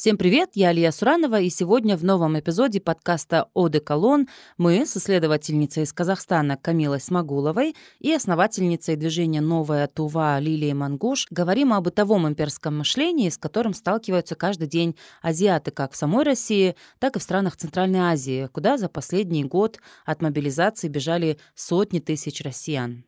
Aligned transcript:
Всем 0.00 0.16
привет, 0.16 0.50
я 0.54 0.68
Алия 0.68 0.92
Суранова, 0.92 1.40
и 1.40 1.50
сегодня 1.50 1.96
в 1.96 2.04
новом 2.04 2.38
эпизоде 2.38 2.80
подкаста 2.80 3.48
«Оде 3.52 3.80
Колон» 3.80 4.28
мы 4.56 4.86
с 4.86 4.96
исследовательницей 4.96 5.82
из 5.82 5.92
Казахстана 5.92 6.56
Камилой 6.56 7.00
Смогуловой 7.00 7.74
и 7.98 8.14
основательницей 8.14 8.94
движения 8.94 9.40
«Новая 9.40 9.88
Тува» 9.88 10.38
Лилией 10.38 10.74
Мангуш 10.74 11.26
говорим 11.32 11.72
о 11.72 11.80
бытовом 11.80 12.28
имперском 12.28 12.78
мышлении, 12.78 13.28
с 13.28 13.36
которым 13.36 13.74
сталкиваются 13.74 14.36
каждый 14.36 14.68
день 14.68 14.94
азиаты 15.20 15.72
как 15.72 15.94
в 15.94 15.96
самой 15.96 16.24
России, 16.24 16.76
так 17.00 17.16
и 17.16 17.18
в 17.18 17.22
странах 17.24 17.56
Центральной 17.56 17.98
Азии, 17.98 18.48
куда 18.52 18.78
за 18.78 18.88
последний 18.88 19.42
год 19.42 19.80
от 20.06 20.22
мобилизации 20.22 20.86
бежали 20.86 21.38
сотни 21.56 21.98
тысяч 21.98 22.40
россиян. 22.44 23.02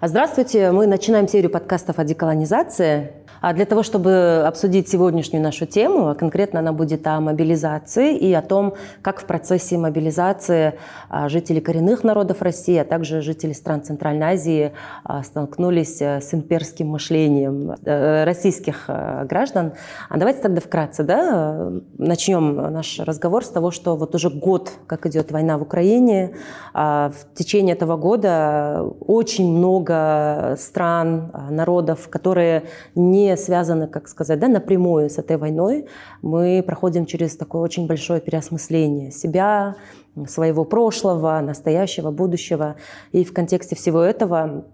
Здравствуйте, 0.00 0.70
мы 0.70 0.86
начинаем 0.86 1.26
серию 1.26 1.50
подкастов 1.50 1.98
о 1.98 2.04
деколонизации. 2.04 3.25
А 3.40 3.52
для 3.52 3.66
того, 3.66 3.82
чтобы 3.82 4.44
обсудить 4.46 4.88
сегодняшнюю 4.88 5.42
нашу 5.42 5.66
тему, 5.66 6.08
а 6.08 6.14
конкретно 6.14 6.60
она 6.60 6.72
будет 6.72 7.06
о 7.06 7.20
мобилизации 7.20 8.16
и 8.16 8.32
о 8.32 8.42
том, 8.42 8.74
как 9.02 9.20
в 9.20 9.24
процессе 9.24 9.78
мобилизации 9.78 10.74
а, 11.08 11.28
жители 11.28 11.60
коренных 11.60 12.04
народов 12.04 12.42
России, 12.42 12.76
а 12.76 12.84
также 12.84 13.20
жители 13.22 13.52
стран 13.52 13.82
Центральной 13.82 14.26
Азии 14.26 14.72
столкнулись 15.22 16.00
э, 16.00 16.20
с 16.20 16.32
имперским 16.34 16.88
мышлением 16.88 17.74
э, 17.84 18.24
российских 18.24 18.84
э, 18.88 19.24
граждан. 19.28 19.72
А 20.08 20.16
давайте 20.16 20.40
тогда 20.40 20.60
вкратце 20.60 21.02
да, 21.02 21.70
начнем 21.98 22.56
наш 22.72 22.98
разговор 23.00 23.44
с 23.44 23.48
того, 23.48 23.70
что 23.70 23.96
вот 23.96 24.14
уже 24.14 24.30
год, 24.30 24.70
как 24.86 25.06
идет 25.06 25.30
война 25.30 25.58
в 25.58 25.62
Украине, 25.62 26.34
в 26.72 27.14
течение 27.34 27.74
этого 27.74 27.96
года 27.96 28.82
очень 29.00 29.50
много 29.50 30.56
стран, 30.58 31.30
народов, 31.50 32.08
которые 32.08 32.64
не 32.94 33.25
связаны, 33.34 33.88
как 33.88 34.08
сказать, 34.08 34.38
да, 34.38 34.48
напрямую 34.48 35.10
с 35.10 35.18
этой 35.18 35.38
войной, 35.38 35.86
мы 36.22 36.62
проходим 36.64 37.06
через 37.06 37.36
такое 37.36 37.62
очень 37.62 37.86
большое 37.86 38.20
переосмысление 38.20 39.10
себя, 39.10 39.76
своего 40.28 40.64
прошлого, 40.64 41.40
настоящего, 41.40 42.10
будущего. 42.10 42.76
И 43.12 43.24
в 43.24 43.32
контексте 43.32 43.74
всего 43.74 44.00
этого 44.00 44.64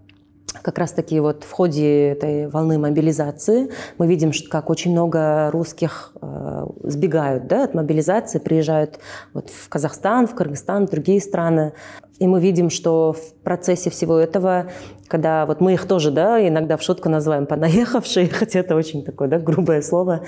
как 0.61 0.77
раз-таки 0.77 1.19
вот 1.19 1.43
в 1.43 1.51
ходе 1.51 2.09
этой 2.09 2.47
волны 2.47 2.77
мобилизации 2.77 3.69
мы 3.97 4.07
видим, 4.07 4.31
как 4.49 4.69
очень 4.69 4.91
много 4.91 5.49
русских 5.51 6.13
э, 6.21 6.65
сбегают 6.83 7.47
да, 7.47 7.63
от 7.63 7.73
мобилизации, 7.73 8.39
приезжают 8.39 8.99
вот 9.33 9.49
в 9.49 9.67
Казахстан, 9.69 10.27
в 10.27 10.35
Кыргызстан, 10.35 10.87
в 10.87 10.91
другие 10.91 11.19
страны. 11.21 11.73
И 12.19 12.27
мы 12.27 12.39
видим, 12.39 12.69
что 12.69 13.13
в 13.13 13.33
процессе 13.43 13.89
всего 13.89 14.17
этого, 14.17 14.67
когда 15.07 15.45
вот 15.47 15.61
мы 15.61 15.73
их 15.73 15.87
тоже 15.87 16.11
да, 16.11 16.47
иногда 16.47 16.77
в 16.77 16.83
шутку 16.83 17.09
называем 17.09 17.47
понаехавшие, 17.47 18.29
хотя 18.31 18.59
это 18.59 18.75
очень 18.75 19.03
такое 19.03 19.27
да, 19.27 19.39
грубое 19.39 19.81
слово, 19.81 20.21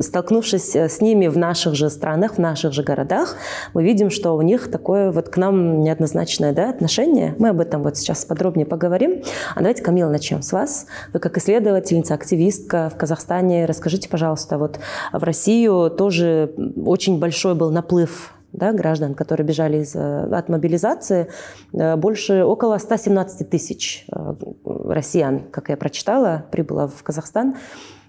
столкнувшись 0.00 0.74
с 0.74 1.00
ними 1.00 1.28
в 1.28 1.38
наших 1.38 1.74
же 1.76 1.88
странах, 1.88 2.34
в 2.34 2.38
наших 2.38 2.72
же 2.72 2.82
городах, 2.82 3.36
мы 3.74 3.84
видим, 3.84 4.10
что 4.10 4.36
у 4.36 4.42
них 4.42 4.70
такое 4.70 5.12
вот 5.12 5.28
к 5.28 5.36
нам 5.36 5.82
неоднозначное 5.82 6.52
да, 6.52 6.68
отношение. 6.68 7.34
Мы 7.38 7.50
об 7.50 7.60
этом 7.60 7.82
вот 7.84 7.96
сейчас 7.96 8.24
подробнее 8.24 8.66
поговорим. 8.66 9.22
А 9.54 9.60
давайте, 9.60 9.82
Камила, 9.82 10.10
начнем 10.10 10.42
с 10.42 10.52
вас. 10.52 10.86
Вы 11.12 11.20
как 11.20 11.38
исследовательница, 11.38 12.14
активистка 12.14 12.90
в 12.92 12.98
Казахстане, 12.98 13.66
расскажите, 13.66 14.08
пожалуйста, 14.08 14.58
вот 14.58 14.80
в 15.12 15.22
Россию 15.22 15.90
тоже 15.90 16.52
очень 16.84 17.18
большой 17.20 17.54
был 17.54 17.70
наплыв 17.70 18.34
да, 18.52 18.72
граждан, 18.72 19.14
которые 19.14 19.46
бежали 19.46 19.78
из, 19.78 19.94
э, 19.94 20.24
от 20.30 20.48
мобилизации, 20.48 21.28
э, 21.72 21.96
больше 21.96 22.44
около 22.44 22.78
117 22.78 23.48
тысяч 23.48 24.06
э, 24.10 24.34
россиян, 24.64 25.40
как 25.50 25.68
я 25.68 25.76
прочитала, 25.76 26.44
прибыло 26.50 26.88
в 26.88 27.02
Казахстан. 27.02 27.56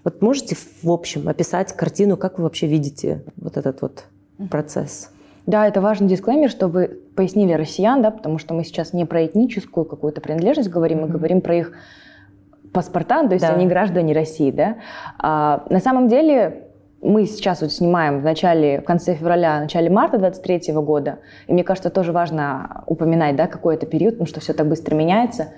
Вот 0.02 0.22
можете 0.22 0.56
в 0.82 0.90
общем 0.90 1.28
описать 1.28 1.72
картину, 1.74 2.16
как 2.16 2.38
вы 2.38 2.44
вообще 2.44 2.66
видите 2.66 3.22
вот 3.36 3.56
этот 3.56 3.82
вот 3.82 4.04
процесс? 4.50 5.10
Да, 5.46 5.66
это 5.66 5.80
важный 5.80 6.08
дисклеймер, 6.08 6.48
что 6.48 6.68
вы 6.68 6.88
пояснили 7.16 7.52
россиян, 7.52 8.00
да, 8.02 8.10
потому 8.10 8.38
что 8.38 8.54
мы 8.54 8.64
сейчас 8.64 8.92
не 8.92 9.04
про 9.04 9.26
этническую 9.26 9.84
какую-то 9.84 10.20
принадлежность 10.20 10.70
говорим, 10.70 10.98
mm-hmm. 10.98 11.06
мы 11.06 11.08
говорим 11.08 11.40
про 11.40 11.56
их 11.56 11.72
паспорта, 12.72 13.26
то 13.26 13.34
есть 13.34 13.44
да. 13.44 13.52
они 13.52 13.66
граждане 13.66 14.14
России, 14.14 14.50
да. 14.50 14.76
А, 15.18 15.66
на 15.70 15.80
самом 15.80 16.08
деле 16.08 16.69
мы 17.02 17.24
сейчас 17.24 17.62
вот 17.62 17.72
снимаем 17.72 18.20
в 18.20 18.24
начале, 18.24 18.80
в 18.80 18.84
конце 18.84 19.14
февраля, 19.14 19.58
в 19.58 19.62
начале 19.62 19.88
марта 19.88 20.18
23 20.18 20.72
года, 20.74 21.20
и 21.46 21.52
мне 21.52 21.64
кажется, 21.64 21.90
тоже 21.90 22.12
важно 22.12 22.82
упоминать, 22.86 23.36
да, 23.36 23.46
какой 23.46 23.76
это 23.76 23.86
период, 23.86 24.14
потому 24.14 24.26
что 24.26 24.40
все 24.40 24.52
так 24.52 24.68
быстро 24.68 24.94
меняется. 24.94 25.48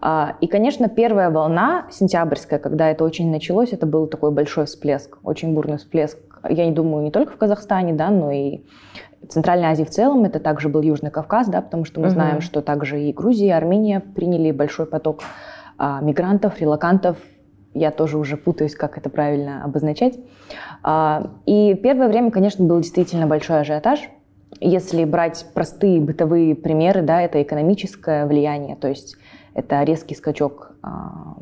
А, 0.00 0.36
и, 0.40 0.46
конечно, 0.46 0.88
первая 0.88 1.30
волна 1.30 1.86
сентябрьская, 1.90 2.58
когда 2.58 2.88
это 2.90 3.04
очень 3.04 3.30
началось, 3.30 3.72
это 3.72 3.86
был 3.86 4.06
такой 4.06 4.30
большой 4.30 4.66
всплеск, 4.66 5.18
очень 5.24 5.54
бурный 5.54 5.78
всплеск. 5.78 6.18
Я 6.48 6.66
не 6.66 6.72
думаю, 6.72 7.04
не 7.04 7.10
только 7.10 7.32
в 7.32 7.36
Казахстане, 7.36 7.92
да, 7.92 8.10
но 8.10 8.30
и 8.30 8.60
в 9.22 9.28
Центральной 9.28 9.68
Азии 9.68 9.84
в 9.84 9.90
целом, 9.90 10.24
это 10.24 10.40
также 10.40 10.68
был 10.68 10.82
Южный 10.82 11.10
Кавказ, 11.10 11.48
да, 11.48 11.62
потому 11.62 11.84
что 11.84 12.00
мы 12.00 12.06
угу. 12.06 12.14
знаем, 12.14 12.40
что 12.40 12.62
также 12.62 13.02
и 13.02 13.12
Грузия, 13.12 13.46
и 13.46 13.50
Армения 13.50 14.00
приняли 14.00 14.52
большой 14.52 14.86
поток 14.86 15.22
а, 15.78 16.00
мигрантов, 16.00 16.60
релакантов 16.60 17.16
я 17.74 17.90
тоже 17.90 18.18
уже 18.18 18.36
путаюсь, 18.36 18.74
как 18.74 18.98
это 18.98 19.08
правильно 19.08 19.64
обозначать. 19.64 20.18
А, 20.82 21.30
и 21.46 21.74
первое 21.74 22.08
время, 22.08 22.30
конечно, 22.30 22.64
был 22.64 22.80
действительно 22.80 23.26
большой 23.26 23.60
ажиотаж. 23.60 24.00
Если 24.60 25.04
брать 25.04 25.46
простые 25.54 26.00
бытовые 26.00 26.54
примеры, 26.54 27.02
да, 27.02 27.22
это 27.22 27.42
экономическое 27.42 28.26
влияние, 28.26 28.76
то 28.76 28.88
есть 28.88 29.16
это 29.54 29.82
резкий 29.82 30.14
скачок 30.14 30.72
а, 30.82 31.36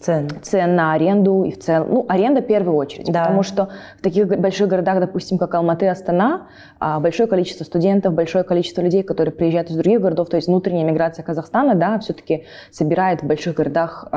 цен. 0.00 0.28
цен 0.42 0.76
на 0.76 0.92
аренду 0.92 1.42
и 1.44 1.52
в 1.52 1.58
целом, 1.58 1.88
ну, 1.90 2.06
аренда 2.08 2.40
в 2.40 2.46
первую 2.46 2.76
очередь, 2.76 3.10
да. 3.10 3.22
потому 3.22 3.42
что 3.42 3.70
в 3.98 4.02
таких 4.02 4.26
больших 4.28 4.68
городах, 4.68 5.00
допустим, 5.00 5.38
как 5.38 5.54
Алматы, 5.54 5.88
Астана, 5.88 6.48
а, 6.78 7.00
большое 7.00 7.28
количество 7.28 7.64
студентов, 7.64 8.14
большое 8.14 8.44
количество 8.44 8.80
людей, 8.80 9.02
которые 9.02 9.32
приезжают 9.34 9.70
из 9.70 9.76
других 9.76 10.00
городов, 10.00 10.28
то 10.28 10.36
есть 10.36 10.48
внутренняя 10.48 10.84
миграция 10.84 11.24
Казахстана, 11.24 11.74
да, 11.74 11.98
все-таки 11.98 12.44
собирает 12.70 13.22
в 13.22 13.26
больших 13.26 13.56
городах 13.56 14.08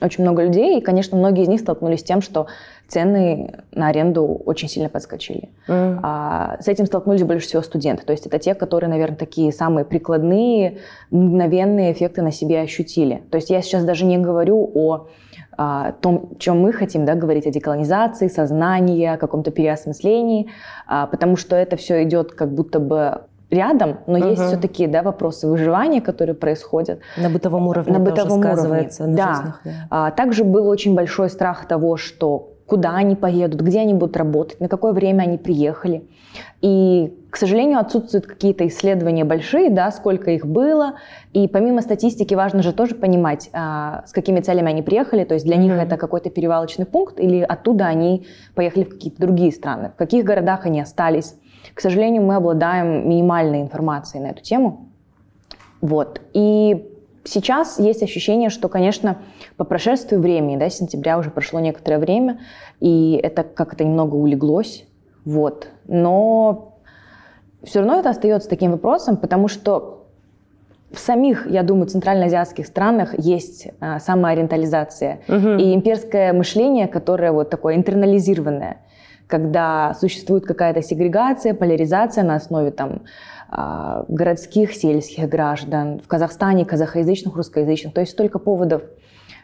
очень 0.00 0.22
много 0.22 0.44
людей, 0.44 0.78
и, 0.78 0.80
конечно, 0.80 1.16
многие 1.16 1.42
из 1.42 1.48
них 1.48 1.60
столкнулись 1.60 2.00
с 2.00 2.04
тем, 2.04 2.20
что 2.20 2.46
цены 2.90 3.60
на 3.72 3.88
аренду 3.88 4.24
очень 4.44 4.68
сильно 4.68 4.88
подскочили. 4.88 5.48
Mm. 5.68 6.00
А, 6.02 6.56
с 6.60 6.68
этим 6.68 6.86
столкнулись 6.86 7.22
больше 7.22 7.46
всего 7.46 7.62
студенты. 7.62 8.04
То 8.04 8.12
есть 8.12 8.26
это 8.26 8.38
те, 8.38 8.54
которые, 8.54 8.90
наверное, 8.90 9.16
такие 9.16 9.52
самые 9.52 9.84
прикладные, 9.84 10.78
мгновенные 11.10 11.92
эффекты 11.92 12.22
на 12.22 12.32
себе 12.32 12.60
ощутили. 12.60 13.22
То 13.30 13.36
есть 13.36 13.50
я 13.50 13.62
сейчас 13.62 13.84
даже 13.84 14.04
не 14.04 14.18
говорю 14.18 14.70
о 14.74 15.06
а, 15.56 15.92
том, 15.92 16.30
чем 16.38 16.60
мы 16.60 16.72
хотим 16.72 17.04
да, 17.04 17.14
говорить, 17.14 17.46
о 17.46 17.50
деколонизации, 17.50 18.28
сознании, 18.28 19.06
о 19.06 19.16
каком-то 19.16 19.50
переосмыслении, 19.50 20.48
а, 20.86 21.06
потому 21.06 21.36
что 21.36 21.54
это 21.54 21.76
все 21.76 22.02
идет 22.02 22.32
как 22.32 22.52
будто 22.52 22.80
бы 22.80 23.22
рядом, 23.50 23.98
но 24.06 24.18
угу. 24.18 24.28
есть 24.28 24.42
все-таки 24.42 24.86
да, 24.86 25.02
вопросы 25.02 25.46
выживания, 25.48 26.00
которые 26.00 26.34
происходят. 26.34 27.00
На 27.16 27.28
бытовом 27.28 27.68
уровне 27.68 27.92
на 27.92 27.98
бытовом 27.98 28.40
уровне. 28.40 28.90
На 28.98 29.16
да. 29.16 29.34
Жизнях, 29.34 29.60
да. 29.64 29.70
А, 29.90 30.10
также 30.10 30.44
был 30.44 30.68
очень 30.68 30.94
большой 30.94 31.28
страх 31.28 31.66
того, 31.66 31.96
что 31.96 32.49
куда 32.70 32.94
они 32.94 33.16
поедут, 33.16 33.62
где 33.62 33.80
они 33.80 33.94
будут 33.94 34.16
работать, 34.16 34.60
на 34.60 34.68
какое 34.68 34.92
время 34.92 35.22
они 35.24 35.38
приехали. 35.38 36.04
И, 36.60 37.12
к 37.28 37.36
сожалению, 37.36 37.80
отсутствуют 37.80 38.26
какие-то 38.26 38.64
исследования 38.68 39.24
большие, 39.24 39.70
да, 39.70 39.90
сколько 39.90 40.30
их 40.30 40.46
было. 40.46 40.94
И 41.32 41.48
помимо 41.48 41.82
статистики 41.82 42.32
важно 42.34 42.62
же 42.62 42.72
тоже 42.72 42.94
понимать, 42.94 43.50
а, 43.52 44.04
с 44.06 44.12
какими 44.12 44.38
целями 44.38 44.70
они 44.70 44.82
приехали. 44.82 45.24
То 45.24 45.34
есть 45.34 45.44
для 45.44 45.56
mm-hmm. 45.56 45.58
них 45.58 45.72
это 45.72 45.96
какой-то 45.96 46.30
перевалочный 46.30 46.86
пункт 46.86 47.18
или 47.18 47.40
оттуда 47.40 47.86
они 47.86 48.24
поехали 48.54 48.84
в 48.84 48.90
какие-то 48.90 49.20
другие 49.20 49.50
страны. 49.50 49.90
В 49.92 49.98
каких 49.98 50.24
городах 50.24 50.64
они 50.64 50.80
остались. 50.80 51.34
К 51.74 51.80
сожалению, 51.80 52.22
мы 52.22 52.36
обладаем 52.36 53.08
минимальной 53.08 53.62
информацией 53.62 54.22
на 54.22 54.28
эту 54.28 54.44
тему. 54.44 54.86
Вот. 55.80 56.20
И 56.34 56.86
Сейчас 57.30 57.78
есть 57.78 58.02
ощущение, 58.02 58.50
что, 58.50 58.68
конечно, 58.68 59.18
по 59.56 59.62
прошествии 59.62 60.16
времени, 60.16 60.56
да, 60.56 60.68
сентября 60.68 61.16
уже 61.16 61.30
прошло 61.30 61.60
некоторое 61.60 61.98
время, 62.00 62.40
и 62.80 63.20
это 63.22 63.44
как-то 63.44 63.84
немного 63.84 64.16
улеглось, 64.16 64.84
вот. 65.24 65.68
Но 65.86 66.74
все 67.62 67.78
равно 67.78 68.00
это 68.00 68.10
остается 68.10 68.48
таким 68.48 68.72
вопросом, 68.72 69.16
потому 69.16 69.46
что 69.46 70.08
в 70.90 70.98
самих, 70.98 71.48
я 71.48 71.62
думаю, 71.62 71.86
центральноазиатских 71.86 72.66
странах 72.66 73.16
есть 73.16 73.68
а, 73.78 74.00
самоориентализация 74.00 75.20
угу. 75.28 75.50
и 75.50 75.72
имперское 75.72 76.32
мышление, 76.32 76.88
которое 76.88 77.30
вот 77.30 77.48
такое 77.48 77.76
интернализированное, 77.76 78.78
когда 79.28 79.94
существует 80.00 80.46
какая-то 80.46 80.82
сегрегация, 80.82 81.54
поляризация 81.54 82.24
на 82.24 82.34
основе 82.34 82.72
там 82.72 83.02
городских, 83.50 84.72
сельских 84.74 85.28
граждан, 85.28 85.98
в 85.98 86.06
Казахстане 86.06 86.64
казахоязычных, 86.64 87.34
русскоязычных. 87.34 87.92
То 87.92 88.00
есть 88.00 88.12
столько 88.12 88.38
поводов. 88.38 88.82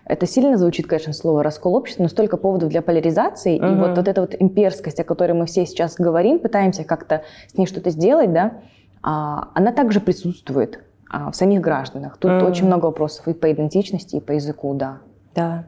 Это 0.05 0.27
сильно 0.27 0.57
звучит, 0.57 0.87
конечно, 0.87 1.13
слово 1.13 1.43
«раскол 1.43 1.75
общества», 1.75 2.05
но 2.05 2.09
столько 2.09 2.37
поводов 2.37 2.69
для 2.69 2.81
поляризации. 2.81 3.59
Угу. 3.59 3.67
И 3.67 3.75
вот, 3.75 3.97
вот 3.97 4.09
эта 4.09 4.21
вот 4.21 4.37
имперскость, 4.39 5.01
о 5.01 5.05
которой 5.05 5.33
мы 5.33 5.47
все 5.47 5.67
сейчас 5.67 5.97
говорим, 5.97 6.39
пытаемся 6.39 6.85
как-то 6.85 7.23
с 7.49 7.59
ней 7.59 7.67
что-то 7.67 7.91
сделать, 7.91 8.33
да, 8.33 8.61
а, 9.03 9.49
она 9.55 9.73
также 9.73 10.01
присутствует 10.01 10.81
а, 11.11 11.33
в 11.33 11.37
самих 11.37 11.61
гражданах. 11.61 12.19
Тут 12.19 12.31
угу. 12.31 12.47
очень 12.47 12.67
много 12.67 12.87
вопросов 12.87 13.27
и 13.27 13.35
по 13.35 13.51
идентичности, 13.51 14.17
и 14.17 14.21
по 14.21 14.33
языку, 14.33 14.75
да. 14.75 14.99
Да. 15.35 15.65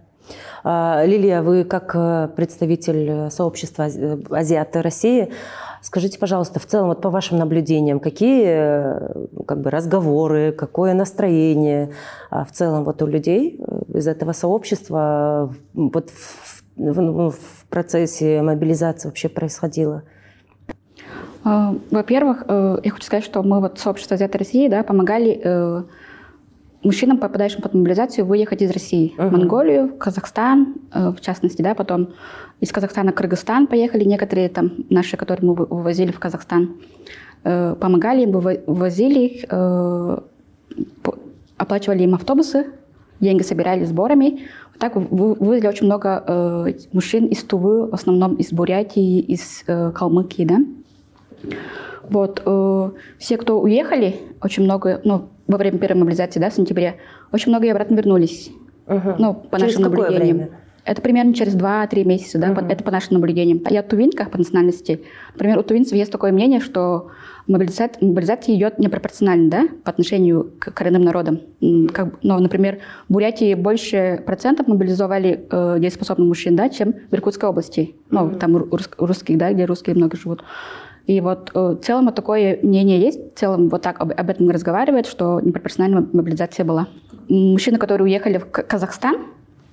А, 0.63 1.05
Лилия, 1.05 1.43
вы 1.43 1.65
как 1.65 1.93
э, 1.95 2.29
представитель 2.37 3.31
сообщества 3.31 3.89
азиаты 4.31 4.83
России, 4.83 5.33
скажите, 5.83 6.19
пожалуйста, 6.19 6.61
в 6.61 6.67
целом, 6.67 6.89
вот 6.89 7.01
по 7.01 7.11
вашим 7.11 7.39
наблюдениям, 7.39 8.01
какие 8.01 8.45
э, 8.47 9.27
как 9.47 9.61
бы, 9.61 9.71
разговоры, 9.71 10.53
какое 10.53 10.95
настроение 10.95 11.93
а, 12.31 12.45
в 12.45 12.53
целом 12.53 12.85
вот 12.85 13.03
у 13.03 13.07
людей 13.07 13.61
из 13.95 14.07
этого 14.07 14.33
сообщества 14.33 15.53
вот 15.75 16.11
в, 16.11 16.53
в, 16.77 17.31
в 17.31 17.67
процессе 17.69 18.43
мобилизации 18.43 19.09
вообще 19.09 19.29
происходило? 19.29 20.03
А, 21.45 21.75
во-первых, 21.91 22.45
э, 22.47 22.79
я 22.85 22.91
хочу 22.91 23.05
сказать, 23.05 23.25
что 23.25 23.43
мы 23.43 23.61
вот 23.61 23.79
сообщество 23.79 24.15
азиаты 24.15 24.39
России 24.39 24.69
да, 24.69 24.83
помогали 24.83 25.41
э, 25.43 25.83
мужчинам, 26.83 27.19
попадающим 27.19 27.61
под 27.61 27.75
мобилизацию, 27.75 28.25
выехать 28.25 28.63
из 28.63 28.71
России 28.71 29.15
uh-huh. 29.17 29.29
в 29.29 29.33
Монголию, 29.33 29.89
в 29.89 29.99
Казахстан, 29.99 30.75
э, 30.93 31.11
в 31.11 31.21
частности, 31.21 31.63
да, 31.63 31.75
потом 31.75 32.11
из 32.61 32.73
Казахстана 32.73 33.13
в 33.13 33.15
Кыргызстан 33.15 33.67
поехали 33.67 34.05
некоторые 34.05 34.49
там 34.49 34.73
наши, 34.91 35.17
которые 35.17 35.47
мы 35.49 35.55
вывозили 35.55 36.13
в 36.13 36.19
Казахстан, 36.19 36.77
помогали 37.45 38.23
им, 38.23 38.33
вывозили 38.33 39.21
их, 39.21 39.45
оплачивали 41.57 42.03
им 42.03 42.15
автобусы, 42.17 42.67
деньги 43.21 43.43
собирали 43.43 43.85
сборами. 43.85 44.43
Вот 44.73 44.81
так 44.81 44.97
вывезли 44.97 45.69
очень 45.69 45.87
много 45.87 46.75
мужчин 46.93 47.27
из 47.27 47.45
Тувы, 47.45 47.87
в 47.87 47.95
основном 47.95 48.35
из 48.35 48.53
Бурятии, 48.53 49.21
из 49.21 49.63
Калмыкии, 49.65 50.45
да. 50.45 50.59
Вот, 52.11 52.43
э, 52.45 52.91
все, 53.19 53.37
кто 53.37 53.61
уехали, 53.61 54.17
очень 54.43 54.65
много, 54.65 55.01
ну, 55.05 55.29
во 55.47 55.59
время 55.59 55.79
первой 55.79 56.01
мобилизации, 56.01 56.41
да, 56.41 56.51
в 56.51 56.55
сентябре, 56.55 56.97
очень 57.33 57.51
много 57.51 57.67
и 57.67 57.71
обратно 57.71 57.95
вернулись. 57.95 58.51
Угу. 58.87 59.15
Ну, 59.19 59.35
по 59.35 59.59
через 59.59 59.79
нашим 59.79 59.93
наблюдениям. 59.93 60.37
Время? 60.37 60.51
Это 60.85 61.03
примерно 61.03 61.35
через 61.35 61.55
2-3 61.55 62.05
месяца, 62.05 62.39
да, 62.39 62.53
угу. 62.53 62.65
это 62.67 62.83
по 62.83 62.91
нашим 62.91 63.15
наблюдениям. 63.15 63.61
Я 63.69 63.83
тувинка 63.83 64.25
по 64.25 64.39
национальности. 64.39 65.03
Например, 65.35 65.59
у 65.59 65.63
тувинцев 65.63 65.93
есть 65.93 66.11
такое 66.11 66.33
мнение, 66.33 66.61
что 66.61 67.11
мобилизация, 67.47 68.03
мобилизация 68.03 68.55
идет 68.55 68.79
непропорционально, 68.79 69.51
да, 69.51 69.69
по 69.85 69.91
отношению 69.91 70.51
к 70.59 70.73
коренным 70.73 71.03
народам. 71.03 71.41
Как, 71.93 72.15
ну, 72.23 72.39
например, 72.39 72.79
в 73.07 73.13
Бурятии 73.13 73.53
больше 73.53 74.23
процентов 74.25 74.67
мобилизовали 74.67 75.47
э, 75.51 75.77
дееспособных 75.79 76.27
мужчин, 76.27 76.57
да, 76.57 76.71
чем 76.71 76.95
в 77.11 77.15
Иркутской 77.15 77.51
области. 77.51 77.95
Ну, 78.09 78.25
угу. 78.25 78.37
там 78.37 78.57
рус, 78.57 78.89
русских, 78.97 79.37
да, 79.37 79.53
где 79.53 79.67
русские 79.67 79.95
много 79.95 80.17
живут. 80.17 80.43
И 81.09 81.23
вот 81.23 81.51
э, 81.55 81.59
в 81.59 81.77
целом 81.77 82.05
вот 82.05 82.15
такое 82.15 82.59
мнение 82.63 83.01
есть, 83.01 83.35
в 83.35 83.39
целом 83.39 83.71
вот 83.71 83.81
так 83.81 83.99
об, 83.99 84.13
об 84.15 84.31
этом 84.31 84.51
разговаривают, 84.51 85.07
что 85.07 85.41
непропорциональная 85.41 86.07
мобилизация 86.13 86.67
была. 86.67 86.87
Мужчины, 87.31 87.79
которые 87.79 88.05
уехали 88.05 88.37
в 88.37 88.45
Казахстан 88.45 89.17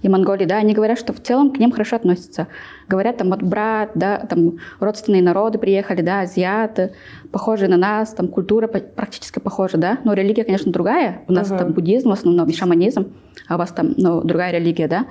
и 0.02 0.08
Монголию, 0.08 0.48
да, 0.48 0.56
они 0.56 0.74
говорят, 0.74 0.98
что 0.98 1.12
в 1.12 1.20
целом 1.20 1.52
к 1.52 1.58
ним 1.58 1.74
хорошо 1.74 1.98
относятся. 1.98 2.48
Говорят, 2.88 3.18
там 3.18 3.32
вот 3.32 3.44
брат, 3.44 3.92
да, 3.96 4.20
там 4.20 4.60
родственные 4.80 5.22
народы 5.22 5.58
приехали, 5.58 6.02
да, 6.02 6.22
азиаты, 6.22 6.94
похожие 7.34 7.68
на 7.68 7.78
нас, 7.78 8.14
там 8.14 8.30
культура 8.30 8.68
практически 8.68 9.40
похожа, 9.40 9.78
да, 9.78 9.98
но 10.06 10.14
религия, 10.14 10.46
конечно, 10.46 10.72
другая. 10.72 11.24
У 11.28 11.34
нас 11.34 11.52
uh-huh. 11.52 11.58
там 11.58 11.74
буддизм 11.74 12.10
в 12.10 12.14
основном 12.14 12.48
и 12.48 12.54
шаманизм, 12.54 13.12
а 13.50 13.56
у 13.56 13.58
вас 13.58 13.72
там, 13.72 13.94
ну, 13.98 14.22
другая 14.22 14.54
религия, 14.54 14.88
да. 14.88 15.06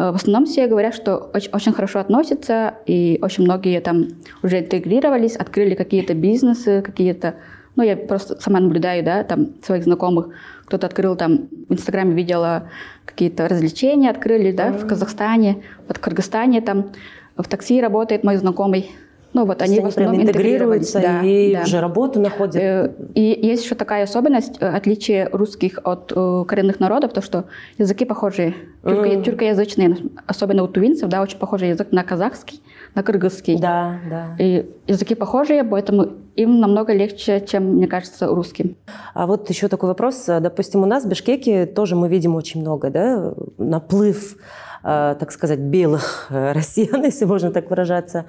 Э, 0.00 0.12
в 0.12 0.14
основном 0.14 0.46
все 0.46 0.66
говорят, 0.66 0.94
что 0.94 1.30
очень, 1.34 1.50
очень 1.52 1.72
хорошо 1.72 1.98
относятся, 1.98 2.74
и 2.86 3.18
очень 3.20 3.44
многие 3.44 3.80
там 3.80 4.08
уже 4.42 4.60
интегрировались, 4.60 5.36
открыли 5.36 5.74
какие-то 5.74 6.14
бизнесы, 6.14 6.80
какие-то... 6.82 7.34
Ну, 7.76 7.82
я 7.82 7.96
просто 7.96 8.40
сама 8.40 8.60
наблюдаю, 8.60 9.04
да, 9.04 9.22
там 9.24 9.48
своих 9.62 9.84
знакомых. 9.84 10.28
Кто-то 10.64 10.86
открыл 10.86 11.16
там, 11.16 11.48
в 11.68 11.72
Инстаграме 11.72 12.14
видела 12.14 12.70
какие-то 13.04 13.46
развлечения, 13.46 14.10
открыли, 14.10 14.52
да, 14.52 14.68
mm-hmm. 14.68 14.78
в 14.78 14.86
Казахстане, 14.86 15.62
вот 15.86 15.98
в 15.98 16.00
Кыргызстане 16.00 16.62
там 16.62 16.92
в 17.36 17.46
такси 17.46 17.80
работает 17.80 18.24
мой 18.24 18.36
знакомый, 18.36 18.90
ну 19.32 19.46
вот 19.46 19.62
они, 19.62 19.78
они 19.78 19.84
в 19.84 19.88
основном 19.88 20.20
интегрируются 20.22 21.00
да, 21.00 21.22
и 21.22 21.54
да. 21.54 21.62
уже 21.62 21.80
работу 21.80 22.20
находят. 22.20 22.56
Э, 22.56 22.92
и 23.14 23.38
есть 23.46 23.64
еще 23.64 23.76
такая 23.76 24.04
особенность, 24.04 24.56
э, 24.60 24.68
отличие 24.68 25.28
русских 25.28 25.78
от 25.84 26.12
э, 26.14 26.44
коренных 26.48 26.80
народов, 26.80 27.12
то 27.12 27.22
что 27.22 27.44
языки 27.78 28.04
похожие. 28.04 28.54
Тюрко, 28.82 29.08
mm. 29.08 29.22
Тюркоязычные, 29.22 29.96
особенно 30.26 30.64
у 30.64 30.68
тувинцев, 30.68 31.08
да, 31.08 31.22
очень 31.22 31.38
похожий 31.38 31.68
язык 31.68 31.92
на 31.92 32.02
казахский, 32.02 32.60
на 32.94 33.04
кыргызский. 33.04 33.56
Да, 33.58 34.00
да. 34.08 34.36
И 34.38 34.68
языки 34.88 35.14
похожие, 35.14 35.62
поэтому 35.62 36.08
им 36.34 36.58
намного 36.58 36.92
легче, 36.92 37.44
чем, 37.46 37.74
мне 37.74 37.86
кажется, 37.86 38.26
русским. 38.26 38.76
А 39.14 39.26
вот 39.26 39.48
еще 39.48 39.68
такой 39.68 39.90
вопрос. 39.90 40.24
Допустим, 40.26 40.82
у 40.82 40.86
нас 40.86 41.04
в 41.04 41.08
Бишкеке 41.08 41.66
тоже 41.66 41.94
мы 41.94 42.08
видим 42.08 42.34
очень 42.34 42.62
много, 42.62 42.90
да, 42.90 43.34
наплыв 43.58 44.36
так 44.82 45.32
сказать, 45.32 45.58
белых 45.58 46.26
россиян, 46.30 47.04
если 47.04 47.24
можно 47.24 47.50
так 47.50 47.70
выражаться. 47.70 48.26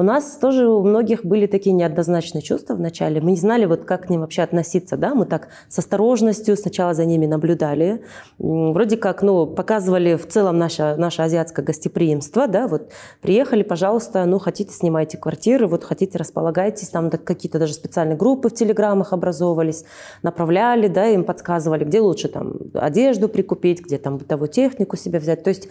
У 0.00 0.04
нас 0.04 0.38
тоже 0.40 0.68
у 0.68 0.84
многих 0.84 1.24
были 1.24 1.46
такие 1.46 1.72
неоднозначные 1.72 2.40
чувства 2.40 2.74
в 2.74 2.80
начале. 2.80 3.20
Мы 3.20 3.32
не 3.32 3.36
знали, 3.36 3.64
вот 3.64 3.84
как 3.84 4.06
к 4.06 4.10
ним 4.10 4.20
вообще 4.20 4.42
относиться. 4.42 4.96
Да? 4.96 5.12
Мы 5.12 5.26
так 5.26 5.48
с 5.68 5.76
осторожностью 5.80 6.56
сначала 6.56 6.94
за 6.94 7.04
ними 7.04 7.26
наблюдали. 7.26 8.04
Вроде 8.38 8.96
как 8.96 9.22
ну, 9.22 9.44
показывали 9.44 10.14
в 10.14 10.28
целом 10.28 10.56
наше, 10.56 10.94
наше 10.96 11.22
азиатское 11.22 11.66
гостеприимство. 11.66 12.46
Да? 12.46 12.68
Вот 12.68 12.92
приехали, 13.20 13.64
пожалуйста, 13.64 14.24
ну 14.24 14.38
хотите, 14.38 14.72
снимайте 14.72 15.18
квартиры, 15.18 15.66
вот 15.66 15.82
хотите, 15.82 16.16
располагайтесь. 16.16 16.90
Там 16.90 17.10
какие-то 17.10 17.58
даже 17.58 17.74
специальные 17.74 18.16
группы 18.16 18.50
в 18.50 18.54
телеграммах 18.54 19.12
образовывались. 19.12 19.84
Направляли, 20.22 20.86
да, 20.86 21.06
им 21.06 21.24
подсказывали, 21.24 21.82
где 21.82 21.98
лучше 21.98 22.28
там 22.28 22.54
одежду 22.74 23.28
прикупить, 23.28 23.84
где 23.84 23.98
там 23.98 24.18
бытовую 24.18 24.48
технику 24.48 24.96
себе 24.96 25.18
взять. 25.18 25.42
То 25.42 25.48
есть 25.48 25.68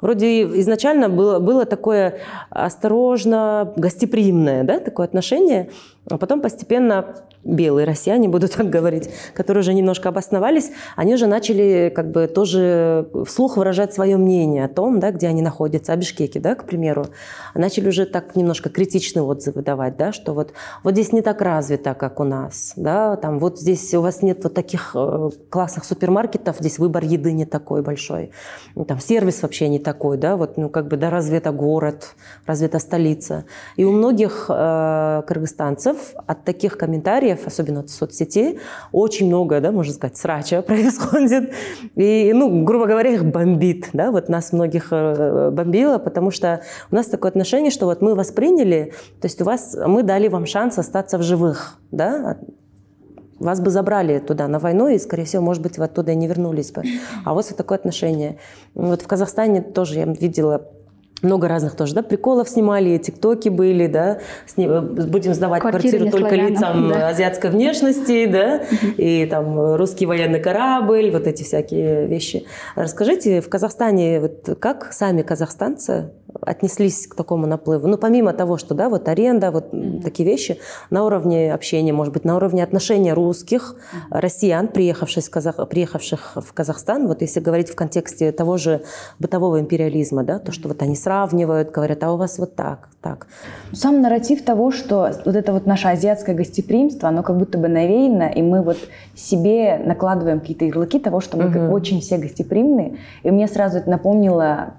Вроде 0.00 0.42
изначально 0.60 1.08
было, 1.08 1.38
было 1.38 1.64
такое 1.64 2.18
осторожно, 2.50 3.72
гостеприимное 3.76 4.64
да, 4.64 4.78
такое 4.78 5.06
отношение, 5.06 5.70
а 6.08 6.18
потом 6.18 6.40
постепенно 6.40 7.16
белые 7.42 7.86
россияне, 7.86 8.28
буду 8.28 8.48
так 8.48 8.68
говорить, 8.68 9.08
которые 9.34 9.62
уже 9.62 9.74
немножко 9.74 10.08
обосновались, 10.08 10.70
они 10.96 11.14
уже 11.14 11.26
начали 11.26 11.92
как 11.94 12.10
бы 12.10 12.26
тоже 12.26 13.08
вслух 13.26 13.56
выражать 13.56 13.94
свое 13.94 14.16
мнение 14.16 14.64
о 14.64 14.68
том, 14.68 15.00
да, 15.00 15.10
где 15.10 15.28
они 15.28 15.42
находятся, 15.42 15.92
о 15.92 15.96
Бишкеке, 15.96 16.40
да, 16.40 16.54
к 16.54 16.64
примеру. 16.64 17.06
Начали 17.54 17.88
уже 17.88 18.06
так 18.06 18.36
немножко 18.36 18.68
критичные 18.68 19.22
отзывы 19.22 19.62
давать, 19.62 19.96
да, 19.96 20.12
что 20.12 20.32
вот, 20.32 20.52
вот 20.82 20.94
здесь 20.94 21.12
не 21.12 21.22
так 21.22 21.40
развито, 21.40 21.94
как 21.94 22.20
у 22.20 22.24
нас, 22.24 22.72
да, 22.76 23.16
там 23.16 23.38
вот 23.38 23.58
здесь 23.58 23.94
у 23.94 24.00
вас 24.00 24.22
нет 24.22 24.42
вот 24.42 24.54
таких 24.54 24.92
э, 24.94 25.30
классных 25.48 25.84
супермаркетов, 25.84 26.56
здесь 26.58 26.78
выбор 26.78 27.04
еды 27.04 27.32
не 27.32 27.46
такой 27.46 27.82
большой, 27.82 28.32
там 28.86 29.00
сервис 29.00 29.42
вообще 29.42 29.68
не 29.68 29.78
такой, 29.78 30.18
да, 30.18 30.36
вот, 30.36 30.56
ну, 30.56 30.68
как 30.68 30.88
бы, 30.88 30.96
да, 30.96 31.10
разве 31.10 31.38
это 31.38 31.52
город, 31.52 32.14
разве 32.46 32.66
это 32.66 32.78
столица. 32.78 33.44
И 33.76 33.84
у 33.84 33.92
многих 33.92 34.46
э, 34.48 35.22
кыргызстанцев 35.26 35.95
от 36.26 36.44
таких 36.44 36.78
комментариев, 36.78 37.46
особенно 37.46 37.80
от 37.80 37.90
соцсетей, 37.90 38.58
очень 38.92 39.26
много, 39.26 39.60
да, 39.60 39.72
можно 39.72 39.92
сказать, 39.92 40.16
срача 40.16 40.62
происходит. 40.66 41.52
И, 41.94 42.32
ну, 42.34 42.64
грубо 42.64 42.86
говоря, 42.86 43.10
их 43.10 43.24
бомбит. 43.24 43.90
Да? 43.92 44.10
Вот 44.10 44.28
нас 44.28 44.52
многих 44.52 44.88
э, 44.90 45.50
бомбило, 45.50 45.98
потому 45.98 46.30
что 46.30 46.62
у 46.90 46.94
нас 46.94 47.06
такое 47.06 47.30
отношение, 47.30 47.70
что 47.70 47.86
вот 47.86 48.02
мы 48.02 48.14
восприняли, 48.14 48.92
то 49.20 49.26
есть 49.26 49.40
у 49.40 49.44
вас, 49.44 49.76
мы 49.86 50.02
дали 50.02 50.28
вам 50.28 50.46
шанс 50.46 50.78
остаться 50.78 51.18
в 51.18 51.22
живых, 51.22 51.78
да, 51.90 52.38
вас 53.38 53.60
бы 53.60 53.70
забрали 53.70 54.18
туда 54.18 54.48
на 54.48 54.58
войну, 54.58 54.88
и, 54.88 54.98
скорее 54.98 55.24
всего, 55.24 55.42
может 55.42 55.62
быть, 55.62 55.78
вы 55.78 55.84
оттуда 55.84 56.12
и 56.12 56.14
не 56.14 56.26
вернулись 56.26 56.72
бы. 56.72 56.82
А 57.24 57.34
вот 57.34 57.46
такое 57.56 57.78
отношение. 57.78 58.38
Вот 58.74 59.02
в 59.02 59.06
Казахстане 59.06 59.60
тоже 59.60 59.98
я 59.98 60.06
видела 60.06 60.66
много 61.26 61.48
разных 61.48 61.76
тоже, 61.76 61.94
да, 61.94 62.02
приколов 62.02 62.48
снимали, 62.48 62.96
тиктоки 62.98 63.48
были, 63.48 63.86
да, 63.86 64.18
Сни... 64.46 64.66
будем 64.66 65.34
сдавать 65.34 65.60
Квартиры 65.60 65.98
квартиру 65.98 66.24
только 66.24 66.34
лицам 66.36 66.88
да. 66.88 67.08
азиатской 67.08 67.50
внешности, 67.50 68.26
да, 68.26 68.62
и 68.96 69.26
там 69.26 69.76
русский 69.76 70.06
военный 70.06 70.40
корабль, 70.40 71.10
вот 71.10 71.26
эти 71.26 71.42
всякие 71.42 72.06
вещи. 72.06 72.46
Расскажите, 72.74 73.40
в 73.40 73.48
Казахстане 73.48 74.20
вот 74.20 74.58
как 74.58 74.92
сами 74.92 75.22
казахстанцы 75.22 76.10
отнеслись 76.46 77.06
к 77.06 77.14
такому 77.14 77.46
наплыву? 77.46 77.86
Ну, 77.88 77.98
помимо 77.98 78.32
того, 78.32 78.56
что, 78.56 78.74
да, 78.74 78.88
вот 78.88 79.08
аренда, 79.08 79.50
вот 79.50 79.72
mm-hmm. 79.72 80.02
такие 80.02 80.28
вещи, 80.28 80.58
на 80.90 81.04
уровне 81.04 81.52
общения, 81.52 81.92
может 81.92 82.12
быть, 82.12 82.24
на 82.24 82.36
уровне 82.36 82.62
отношения 82.62 83.12
русских, 83.12 83.76
mm-hmm. 83.76 84.20
россиян, 84.20 84.68
приехавших, 84.68 85.24
в 85.24 85.30
Казах... 85.30 85.68
приехавших 85.68 86.36
в 86.36 86.52
Казахстан, 86.52 87.08
вот 87.08 87.20
если 87.22 87.40
говорить 87.40 87.70
в 87.70 87.74
контексте 87.74 88.32
того 88.32 88.56
же 88.56 88.82
бытового 89.18 89.60
империализма, 89.60 90.22
да, 90.24 90.38
то, 90.38 90.52
что 90.52 90.68
вот 90.68 90.82
они 90.82 90.96
сравнивают, 90.96 91.70
говорят, 91.70 92.02
а 92.02 92.12
у 92.12 92.16
вас 92.16 92.38
вот 92.38 92.54
так, 92.54 92.88
так. 93.02 93.26
Сам 93.72 94.00
нарратив 94.00 94.44
того, 94.44 94.70
что 94.70 95.10
вот 95.24 95.36
это 95.36 95.52
вот 95.52 95.66
наше 95.66 95.88
азиатское 95.88 96.34
гостеприимство, 96.34 97.08
оно 97.08 97.22
как 97.22 97.36
будто 97.36 97.58
бы 97.58 97.68
навеяно, 97.68 98.24
и 98.24 98.42
мы 98.42 98.62
вот 98.62 98.78
себе 99.14 99.78
накладываем 99.84 100.40
какие-то 100.40 100.64
ярлыки 100.64 100.98
того, 100.98 101.20
что 101.20 101.36
мы 101.36 101.44
mm-hmm. 101.44 101.70
очень 101.70 102.00
все 102.00 102.18
гостеприимные. 102.18 102.98
И 103.22 103.30
мне 103.30 103.48
сразу 103.48 103.78
это 103.78 103.90
напомнило 103.90 104.74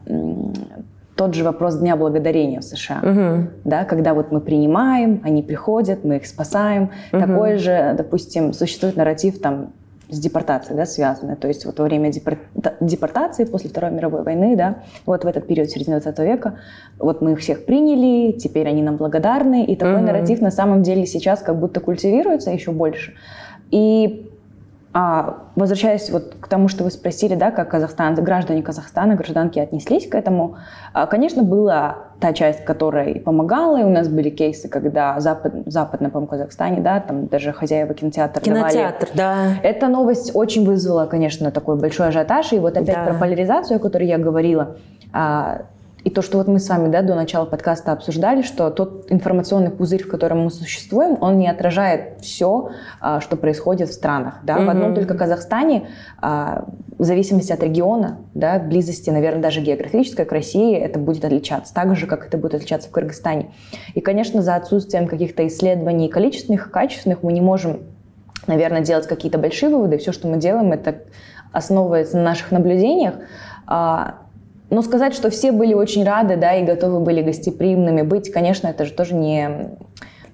тот 1.17 1.33
же 1.33 1.43
вопрос 1.43 1.77
Дня 1.77 1.95
Благодарения 1.95 2.59
в 2.59 2.63
США, 2.63 3.00
угу. 3.01 3.50
да, 3.65 3.83
когда 3.86 4.13
вот 4.13 4.31
мы 4.31 4.39
принимаем, 4.39 5.21
они 5.24 5.41
приходят, 5.41 6.05
мы 6.05 6.17
их 6.17 6.27
спасаем. 6.27 6.91
Угу. 7.12 7.21
Такой 7.21 7.57
же, 7.57 7.95
допустим, 7.97 8.53
существует 8.53 8.95
нарратив 8.95 9.41
там 9.41 9.74
с 10.09 10.19
депортацией, 10.19 10.77
да, 10.77 10.86
связаны. 10.86 11.36
То 11.36 11.47
есть 11.47 11.65
вот 11.65 11.79
во 11.79 11.86
время 11.86 12.12
депортации 12.79 13.43
после 13.43 13.69
Второй 13.69 13.91
мировой 13.91 14.24
войны, 14.24 14.55
да, 14.55 14.77
вот 15.05 15.25
в 15.25 15.27
этот 15.27 15.47
период 15.47 15.69
середины 15.69 16.00
20 16.00 16.19
века, 16.19 16.59
вот 17.00 17.21
мы 17.21 17.33
их 17.33 17.39
всех 17.39 17.65
приняли, 17.65 18.31
теперь 18.31 18.67
они 18.67 18.83
нам 18.83 18.95
благодарны, 18.95 19.65
и 19.65 19.75
такой 19.75 19.95
mm-hmm. 19.95 20.05
нарратив 20.05 20.41
на 20.41 20.51
самом 20.51 20.83
деле 20.83 21.05
сейчас 21.05 21.41
как 21.41 21.59
будто 21.59 21.81
культивируется 21.81 22.51
еще 22.51 22.71
больше. 22.71 23.15
И 23.69 24.31
а, 25.00 25.44
возвращаясь 25.56 26.10
вот 26.10 26.38
к 26.42 26.48
тому, 26.48 26.68
что 26.70 26.84
вы 26.84 26.89
спросили, 26.89 27.36
да, 27.36 27.51
как 27.51 27.70
Казахстан, 27.70 28.16
граждане 28.16 28.63
Казахстана, 28.63 29.13
гражданки 29.13 29.60
отнеслись 29.60 30.10
к 30.10 30.16
этому, 30.16 30.58
а, 30.92 31.06
конечно, 31.06 31.44
была 31.44 31.98
та 32.20 32.34
часть, 32.34 32.66
которая 32.66 33.20
помогала, 33.20 33.80
и 33.80 33.84
у 33.84 33.89
нас 33.89 34.08
были 34.08 34.32
кейсы, 34.32 34.68
когда 34.68 35.20
запад, 35.20 35.54
западно, 35.68 36.10
по 36.10 36.25
Казахстане, 36.25 36.82
да, 36.82 37.00
там 37.00 37.27
даже 37.27 37.54
хозяева 37.54 37.94
кинотеатра 37.94 38.42
Кинотеатр, 38.42 39.10
давали. 39.13 39.54
да. 39.62 39.62
Эта 39.62 39.88
новость 39.88 40.32
очень 40.34 40.66
вызвала, 40.66 41.06
конечно, 41.06 41.51
такой 41.51 41.75
большой 41.75 42.08
ажиотаж, 42.08 42.54
и 42.54 42.58
вот 42.58 42.75
опять 42.75 42.96
да. 42.96 43.06
про 43.06 43.13
поляризацию, 43.13 43.77
о 43.77 43.80
которой 43.80 44.08
я 44.08 44.18
говорила, 44.18 44.77
а, 45.13 45.62
и 46.07 46.09
то, 46.09 46.21
что 46.21 46.37
вот 46.37 46.47
мы 46.47 46.59
с 46.59 46.69
вами 46.69 46.87
да, 46.87 47.01
до 47.01 47.15
начала 47.15 47.43
подкаста 47.43 47.91
обсуждали, 47.91 48.41
что 48.41 48.69
тот 48.69 49.11
информационный 49.11 49.71
пузырь, 49.71 50.03
в 50.03 50.07
котором 50.07 50.45
мы 50.45 50.49
существуем, 50.49 51.17
он 51.19 51.37
не 51.37 51.49
отражает 51.49 52.21
все, 52.21 52.69
а, 53.01 53.19
что 53.19 53.35
происходит 53.35 53.89
в 53.89 53.93
странах. 53.93 54.35
Да? 54.43 54.55
Mm-hmm. 54.55 54.65
В 54.65 54.69
одном 54.69 54.95
только 54.95 55.15
Казахстане, 55.15 55.89
а, 56.21 56.63
в 56.97 57.03
зависимости 57.03 57.51
от 57.51 57.61
региона, 57.61 58.19
да, 58.33 58.57
близости, 58.57 59.09
наверное, 59.09 59.41
даже 59.41 59.59
географической 59.59 60.23
к 60.23 60.31
России, 60.31 60.77
это 60.77 60.97
будет 60.97 61.25
отличаться, 61.25 61.73
так 61.73 61.93
же, 61.97 62.07
как 62.07 62.25
это 62.25 62.37
будет 62.37 62.55
отличаться 62.55 62.87
в 62.87 62.91
Кыргызстане. 62.93 63.51
И, 63.93 63.99
конечно, 63.99 64.41
за 64.41 64.55
отсутствием 64.55 65.07
каких-то 65.09 65.45
исследований 65.45 66.07
количественных 66.07 66.67
и 66.67 66.71
качественных 66.71 67.21
мы 67.21 67.33
не 67.33 67.41
можем, 67.41 67.81
наверное, 68.47 68.79
делать 68.79 69.07
какие-то 69.07 69.39
большие 69.39 69.69
выводы. 69.69 69.97
Все, 69.97 70.13
что 70.13 70.29
мы 70.29 70.37
делаем, 70.37 70.71
это 70.71 70.99
основывается 71.51 72.15
на 72.15 72.23
наших 72.23 72.51
наблюдениях. 72.51 73.15
А, 73.65 74.19
но 74.69 74.81
сказать, 74.81 75.13
что 75.13 75.29
все 75.29 75.51
были 75.51 75.74
очень 75.74 76.03
рады, 76.03 76.36
да, 76.36 76.55
и 76.55 76.65
готовы 76.65 77.00
были 77.00 77.21
гостеприимными 77.21 78.01
быть, 78.01 78.31
конечно, 78.31 78.67
это 78.67 78.86
же 78.86 78.91
тоже 78.91 79.15
не... 79.15 79.69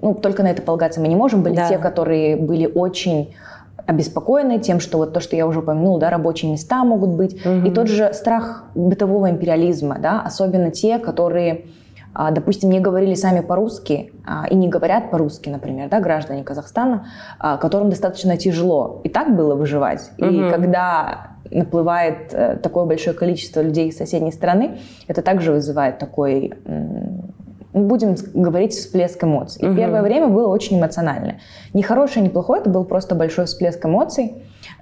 Ну, 0.01 0.13
только 0.15 0.43
на 0.43 0.47
это 0.47 0.61
полагаться 0.61 0.99
мы 0.99 1.07
не 1.07 1.15
можем. 1.15 1.43
Были 1.43 1.55
да. 1.55 1.69
те, 1.69 1.77
которые 1.77 2.35
были 2.35 2.65
очень 2.65 3.35
обеспокоены 3.85 4.59
тем, 4.59 4.79
что 4.79 4.97
вот 4.97 5.13
то, 5.13 5.19
что 5.19 5.35
я 5.35 5.47
уже 5.47 5.59
упомянула, 5.59 5.99
да, 5.99 6.09
рабочие 6.09 6.51
места 6.51 6.83
могут 6.83 7.11
быть. 7.11 7.45
Угу. 7.45 7.67
И 7.67 7.71
тот 7.71 7.87
же 7.87 8.13
страх 8.13 8.65
бытового 8.75 9.29
империализма, 9.29 9.97
да, 9.99 10.21
особенно 10.21 10.71
те, 10.71 10.99
которые 10.99 11.65
а, 12.15 12.31
допустим, 12.31 12.69
не 12.69 12.79
говорили 12.79 13.15
сами 13.15 13.39
по-русски 13.39 14.13
а, 14.25 14.45
и 14.47 14.55
не 14.55 14.67
говорят 14.67 15.09
по-русски, 15.09 15.49
например, 15.49 15.89
да, 15.89 15.99
граждане 15.99 16.43
Казахстана, 16.43 17.07
а, 17.39 17.57
которым 17.57 17.89
достаточно 17.89 18.37
тяжело 18.37 19.01
и 19.03 19.09
так 19.09 19.35
было 19.35 19.55
выживать. 19.55 20.11
Угу. 20.19 20.27
И 20.27 20.51
когда 20.51 21.32
наплывает 21.53 22.33
э, 22.33 22.57
такое 22.61 22.85
большое 22.85 23.15
количество 23.15 23.61
людей 23.61 23.89
из 23.89 23.97
соседней 23.97 24.31
страны, 24.31 24.77
это 25.07 25.21
также 25.21 25.51
вызывает 25.51 25.99
такой 25.99 26.53
будем 27.73 28.15
говорить, 28.33 28.73
всплеск 28.73 29.23
эмоций. 29.23 29.63
И 29.63 29.67
угу. 29.67 29.75
первое 29.75 30.01
время 30.01 30.27
было 30.27 30.47
очень 30.47 30.79
эмоционально. 30.79 31.39
Не 31.73 31.81
хорошее, 31.81 32.23
не 32.23 32.29
плохое, 32.29 32.61
это 32.61 32.69
был 32.69 32.85
просто 32.85 33.15
большой 33.15 33.45
всплеск 33.45 33.83
эмоций. 33.85 34.35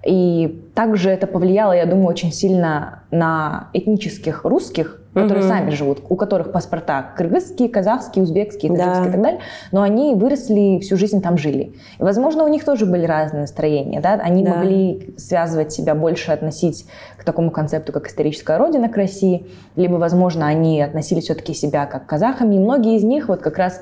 И 0.06 0.64
также 0.76 1.10
это 1.10 1.28
повлияло, 1.28 1.74
я 1.74 1.86
думаю, 1.86 2.08
очень 2.08 2.32
сильно 2.32 3.04
на 3.12 3.70
этнических 3.74 4.44
русских, 4.46 5.01
которые 5.14 5.44
mm 5.44 5.48
сами 5.52 5.72
живут, 5.72 6.02
у 6.08 6.16
которых 6.16 6.52
паспорта 6.52 7.14
кыргызские, 7.18 7.68
казахские, 7.68 8.24
узбекские, 8.24 8.72
таджикские 8.72 9.04
да. 9.04 9.10
и 9.10 9.12
так 9.12 9.22
далее, 9.22 9.42
но 9.72 9.82
они 9.82 10.16
выросли 10.16 10.80
всю 10.80 10.96
жизнь 10.96 11.22
там 11.22 11.38
жили. 11.38 11.74
И, 12.00 12.04
возможно, 12.04 12.44
у 12.44 12.48
них 12.48 12.64
тоже 12.64 12.86
были 12.86 13.06
разные 13.06 13.42
настроения, 13.42 14.00
да, 14.00 14.14
они 14.14 14.44
да. 14.44 14.56
могли 14.56 15.14
связывать 15.18 15.74
себя 15.74 15.96
больше, 15.96 16.32
относить 16.32 16.86
к 17.18 17.24
такому 17.24 17.52
концепту, 17.52 17.92
как 17.92 18.08
историческая 18.08 18.58
родина 18.58 18.88
к 18.88 18.96
России, 18.96 19.48
либо, 19.76 19.96
возможно, 19.96 20.48
они 20.48 20.82
относили 20.82 21.20
все-таки 21.20 21.54
себя 21.54 21.86
как 21.86 22.06
казахами, 22.06 22.56
и 22.56 22.60
многие 22.60 22.96
из 22.96 23.04
них 23.04 23.28
вот 23.28 23.42
как 23.42 23.58
раз 23.58 23.82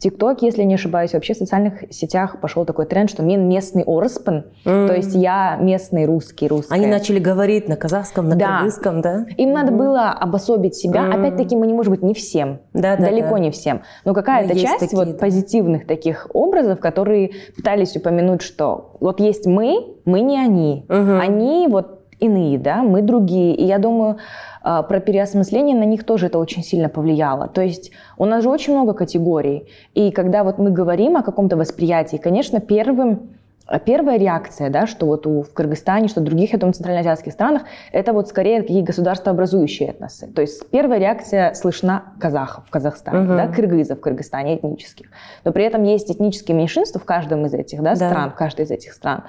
ТикТок, 0.00 0.40
если 0.40 0.62
не 0.62 0.74
ошибаюсь, 0.74 1.12
вообще 1.12 1.34
в 1.34 1.36
социальных 1.36 1.92
сетях 1.92 2.40
пошел 2.40 2.64
такой 2.64 2.86
тренд, 2.86 3.10
что 3.10 3.22
мен 3.22 3.46
местный 3.48 3.84
орспен, 3.84 4.46
mm. 4.64 4.86
то 4.86 4.94
есть 4.94 5.14
я 5.14 5.58
местный 5.60 6.06
русский, 6.06 6.48
русский. 6.48 6.72
Они 6.72 6.86
начали 6.86 7.18
говорить 7.18 7.68
на 7.68 7.76
казахском, 7.76 8.28
на 8.28 8.34
да. 8.34 8.58
кыргызском, 8.58 9.02
да? 9.02 9.26
Им 9.36 9.50
mm. 9.50 9.52
надо 9.52 9.72
было 9.72 10.08
обособить 10.08 10.74
себя. 10.74 11.02
Mm. 11.02 11.20
Опять-таки 11.20 11.54
мы 11.54 11.66
не 11.66 11.74
можем 11.74 11.92
быть 11.92 12.02
не 12.02 12.14
всем, 12.14 12.60
да, 12.72 12.96
далеко 12.96 13.34
да. 13.34 13.38
не 13.38 13.50
всем, 13.50 13.82
но 14.06 14.14
какая-то 14.14 14.54
но 14.54 14.60
часть 14.60 14.80
такие, 14.80 14.98
вот 14.98 15.12
да. 15.12 15.18
позитивных 15.18 15.86
таких 15.86 16.28
образов, 16.32 16.80
которые 16.80 17.32
пытались 17.54 17.94
упомянуть, 17.94 18.40
что 18.40 18.96
вот 19.00 19.20
есть 19.20 19.46
мы, 19.46 19.96
мы 20.06 20.20
не 20.22 20.38
они, 20.38 20.86
mm-hmm. 20.88 21.20
они 21.20 21.68
вот 21.68 22.00
иные, 22.20 22.58
да, 22.58 22.82
мы 22.82 23.02
другие. 23.02 23.54
И 23.54 23.64
я 23.64 23.78
думаю, 23.78 24.18
про 24.62 25.00
переосмысление 25.00 25.76
на 25.76 25.84
них 25.84 26.04
тоже 26.04 26.26
это 26.26 26.38
очень 26.38 26.62
сильно 26.62 26.88
повлияло. 26.88 27.48
То 27.48 27.62
есть 27.62 27.92
у 28.18 28.24
нас 28.24 28.42
же 28.42 28.50
очень 28.50 28.74
много 28.74 28.92
категорий. 28.92 29.68
И 29.94 30.10
когда 30.10 30.44
вот 30.44 30.58
мы 30.58 30.70
говорим 30.70 31.16
о 31.16 31.22
каком-то 31.22 31.56
восприятии, 31.56 32.16
конечно, 32.16 32.60
первым 32.60 33.30
Первая 33.78 34.18
реакция, 34.18 34.68
да, 34.68 34.88
что 34.88 35.06
вот 35.06 35.28
у, 35.28 35.42
в 35.42 35.52
Кыргызстане, 35.52 36.08
что 36.08 36.20
в 36.20 36.24
других, 36.24 36.52
я 36.52 36.58
думаю, 36.58 36.74
центральноазиатских 36.74 37.32
странах, 37.32 37.62
это 37.92 38.12
вот 38.12 38.28
скорее 38.28 38.62
такие 38.62 38.82
государствообразующие 38.82 39.90
этносы. 39.90 40.26
То 40.26 40.40
есть 40.40 40.68
первая 40.70 40.98
реакция 40.98 41.54
слышна 41.54 42.02
казахов 42.18 42.64
в 42.66 42.70
Казахстане, 42.70 43.18
uh-huh. 43.18 43.36
да, 43.36 43.46
кыргызов 43.46 43.98
в 43.98 44.00
Кыргызстане 44.00 44.56
этнических. 44.56 45.06
Но 45.44 45.52
при 45.52 45.64
этом 45.64 45.84
есть 45.84 46.10
этнические 46.10 46.56
меньшинства 46.56 47.00
в 47.00 47.04
каждом 47.04 47.46
из 47.46 47.54
этих 47.54 47.80
да, 47.80 47.94
да. 47.94 48.10
стран, 48.10 48.30
в 48.32 48.34
каждой 48.34 48.64
из 48.64 48.72
этих 48.72 48.92
стран. 48.92 49.22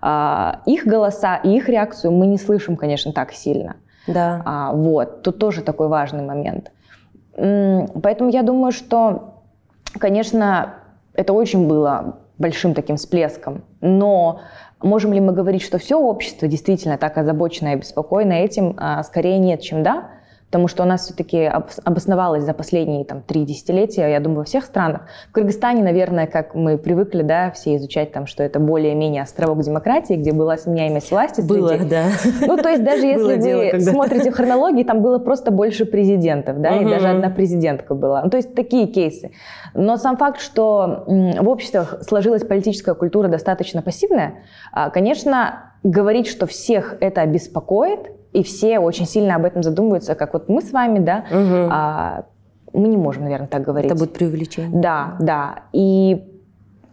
А, 0.00 0.60
их 0.64 0.86
голоса 0.86 1.34
и 1.36 1.56
их 1.56 1.68
реакцию 1.68 2.12
мы 2.12 2.28
не 2.28 2.38
слышим, 2.38 2.76
конечно, 2.76 3.12
так 3.12 3.32
сильно. 3.32 3.74
Да. 4.08 4.42
А, 4.44 4.72
вот, 4.72 5.22
тут 5.22 5.38
тоже 5.38 5.62
такой 5.62 5.88
важный 5.88 6.24
момент. 6.24 6.72
Поэтому 7.36 8.30
я 8.30 8.42
думаю, 8.42 8.72
что, 8.72 9.34
конечно, 9.98 10.74
это 11.14 11.32
очень 11.32 11.68
было 11.68 12.18
большим 12.38 12.74
таким 12.74 12.96
всплеском, 12.96 13.62
но 13.80 14.40
можем 14.82 15.12
ли 15.12 15.20
мы 15.20 15.32
говорить, 15.32 15.62
что 15.62 15.78
все 15.78 15.96
общество 16.00 16.48
действительно 16.48 16.98
так 16.98 17.16
озабочено 17.16 17.68
и 17.68 17.72
обеспокоено 17.74 18.32
этим? 18.32 18.74
А, 18.78 19.02
скорее 19.04 19.38
нет, 19.38 19.60
чем 19.60 19.82
да 19.82 20.17
потому 20.50 20.66
что 20.66 20.82
у 20.82 20.86
нас 20.86 21.04
все-таки 21.04 21.44
обосновалось 21.84 22.42
за 22.42 22.54
последние 22.54 23.04
там, 23.04 23.20
три 23.20 23.44
десятилетия, 23.44 24.08
я 24.08 24.18
думаю, 24.18 24.40
во 24.40 24.44
всех 24.44 24.64
странах. 24.64 25.02
В 25.28 25.32
Кыргызстане, 25.32 25.82
наверное, 25.82 26.26
как 26.26 26.54
мы 26.54 26.78
привыкли, 26.78 27.20
да, 27.20 27.50
все 27.50 27.76
изучать 27.76 28.12
там, 28.12 28.26
что 28.26 28.42
это 28.42 28.58
более-менее 28.58 29.22
островок 29.22 29.60
демократии, 29.60 30.14
где 30.14 30.32
была 30.32 30.56
сменяемость 30.56 31.10
власти. 31.10 31.42
Было, 31.42 31.68
среди... 31.68 31.90
да. 31.90 32.04
Ну, 32.46 32.56
то 32.56 32.70
есть 32.70 32.82
даже 32.82 33.06
если 33.06 33.74
вы 33.74 33.80
смотрите 33.80 34.30
в 34.30 34.34
хронологии, 34.34 34.84
там 34.84 35.02
было 35.02 35.18
просто 35.18 35.50
больше 35.50 35.84
президентов, 35.84 36.60
да, 36.60 36.76
и 36.76 36.84
даже 36.84 37.08
одна 37.08 37.28
президентка 37.28 37.94
была. 37.94 38.22
Ну, 38.22 38.30
то 38.30 38.38
есть 38.38 38.54
такие 38.54 38.86
кейсы. 38.86 39.32
Но 39.74 39.98
сам 39.98 40.16
факт, 40.16 40.40
что 40.40 41.04
в 41.06 41.48
обществах 41.48 41.98
сложилась 42.02 42.42
политическая 42.42 42.94
культура 42.94 43.28
достаточно 43.28 43.82
пассивная, 43.82 44.44
а, 44.72 44.88
конечно, 44.88 45.74
говорить, 45.82 46.26
что 46.26 46.46
всех 46.46 46.96
это 47.00 47.24
беспокоит, 47.26 48.17
и 48.32 48.42
все 48.42 48.78
очень 48.78 49.06
сильно 49.06 49.36
об 49.36 49.44
этом 49.44 49.62
задумываются, 49.62 50.14
как 50.14 50.32
вот 50.32 50.48
мы 50.48 50.60
с 50.62 50.72
вами, 50.72 50.98
да, 50.98 51.24
угу. 51.30 51.68
а, 51.70 52.24
мы 52.72 52.88
не 52.88 52.96
можем, 52.96 53.24
наверное, 53.24 53.48
так 53.48 53.62
говорить. 53.62 53.90
Это 53.90 53.98
будет 53.98 54.12
преувеличение. 54.12 54.70
Да, 54.80 55.16
да. 55.20 55.62
И 55.72 56.24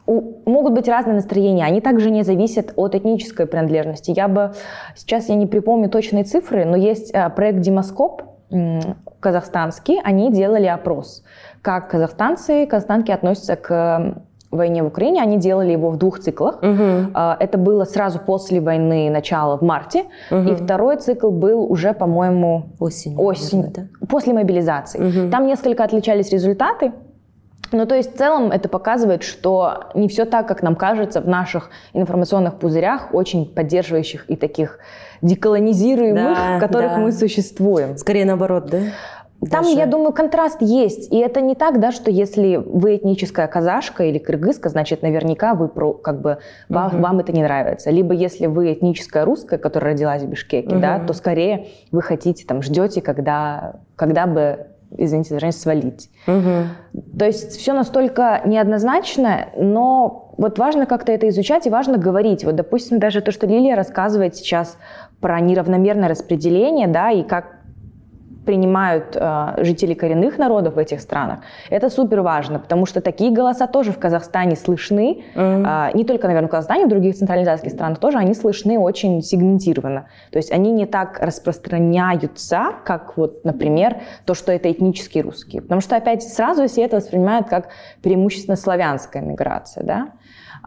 у, 0.06 0.50
могут 0.50 0.74
быть 0.74 0.88
разные 0.88 1.16
настроения, 1.16 1.66
они 1.66 1.82
также 1.82 2.10
не 2.10 2.24
зависят 2.24 2.74
от 2.76 2.96
этнической 2.96 3.46
принадлежности. 3.46 4.14
Я 4.16 4.28
бы, 4.28 4.54
сейчас 4.96 5.30
я 5.30 5.36
не 5.36 5.48
припомню 5.48 5.90
точные 5.90 6.24
цифры, 6.24 6.66
но 6.66 6.78
есть 6.78 7.14
а, 7.14 7.30
проект 7.30 7.60
«Демоскоп», 7.60 8.24
казахстанский, 9.20 10.00
они 10.04 10.32
делали 10.32 10.68
опрос, 10.68 11.24
как 11.64 11.90
казахстанцы, 11.90 12.68
казахстанки 12.68 13.12
относятся 13.12 13.56
к 13.56 14.22
войне 14.52 14.84
в 14.84 14.88
Украине. 14.88 15.22
Они 15.22 15.38
делали 15.38 15.72
его 15.72 15.90
в 15.90 15.98
двух 15.98 16.20
циклах. 16.20 16.60
Угу. 16.62 17.18
Это 17.40 17.58
было 17.58 17.86
сразу 17.86 18.20
после 18.20 18.62
войны, 18.62 19.10
начало 19.10 19.58
в 19.58 19.62
марте. 19.62 20.06
Угу. 20.32 20.50
И 20.50 20.56
второй 20.56 20.98
цикл 20.98 21.30
был 21.30 21.70
уже, 21.72 21.94
по-моему, 21.94 22.68
осень. 22.80 23.16
осень 23.18 23.58
наверное, 23.60 23.90
да? 24.00 24.08
После 24.08 24.34
мобилизации. 24.34 25.00
Угу. 25.00 25.32
Там 25.32 25.48
несколько 25.48 25.84
отличались 25.84 26.32
результаты. 26.32 26.92
Ну, 27.72 27.86
то 27.86 27.96
есть 27.96 28.14
в 28.14 28.18
целом 28.18 28.52
это 28.52 28.70
показывает, 28.70 29.24
что 29.24 29.86
не 29.96 30.08
все 30.08 30.26
так, 30.26 30.48
как 30.48 30.62
нам 30.62 30.76
кажется 30.76 31.20
в 31.20 31.28
наших 31.28 31.72
информационных 31.94 32.56
пузырях, 32.60 33.14
очень 33.14 33.46
поддерживающих 33.46 34.30
и 34.30 34.36
таких 34.36 34.80
деколонизируемых, 35.22 36.38
да, 36.38 36.58
в 36.58 36.60
которых 36.60 36.92
да. 36.92 36.98
мы 36.98 37.12
существуем. 37.12 37.98
Скорее 37.98 38.26
наоборот, 38.26 38.68
да? 38.70 38.80
Там, 39.42 39.64
Даже... 39.64 39.78
я 39.78 39.86
думаю, 39.86 40.14
контраст 40.14 40.62
есть. 40.62 41.12
И 41.12 41.18
это 41.18 41.42
не 41.42 41.56
так, 41.56 41.80
да, 41.80 41.92
что 41.92 42.10
если 42.10 42.56
вы 42.56 42.96
этническая 42.96 43.48
казашка 43.48 44.06
или 44.06 44.18
кыргызка, 44.18 44.70
значит, 44.70 45.02
наверняка 45.02 45.54
вы 45.54 45.68
про, 45.68 45.94
как 45.94 46.22
бы, 46.22 46.40
вам, 46.70 46.88
угу. 46.88 46.98
вам 47.04 47.20
это 47.20 47.32
не 47.32 47.44
нравится. 47.44 47.92
Либо 47.92 48.14
если 48.14 48.48
вы 48.48 48.74
этническая 48.74 49.26
русская, 49.26 49.58
которая 49.58 49.94
родилась 49.94 50.24
в 50.24 50.28
Бишкеке, 50.28 50.76
угу. 50.76 50.80
да, 50.80 51.00
то 51.00 51.14
скорее 51.14 51.68
вы 51.92 52.02
хотите, 52.02 52.46
там, 52.46 52.62
ждете, 52.62 53.02
когда, 53.02 53.82
когда 53.96 54.26
бы 54.26 54.68
извините 54.98 55.38
за 55.38 55.52
свалить. 55.52 56.10
Угу. 56.28 57.04
То 57.20 57.26
есть 57.26 57.58
все 57.58 57.74
настолько 57.74 58.42
неоднозначно, 58.46 59.48
но 59.58 60.34
вот 60.38 60.58
важно 60.60 60.86
как-то 60.86 61.12
это 61.12 61.28
изучать 61.30 61.68
и 61.68 61.70
важно 61.70 61.98
говорить. 61.98 62.44
Вот, 62.44 62.56
допустим, 62.56 63.00
даже 63.00 63.22
то, 63.22 63.32
что 63.32 63.48
Лилия 63.48 63.76
рассказывает 63.76 64.36
сейчас 64.36 64.78
про 65.20 65.40
неравномерное 65.40 66.10
распределение, 66.10 66.88
да, 66.88 67.12
и 67.12 67.24
как 67.24 67.55
принимают 68.46 69.16
э, 69.16 69.64
жители 69.64 69.94
коренных 69.94 70.38
народов 70.38 70.76
в 70.76 70.78
этих 70.78 71.02
странах, 71.02 71.40
это 71.70 71.90
супер 71.90 72.22
важно, 72.22 72.60
потому 72.60 72.86
что 72.86 73.02
такие 73.02 73.32
голоса 73.32 73.68
тоже 73.68 73.92
в 73.92 74.00
Казахстане 74.00 74.56
слышны, 74.56 75.24
mm-hmm. 75.36 75.92
э, 75.94 75.98
не 75.98 76.06
только, 76.06 76.28
наверное, 76.28 76.48
в 76.48 76.52
Казахстане, 76.52 76.86
в 76.86 76.90
других 76.90 77.16
центральноазиатских 77.16 77.72
странах 77.72 78.00
тоже, 78.00 78.18
они 78.18 78.34
слышны 78.34 78.80
очень 78.80 79.22
сегментированно. 79.22 80.08
То 80.32 80.38
есть 80.38 80.52
они 80.52 80.72
не 80.72 80.86
так 80.86 81.20
распространяются, 81.20 82.74
как 82.86 83.18
вот, 83.18 83.44
например, 83.44 83.98
то, 84.26 84.34
что 84.34 84.52
это 84.52 84.72
этнические 84.72 85.24
русские. 85.24 85.62
Потому 85.62 85.82
что, 85.82 85.96
опять, 85.96 86.24
сразу 86.24 86.68
все 86.68 86.84
это 86.84 86.98
воспринимают 86.98 87.48
как 87.48 87.70
преимущественно 88.02 88.56
славянская 88.56 89.22
миграция, 89.22 89.84
да? 89.84 90.10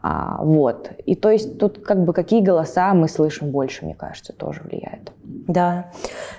А, 0.02 0.42
вот. 0.42 0.90
И 1.06 1.14
то 1.14 1.30
есть 1.30 1.58
тут 1.58 1.80
как 1.84 2.04
бы 2.04 2.12
какие 2.12 2.40
голоса 2.40 2.94
мы 2.94 3.08
слышим 3.08 3.50
больше, 3.50 3.84
мне 3.84 3.94
кажется, 3.94 4.32
тоже 4.32 4.60
влияет. 4.62 5.12
Да. 5.24 5.90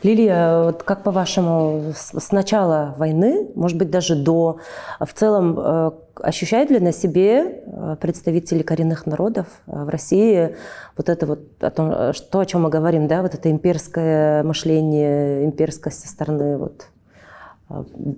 Лилия, 0.04 0.63
вот 0.63 0.84
как 0.84 1.04
по-вашему, 1.04 1.94
с 1.96 2.32
начала 2.32 2.94
войны, 2.98 3.50
может 3.56 3.78
быть, 3.78 3.89
даже 3.89 4.16
до, 4.16 4.60
в 5.00 5.13
целом, 5.13 5.60
э, 5.60 5.92
ощущают 6.22 6.70
ли 6.70 6.80
на 6.80 6.92
себе 6.92 7.63
э, 7.66 7.98
представители 8.00 8.62
коренных 8.62 9.06
народов 9.06 9.48
э, 9.68 9.84
в 9.84 9.89
России 9.89 10.56
вот 10.98 11.10
это 11.10 11.25
вот, 11.25 11.39
о 11.60 11.70
том, 11.70 12.13
что, 12.13 12.39
о 12.39 12.46
чем 12.46 12.63
мы 12.63 12.70
говорим, 12.70 13.08
да, 13.08 13.22
вот 13.22 13.34
это 13.34 13.51
имперское 13.51 14.44
мышление, 14.44 15.46
имперскость 15.46 16.01
со 16.01 16.08
стороны 16.08 16.58
вот 16.58 16.88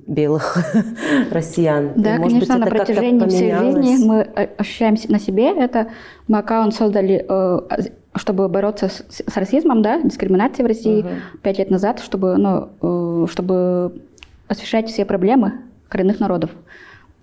белых 0.08 0.58
россиян. 1.32 1.92
Да, 1.96 2.16
и, 2.16 2.20
может 2.20 2.34
конечно, 2.34 2.56
быть, 2.56 2.66
на 2.66 2.70
протяжении 2.70 3.28
всей 3.28 3.56
жизни 3.56 4.06
мы 4.06 4.16
э, 4.36 4.48
ощущаем 4.58 4.96
на 5.10 5.20
себе 5.20 5.52
это. 5.52 5.88
Мы 6.28 6.38
аккаунт 6.38 6.74
создали, 6.74 7.26
э, 7.28 7.60
чтобы 8.16 8.48
бороться 8.48 8.88
с, 8.88 9.04
с 9.10 9.38
расизмом, 9.38 9.82
да, 9.82 10.02
дискриминацией 10.02 10.66
в 10.66 10.68
России 10.68 11.06
пять 11.42 11.60
лет 11.60 11.70
назад, 11.70 12.00
чтобы, 12.00 12.38
ну, 12.38 13.28
чтобы 13.28 14.02
освещать 14.48 14.90
все 14.90 15.06
проблемы 15.06 15.54
коренных 15.90 16.20
народов. 16.20 16.52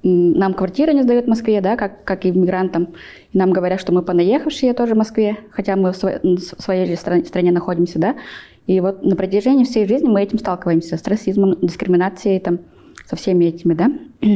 Нам 0.02 0.54
квартиры 0.54 0.92
не 0.92 1.02
сдают 1.02 1.26
в 1.26 1.28
Москве, 1.28 1.60
да, 1.60 1.76
как, 1.76 2.04
как 2.04 2.24
и 2.24 2.30
иммигрантам. 2.30 2.94
И 3.32 3.38
нам 3.38 3.50
говорят, 3.52 3.80
что 3.80 3.92
мы 3.92 4.02
понаехавшие 4.02 4.72
тоже 4.72 4.94
в 4.94 4.98
Москве, 4.98 5.38
хотя 5.50 5.74
мы 5.76 5.92
в, 5.92 5.96
своей, 5.96 6.36
в 6.36 6.40
своей 6.40 6.86
же 6.86 6.96
стране, 6.96 7.24
стране 7.24 7.52
находимся, 7.52 7.98
да. 7.98 8.14
И 8.68 8.80
вот 8.80 9.02
на 9.02 9.16
протяжении 9.16 9.64
всей 9.64 9.88
жизни 9.88 10.08
мы 10.08 10.22
этим 10.22 10.38
сталкиваемся, 10.38 10.98
с 10.98 11.08
расизмом, 11.08 11.56
дискриминацией, 11.62 12.38
там, 12.38 12.58
со 13.06 13.16
всеми 13.16 13.46
этими, 13.46 13.74
да. 13.74 13.90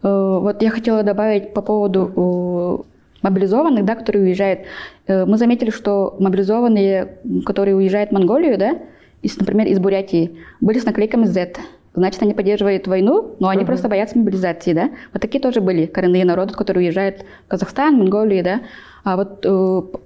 Э, 0.00 0.38
вот 0.40 0.62
я 0.62 0.70
хотела 0.70 1.02
добавить 1.02 1.52
по 1.52 1.60
поводу 1.60 2.12
э, 2.14 3.26
мобилизованных, 3.26 3.84
да, 3.84 3.96
которые 3.96 4.26
уезжают. 4.26 4.60
Э, 5.08 5.26
мы 5.26 5.36
заметили, 5.38 5.70
что 5.70 6.14
мобилизованные, 6.20 7.18
которые 7.44 7.74
уезжают 7.74 8.10
в 8.10 8.12
Монголию, 8.12 8.56
да, 8.58 8.78
из, 9.22 9.36
например, 9.36 9.66
из 9.66 9.80
Бурятии, 9.80 10.38
были 10.60 10.78
с 10.78 10.84
наклейками 10.84 11.24
Z. 11.24 11.54
Значит, 11.94 12.22
они 12.22 12.32
поддерживают 12.32 12.86
войну, 12.86 13.34
но 13.40 13.48
они 13.48 13.64
uh-huh. 13.64 13.66
просто 13.66 13.88
боятся 13.88 14.16
мобилизации, 14.16 14.72
да. 14.72 14.90
Вот 15.12 15.20
такие 15.20 15.40
тоже 15.40 15.60
были 15.60 15.86
коренные 15.86 16.24
народы, 16.24 16.54
которые 16.54 16.86
уезжают 16.86 17.24
в 17.46 17.48
Казахстан, 17.48 17.96
Монголию, 17.96 18.44
да. 18.44 18.60
А 19.08 19.16
вот, 19.16 19.38
э, 19.42 19.48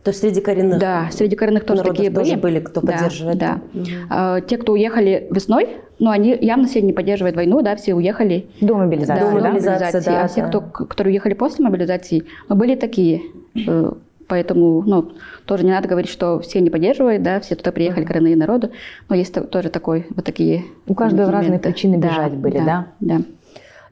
То 0.05 0.09
есть 0.11 0.21
среди 0.21 0.41
коренных? 0.41 0.79
Да, 0.79 1.09
среди 1.11 1.35
коренных 1.35 1.65
тоже 1.65 1.83
такие 1.83 2.09
тоже 2.09 2.37
были. 2.37 2.41
были, 2.41 2.61
кто 2.61 2.81
да, 2.81 2.93
поддерживает? 2.93 3.37
Да. 3.37 3.61
Угу. 3.75 3.87
А, 4.11 4.41
те, 4.43 4.57
кто 4.57 4.75
уехали 4.75 5.27
весной, 5.29 5.71
ну, 5.99 6.11
они 6.11 6.39
явно 6.41 6.69
все 6.69 6.83
не 6.83 6.93
поддерживают 6.93 7.35
войну, 7.35 7.63
да, 7.63 7.75
все 7.75 7.95
уехали. 7.95 8.47
До 8.61 8.77
мобилизации. 8.77 9.25
Да, 9.25 9.31
до 9.33 9.41
мобилизации, 9.41 10.01
да. 10.05 10.19
А 10.21 10.23
да. 10.23 10.29
все, 10.29 10.47
кто, 10.47 10.61
которые 10.61 11.15
уехали 11.15 11.35
после 11.35 11.65
мобилизации, 11.65 12.23
ну, 12.49 12.55
были 12.55 12.77
такие. 12.77 13.23
Э, 13.67 13.91
поэтому, 14.29 14.83
ну, 14.83 15.11
тоже 15.47 15.65
не 15.65 15.73
надо 15.73 15.89
говорить, 15.89 16.09
что 16.09 16.39
все 16.39 16.61
не 16.61 16.71
поддерживают, 16.71 17.25
да, 17.25 17.41
все 17.41 17.57
туда 17.57 17.73
приехали, 17.73 18.05
коренные 18.05 18.37
народы. 18.37 18.71
Но 19.09 19.17
есть 19.17 19.35
тоже 19.51 19.69
такой, 19.71 20.07
вот 20.11 20.25
такие 20.25 20.63
У 20.87 20.95
каждого 20.95 21.27
моменты. 21.27 21.43
разные 21.43 21.59
причины 21.59 21.97
бежать 21.97 22.35
да, 22.35 22.39
были, 22.39 22.59
да? 22.59 22.65
Да, 22.65 22.87
да. 23.01 23.21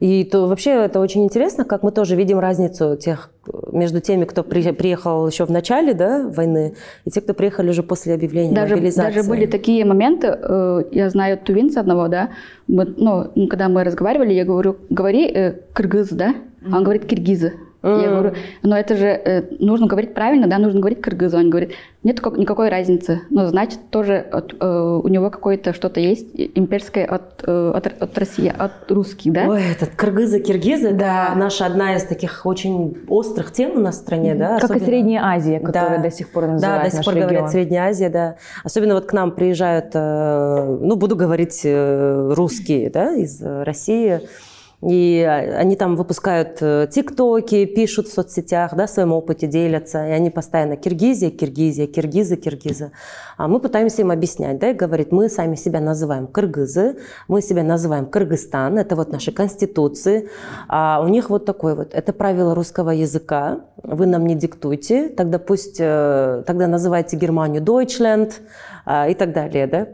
И 0.01 0.23
то 0.23 0.47
вообще 0.47 0.71
это 0.71 0.99
очень 0.99 1.23
интересно, 1.23 1.63
как 1.63 1.83
мы 1.83 1.91
тоже 1.91 2.15
видим 2.15 2.39
разницу 2.39 2.97
тех, 2.97 3.29
между 3.71 4.01
теми, 4.01 4.25
кто 4.25 4.43
при, 4.43 4.71
приехал 4.71 5.27
еще 5.27 5.45
в 5.45 5.51
начале 5.51 5.93
да, 5.93 6.27
войны, 6.27 6.73
и 7.05 7.11
те, 7.11 7.21
кто 7.21 7.35
приехали 7.35 7.69
уже 7.69 7.83
после 7.83 8.15
объявления 8.15 8.55
даже, 8.55 8.75
мобилизации. 8.75 9.13
Даже 9.13 9.29
были 9.29 9.45
такие 9.45 9.85
моменты, 9.85 10.35
э, 10.41 10.83
я 10.91 11.07
знаю 11.11 11.37
тувинца 11.37 11.81
одного, 11.81 12.07
да, 12.07 12.31
мы, 12.67 12.85
ну, 12.97 13.47
когда 13.47 13.69
мы 13.69 13.83
разговаривали, 13.83 14.33
я 14.33 14.43
говорю, 14.43 14.77
говори 14.89 15.27
э, 15.27 15.53
кыргыз, 15.73 16.09
да, 16.09 16.33
а 16.65 16.77
он 16.77 16.83
говорит 16.83 17.05
киргизы. 17.05 17.53
Mm. 17.83 18.01
Я 18.01 18.09
говорю, 18.09 18.33
но 18.61 18.77
это 18.77 18.95
же 18.95 19.07
э, 19.07 19.43
нужно 19.59 19.87
говорить 19.87 20.13
правильно, 20.13 20.47
да, 20.47 20.59
нужно 20.59 20.79
говорить 20.79 21.01
кыргыз. 21.01 21.33
Он 21.33 21.49
говорит, 21.49 21.71
нет 22.03 22.21
никакой 22.37 22.69
разницы. 22.69 23.21
Но 23.31 23.47
значит, 23.47 23.89
тоже 23.89 24.17
от, 24.17 24.53
э, 24.59 24.99
у 25.03 25.07
него 25.07 25.31
какое-то 25.31 25.73
что-то 25.73 25.99
есть 25.99 26.27
имперское 26.35 27.05
от, 27.05 27.43
э, 27.45 27.71
от, 27.75 27.87
от 27.87 28.17
России, 28.19 28.53
от 28.55 28.91
русских, 28.91 29.33
да? 29.33 29.47
Ой, 29.47 29.63
этот 29.71 29.95
кыргызы, 29.95 30.39
киргизы, 30.41 30.91
да. 30.93 31.33
наша 31.35 31.65
одна 31.65 31.95
из 31.95 32.03
таких 32.03 32.45
очень 32.45 32.97
острых 33.07 33.51
тем 33.51 33.71
у 33.71 33.79
нас 33.79 33.95
в 33.95 33.99
стране, 33.99 34.35
да. 34.35 34.59
Как 34.59 34.65
особенно... 34.65 34.83
и 34.83 34.85
Средняя 34.85 35.23
Азия, 35.23 35.59
которая 35.59 35.97
да. 35.97 36.03
до 36.03 36.11
сих 36.11 36.29
пор 36.29 36.47
называют 36.47 36.83
Да, 36.83 36.89
до 36.89 36.95
сих 36.95 37.03
пор 37.03 37.15
регион. 37.15 37.29
говорят 37.29 37.51
Средняя 37.51 37.89
Азия, 37.89 38.09
да. 38.09 38.35
Особенно 38.63 38.93
вот 38.93 39.05
к 39.07 39.13
нам 39.13 39.31
приезжают, 39.31 39.91
э, 39.95 40.77
ну, 40.81 40.95
буду 40.95 41.15
говорить 41.15 41.61
э, 41.63 42.33
русские, 42.35 42.91
да, 42.91 43.15
из 43.15 43.41
России, 43.41 44.21
и 44.81 45.21
они 45.21 45.75
там 45.75 45.95
выпускают 45.95 46.57
э, 46.61 46.87
тиктоки, 46.91 47.65
пишут 47.65 48.07
в 48.07 48.13
соцсетях, 48.13 48.75
да, 48.75 48.87
в 48.87 48.89
своем 48.89 49.13
опыте 49.13 49.45
делятся. 49.45 50.07
И 50.07 50.11
они 50.11 50.31
постоянно 50.31 50.75
Киргизия, 50.75 51.29
Киргизия, 51.29 51.85
Киргизы, 51.85 52.35
Киргизы. 52.35 52.91
А 53.37 53.47
мы 53.47 53.59
пытаемся 53.59 54.01
им 54.01 54.09
объяснять, 54.09 54.57
да, 54.57 54.71
и 54.71 54.73
говорить, 54.73 55.11
мы 55.11 55.29
сами 55.29 55.55
себя 55.55 55.81
называем 55.81 56.25
кыргызы, 56.25 56.97
мы 57.27 57.41
себя 57.41 57.63
называем 57.63 58.07
Кыргызстан, 58.07 58.79
это 58.79 58.95
вот 58.95 59.11
наши 59.11 59.31
конституции. 59.31 60.29
А 60.67 60.99
у 61.03 61.07
них 61.07 61.29
вот 61.29 61.45
такой 61.45 61.75
вот, 61.75 61.93
это 61.93 62.11
правило 62.11 62.55
русского 62.55 62.89
языка, 62.89 63.61
вы 63.83 64.07
нам 64.07 64.25
не 64.25 64.33
диктуйте, 64.33 65.09
тогда 65.09 65.37
пусть, 65.37 65.77
э, 65.79 66.43
тогда 66.47 66.65
называйте 66.65 67.17
Германию 67.17 67.61
Deutschland 67.61 68.33
а, 68.85 69.07
и 69.07 69.13
так 69.13 69.31
далее, 69.33 69.67
да. 69.67 69.87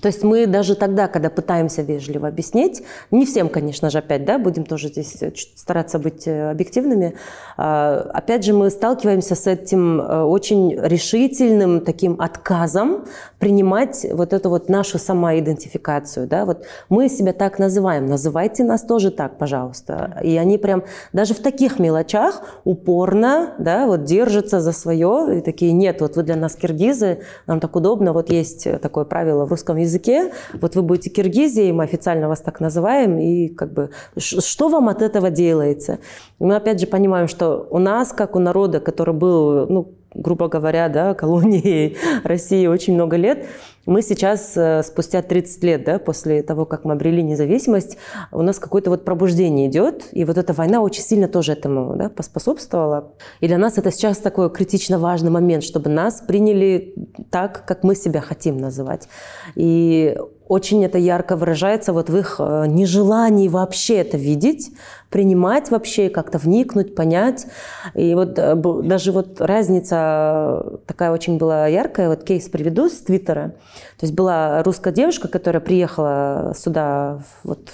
То 0.00 0.08
есть 0.08 0.22
мы 0.22 0.46
даже 0.46 0.74
тогда, 0.74 1.08
когда 1.08 1.30
пытаемся 1.30 1.82
вежливо 1.82 2.28
объяснить, 2.28 2.82
не 3.10 3.26
всем, 3.26 3.48
конечно 3.48 3.90
же, 3.90 3.98
опять, 3.98 4.24
да, 4.24 4.38
будем 4.38 4.64
тоже 4.64 4.88
здесь 4.88 5.22
э, 5.22 5.32
стараться 5.54 5.98
быть 5.98 6.26
э, 6.26 6.50
объективными, 6.50 7.14
а, 7.56 8.10
опять 8.14 8.44
же 8.44 8.52
мы 8.52 8.70
сталкиваемся 8.70 9.34
с 9.34 9.46
этим 9.46 10.00
э, 10.00 10.22
очень 10.22 10.74
решительным 10.80 11.80
таким 11.82 12.20
отказом 12.20 13.04
принимать 13.38 14.06
вот 14.12 14.32
эту 14.32 14.50
вот 14.50 14.68
нашу 14.68 14.98
самоидентификацию, 14.98 16.26
да, 16.26 16.44
вот 16.44 16.64
мы 16.88 17.08
себя 17.08 17.32
так 17.32 17.58
называем, 17.58 18.06
называйте 18.06 18.64
нас 18.64 18.82
тоже 18.82 19.10
так, 19.10 19.38
пожалуйста. 19.38 20.18
И 20.22 20.36
они 20.36 20.58
прям 20.58 20.84
даже 21.12 21.34
в 21.34 21.40
таких 21.40 21.78
мелочах 21.78 22.42
упорно, 22.64 23.54
да, 23.58 23.86
вот 23.86 24.04
держатся 24.04 24.60
за 24.60 24.72
свое 24.72 25.38
и 25.38 25.40
такие, 25.40 25.72
нет, 25.72 26.00
вот 26.00 26.16
вы 26.16 26.22
для 26.22 26.36
нас 26.36 26.54
киргизы, 26.54 27.20
нам 27.46 27.60
так 27.60 27.74
удобно, 27.76 28.12
вот 28.12 28.30
есть 28.30 28.66
такое 28.80 29.04
правило 29.04 29.44
в 29.44 29.50
русском 29.50 29.76
языке, 29.76 29.89
языке, 29.90 30.32
вот 30.54 30.76
вы 30.76 30.82
будете 30.82 31.10
Киргизией, 31.10 31.72
мы 31.72 31.84
официально 31.84 32.28
вас 32.28 32.40
так 32.40 32.60
называем, 32.60 33.18
и 33.18 33.48
как 33.48 33.72
бы 33.72 33.90
что 34.16 34.68
вам 34.68 34.88
от 34.88 35.02
этого 35.02 35.30
делается? 35.30 35.98
Мы 36.38 36.56
опять 36.56 36.80
же 36.80 36.86
понимаем, 36.86 37.28
что 37.28 37.66
у 37.70 37.78
нас, 37.78 38.12
как 38.12 38.36
у 38.36 38.38
народа, 38.38 38.80
который 38.80 39.14
был, 39.14 39.66
ну, 39.68 39.94
грубо 40.14 40.48
говоря, 40.48 40.88
да, 40.88 41.14
колонией 41.20 41.96
России 42.24 42.66
очень 42.66 42.94
много 42.94 43.16
лет, 43.16 43.46
мы 43.86 44.02
сейчас, 44.02 44.56
э, 44.56 44.82
спустя 44.84 45.22
30 45.22 45.64
лет, 45.64 45.84
да, 45.84 45.98
после 45.98 46.42
того, 46.42 46.64
как 46.66 46.84
мы 46.84 46.92
обрели 46.92 47.22
независимость, 47.22 47.96
у 48.30 48.42
нас 48.42 48.58
какое-то 48.58 48.90
вот 48.90 49.04
пробуждение 49.04 49.68
идет, 49.68 50.08
и 50.12 50.24
вот 50.24 50.36
эта 50.38 50.52
война 50.52 50.80
очень 50.82 51.02
сильно 51.02 51.28
тоже 51.28 51.52
этому 51.52 51.96
да, 51.96 52.08
поспособствовала. 52.08 53.12
И 53.40 53.48
для 53.48 53.58
нас 53.58 53.78
это 53.78 53.90
сейчас 53.90 54.18
такой 54.18 54.50
критично 54.50 54.98
важный 54.98 55.30
момент, 55.30 55.64
чтобы 55.64 55.90
нас 55.90 56.20
приняли 56.20 56.94
так, 57.30 57.64
как 57.66 57.82
мы 57.82 57.94
себя 57.94 58.20
хотим 58.20 58.58
называть. 58.58 59.08
И 59.54 60.16
очень 60.50 60.84
это 60.84 60.98
ярко 60.98 61.36
выражается 61.36 61.92
вот 61.92 62.10
в 62.10 62.16
их 62.16 62.36
э, 62.40 62.64
нежелании 62.66 63.46
вообще 63.46 63.98
это 63.98 64.16
видеть, 64.16 64.72
принимать 65.08 65.70
вообще, 65.70 66.08
как-то 66.08 66.38
вникнуть, 66.38 66.96
понять. 66.96 67.46
И 67.94 68.16
вот 68.16 68.36
э, 68.36 68.56
даже 68.56 69.12
вот 69.12 69.40
разница 69.40 70.80
такая 70.86 71.12
очень 71.12 71.38
была 71.38 71.68
яркая, 71.68 72.08
вот 72.08 72.24
кейс 72.24 72.48
приведу 72.48 72.88
с 72.88 72.98
Твиттера. 72.98 73.54
То 73.96 74.06
есть 74.06 74.12
была 74.12 74.64
русская 74.64 74.92
девушка, 74.92 75.28
которая 75.28 75.60
приехала 75.60 76.52
сюда 76.56 77.20
вот 77.44 77.70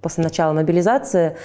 после 0.00 0.24
начала 0.24 0.52
мобилизации, 0.52 1.36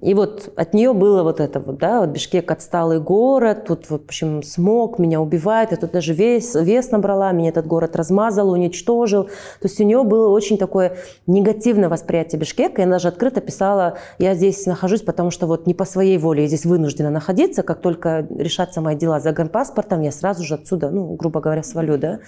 И 0.00 0.14
вот 0.14 0.52
от 0.56 0.74
нее 0.74 0.92
было 0.92 1.22
вот 1.22 1.40
это 1.40 1.60
вот, 1.60 1.78
да, 1.78 2.00
вот 2.00 2.10
Бишкек 2.10 2.50
отсталый 2.50 3.00
город, 3.00 3.64
тут, 3.66 3.90
в 3.90 3.94
общем, 3.94 4.42
смог, 4.42 4.98
меня 4.98 5.20
убивает, 5.20 5.70
я 5.72 5.76
тут 5.76 5.92
даже 5.92 6.14
вес, 6.14 6.54
вес 6.54 6.90
набрала, 6.90 7.32
меня 7.32 7.48
этот 7.50 7.66
город 7.66 7.96
размазал, 7.96 8.50
уничтожил. 8.50 9.24
То 9.24 9.30
есть 9.64 9.80
у 9.80 9.84
нее 9.84 10.04
было 10.04 10.28
очень 10.28 10.58
такое 10.58 10.96
негативное 11.26 11.88
восприятие 11.88 12.38
Бишкека, 12.40 12.82
и 12.82 12.84
она 12.84 12.94
даже 12.94 13.08
открыто 13.08 13.40
писала, 13.40 13.98
я 14.18 14.34
здесь 14.34 14.66
нахожусь, 14.66 15.02
потому 15.02 15.30
что 15.30 15.46
вот 15.46 15.66
не 15.66 15.74
по 15.74 15.84
своей 15.84 16.18
воле, 16.18 16.42
я 16.42 16.48
здесь 16.48 16.64
вынуждена 16.64 17.10
находиться, 17.10 17.62
как 17.62 17.80
только 17.80 18.26
решатся 18.30 18.80
мои 18.80 18.94
дела 18.94 19.18
за 19.20 19.28
загранпаспортом, 19.28 20.02
я 20.02 20.12
сразу 20.12 20.44
же 20.44 20.54
отсюда, 20.54 20.90
ну, 20.90 21.14
грубо 21.14 21.40
говоря, 21.40 21.62
свалю, 21.62 21.98
да. 21.98 22.20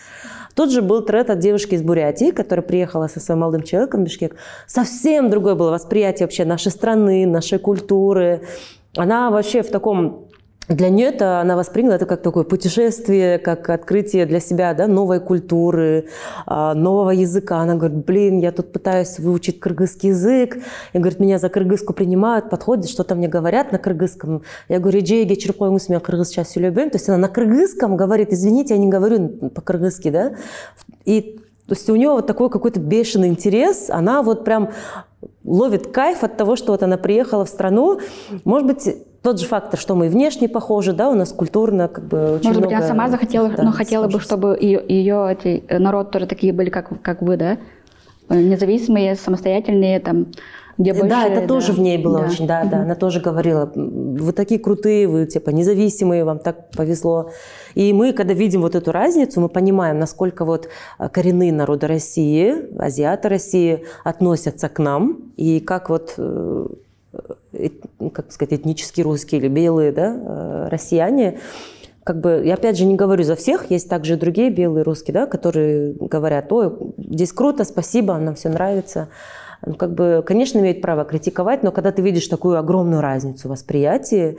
Тут 0.55 0.73
же 0.73 0.83
был 0.83 1.03
тред 1.03 1.31
от 1.31 1.39
девушки 1.39 1.75
из 1.75 1.83
Бурятии, 1.83 2.33
которая 2.33 2.65
приехала 2.65 3.07
со 3.07 3.21
своим 3.21 3.41
молодым 3.41 3.63
человеком 3.63 4.01
в 4.01 4.05
Бишкек. 4.05 4.37
Совсем 4.67 5.31
другое 5.31 5.55
было 5.55 5.71
восприятие 5.71 6.27
вообще 6.27 6.45
нашей 6.45 6.73
страны, 6.73 7.27
нашей 7.27 7.60
культуры. 7.61 8.43
Она 8.97 9.31
вообще 9.31 9.63
в 9.63 9.71
таком 9.71 10.31
для 10.71 10.89
нее 10.89 11.09
это 11.09 11.41
она 11.41 11.57
восприняла 11.57 11.97
это 11.97 12.07
как 12.07 12.23
такое 12.23 12.45
путешествие, 12.45 13.39
как 13.39 13.69
открытие 13.71 14.25
для 14.25 14.39
себя 14.39 14.73
да, 14.73 14.87
новой 14.87 15.19
культуры, 15.19 16.07
а, 16.47 16.75
нового 16.75 17.11
языка. 17.11 17.59
Она 17.59 17.75
говорит, 17.75 18.05
блин, 18.05 18.39
я 18.39 18.53
тут 18.53 18.73
пытаюсь 18.73 19.19
выучить 19.19 19.59
кыргызский 19.59 20.11
язык. 20.11 20.59
И 20.93 20.99
говорит, 20.99 21.19
меня 21.19 21.41
за 21.41 21.49
кыргызку 21.49 21.93
принимают, 21.93 22.51
подходят, 22.51 22.89
что-то 22.89 23.17
мне 23.17 23.27
говорят 23.27 23.73
на 23.73 23.79
кыргызском. 23.79 24.43
Я 24.69 24.79
говорю, 24.79 25.01
джейге 25.01 25.35
чиркоймус 25.35 25.89
меня 25.89 25.99
кыргызча 25.99 26.45
сөйлебем. 26.45 26.91
То 26.91 26.99
есть 26.99 27.09
она 27.09 27.19
на 27.19 27.29
кыргызском 27.29 27.97
говорит, 27.97 28.33
извините, 28.33 28.75
я 28.75 28.81
не 28.81 28.89
говорю 28.89 29.51
по-кыргызски, 29.53 30.11
да. 30.11 30.35
И 31.05 31.41
то 31.67 31.75
есть 31.75 31.89
у 31.91 31.97
нее 31.97 32.11
вот 32.11 32.27
такой 32.27 32.49
какой-то 32.51 32.81
бешеный 32.81 33.29
интерес, 33.29 33.91
она 33.91 34.23
вот 34.23 34.45
прям 34.45 34.71
ловит 35.45 35.89
кайф 35.89 36.23
от 36.25 36.37
того, 36.37 36.57
что 36.57 36.73
вот 36.73 36.83
она 36.83 36.97
приехала 36.97 37.45
в 37.45 37.49
страну. 37.49 38.01
Может 38.45 38.67
быть, 38.67 38.97
тот 39.23 39.39
же 39.39 39.47
фактор, 39.47 39.79
что 39.79 39.95
мы 39.95 40.09
внешне 40.09 40.49
похожи, 40.49 40.93
да, 40.93 41.11
у 41.11 41.15
нас 41.15 41.33
культурно 41.33 41.89
как 41.89 42.05
бы 42.05 42.37
очень 42.37 42.49
Может 42.49 42.61
много... 42.63 42.67
быть, 42.67 42.77
она 42.77 42.87
сама 42.87 43.09
захотела, 43.09 43.49
да, 43.51 43.63
но 43.63 43.73
хотела 43.73 44.09
бы, 44.09 44.21
чтобы 44.21 44.57
ее, 44.61 44.83
ее 44.89 45.29
эти, 45.31 45.63
э, 45.69 45.79
народ 45.79 46.11
тоже 46.11 46.27
такие 46.27 46.53
были, 46.53 46.71
как, 46.71 47.03
как 47.03 47.21
вы, 47.21 47.37
да? 47.37 47.59
Э, 48.31 48.41
независимые, 48.41 49.17
самостоятельные, 49.17 50.01
там, 50.01 50.29
где 50.79 50.93
больше... 50.95 51.09
Да, 51.09 51.27
это 51.27 51.43
да. 51.43 51.47
тоже 51.47 51.73
в 51.73 51.81
ней 51.81 51.99
было 51.99 52.21
да. 52.21 52.27
очень, 52.27 52.47
да, 52.47 52.65
да. 52.65 52.83
Она 52.83 52.95
тоже 52.95 53.21
говорила, 53.21 53.71
вы 53.75 54.33
такие 54.33 54.59
крутые, 54.59 55.07
вы 55.07 55.27
типа 55.27 55.51
независимые, 55.51 56.25
вам 56.25 56.39
так 56.39 56.71
повезло. 56.71 57.31
И 57.75 57.93
мы, 57.93 58.13
когда 58.13 58.35
видим 58.35 58.63
вот 58.63 58.75
эту 58.75 58.93
разницу, 58.93 59.41
мы 59.41 59.49
понимаем, 59.49 59.99
насколько 59.99 60.45
вот 60.45 60.69
э, 60.99 61.09
коренные 61.09 61.53
народы 61.53 61.87
России, 61.87 62.77
азиаты 62.79 63.29
России 63.29 63.85
относятся 64.05 64.69
к 64.69 64.79
нам, 64.79 65.33
и 65.37 65.61
как 65.61 65.91
вот 65.91 66.19
как 68.13 68.33
сказать, 68.33 68.61
этнически 68.61 69.01
русские 69.01 69.41
или 69.41 69.49
белые 69.49 69.93
да, 69.93 70.15
э, 70.15 70.69
россияне, 70.71 71.39
как 72.05 72.21
бы, 72.21 72.43
я 72.45 72.55
опять 72.55 72.79
же 72.79 72.87
не 72.87 72.97
говорю 72.97 73.25
за 73.25 73.37
всех, 73.37 73.71
есть 73.71 73.89
также 73.89 74.17
другие 74.17 74.51
белые 74.51 74.85
русские, 74.85 75.15
да, 75.15 75.27
которые 75.27 75.93
говорят, 75.93 76.53
ой, 76.53 76.73
здесь 76.97 77.33
круто, 77.33 77.65
спасибо, 77.65 78.17
нам 78.17 78.35
все 78.35 78.49
нравится. 78.49 79.09
Ну, 79.65 79.75
как 79.75 79.93
бы, 79.93 80.23
конечно, 80.27 80.59
имеют 80.59 80.81
право 80.81 81.05
критиковать, 81.05 81.63
но 81.63 81.71
когда 81.71 81.93
ты 81.93 82.01
видишь 82.01 82.27
такую 82.29 82.59
огромную 82.59 83.03
разницу 83.03 83.49
восприятия, 83.49 84.37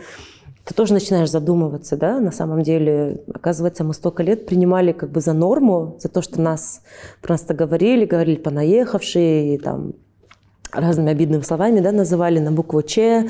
ты 0.66 0.74
тоже 0.74 0.94
начинаешь 0.94 1.30
задумываться, 1.30 1.98
да, 1.98 2.20
на 2.20 2.32
самом 2.32 2.62
деле, 2.62 3.22
оказывается, 3.34 3.84
мы 3.84 3.94
столько 3.94 4.24
лет 4.24 4.46
принимали 4.46 4.92
как 4.92 5.10
бы 5.10 5.20
за 5.22 5.34
норму, 5.34 5.98
за 6.00 6.10
то, 6.10 6.22
что 6.22 6.40
нас 6.40 6.82
просто 7.22 7.54
говорили, 7.54 8.06
говорили 8.06 8.38
понаехавшие, 8.38 9.56
и 9.56 9.58
там 9.58 9.94
разными 10.72 11.12
обидными 11.12 11.42
словами, 11.42 11.80
да, 11.80 11.92
называли 11.92 12.40
на 12.40 12.52
букву 12.52 12.82
Ч. 12.82 13.28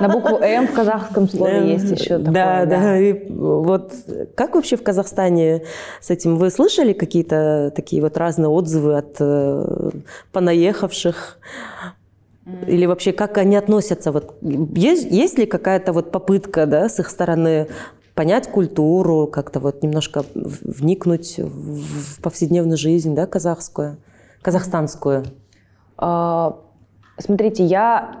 На 0.00 0.08
букву 0.08 0.36
М 0.38 0.68
в 0.68 0.72
казахском 0.72 1.28
слове 1.28 1.72
есть 1.72 1.90
еще 1.90 2.18
такое. 2.18 2.32
Да, 2.32 2.66
да. 2.66 2.98
И 2.98 3.28
вот 3.28 3.92
как 4.34 4.54
вообще 4.54 4.76
в 4.76 4.82
Казахстане 4.82 5.64
с 6.00 6.10
этим? 6.10 6.36
Вы 6.36 6.50
слышали 6.50 6.92
какие-то 6.92 7.72
такие 7.74 8.02
вот 8.02 8.16
разные 8.16 8.48
отзывы 8.48 8.96
от 8.96 9.16
э, 9.18 9.90
понаехавших? 10.32 11.38
Или 12.66 12.86
вообще 12.86 13.12
как 13.12 13.38
они 13.38 13.56
относятся? 13.56 14.10
Вот 14.10 14.36
есть, 14.42 15.10
есть 15.10 15.38
ли 15.38 15.46
какая-то 15.46 15.92
вот 15.92 16.10
попытка, 16.10 16.66
да, 16.66 16.88
с 16.88 16.98
их 16.98 17.08
стороны 17.08 17.68
понять 18.14 18.48
культуру, 18.48 19.26
как-то 19.26 19.60
вот 19.60 19.82
немножко 19.82 20.24
вникнуть 20.34 21.38
в 21.38 22.20
повседневную 22.20 22.76
жизнь, 22.76 23.14
да, 23.14 23.26
казахскую, 23.26 23.98
казахстанскую? 24.42 25.24
А, 25.96 26.58
смотрите, 27.18 27.64
я... 27.64 28.16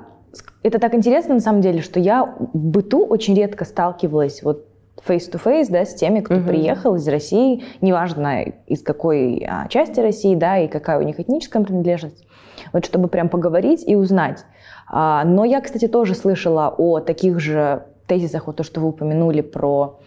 Это 0.62 0.78
так 0.78 0.94
интересно 0.94 1.34
на 1.34 1.40
самом 1.40 1.60
деле, 1.60 1.82
что 1.82 1.98
я 1.98 2.24
в 2.24 2.56
быту 2.56 3.04
очень 3.04 3.34
редко 3.34 3.64
сталкивалась 3.64 4.42
вот 4.42 4.66
face-to-face, 5.06 5.66
да, 5.68 5.84
с 5.84 5.94
теми, 5.94 6.20
кто 6.20 6.34
uh-huh. 6.34 6.46
приехал 6.46 6.94
из 6.94 7.06
России, 7.08 7.64
неважно 7.80 8.42
из 8.66 8.82
какой 8.82 9.44
а, 9.48 9.66
части 9.68 9.98
России, 9.98 10.36
да, 10.36 10.58
и 10.58 10.68
какая 10.68 11.00
у 11.00 11.02
них 11.02 11.18
этническая 11.18 11.62
принадлежность, 11.64 12.24
вот 12.72 12.84
чтобы 12.84 13.08
прям 13.08 13.28
поговорить 13.28 13.84
и 13.86 13.96
узнать. 13.96 14.44
А, 14.88 15.24
но 15.24 15.44
я, 15.44 15.60
кстати, 15.60 15.88
тоже 15.88 16.14
слышала 16.14 16.74
о 16.76 17.00
таких 17.00 17.40
же 17.40 17.84
тезисах, 18.06 18.46
вот 18.46 18.56
то, 18.56 18.62
что 18.62 18.80
вы 18.80 18.88
упомянули 18.88 19.40
про 19.40 20.00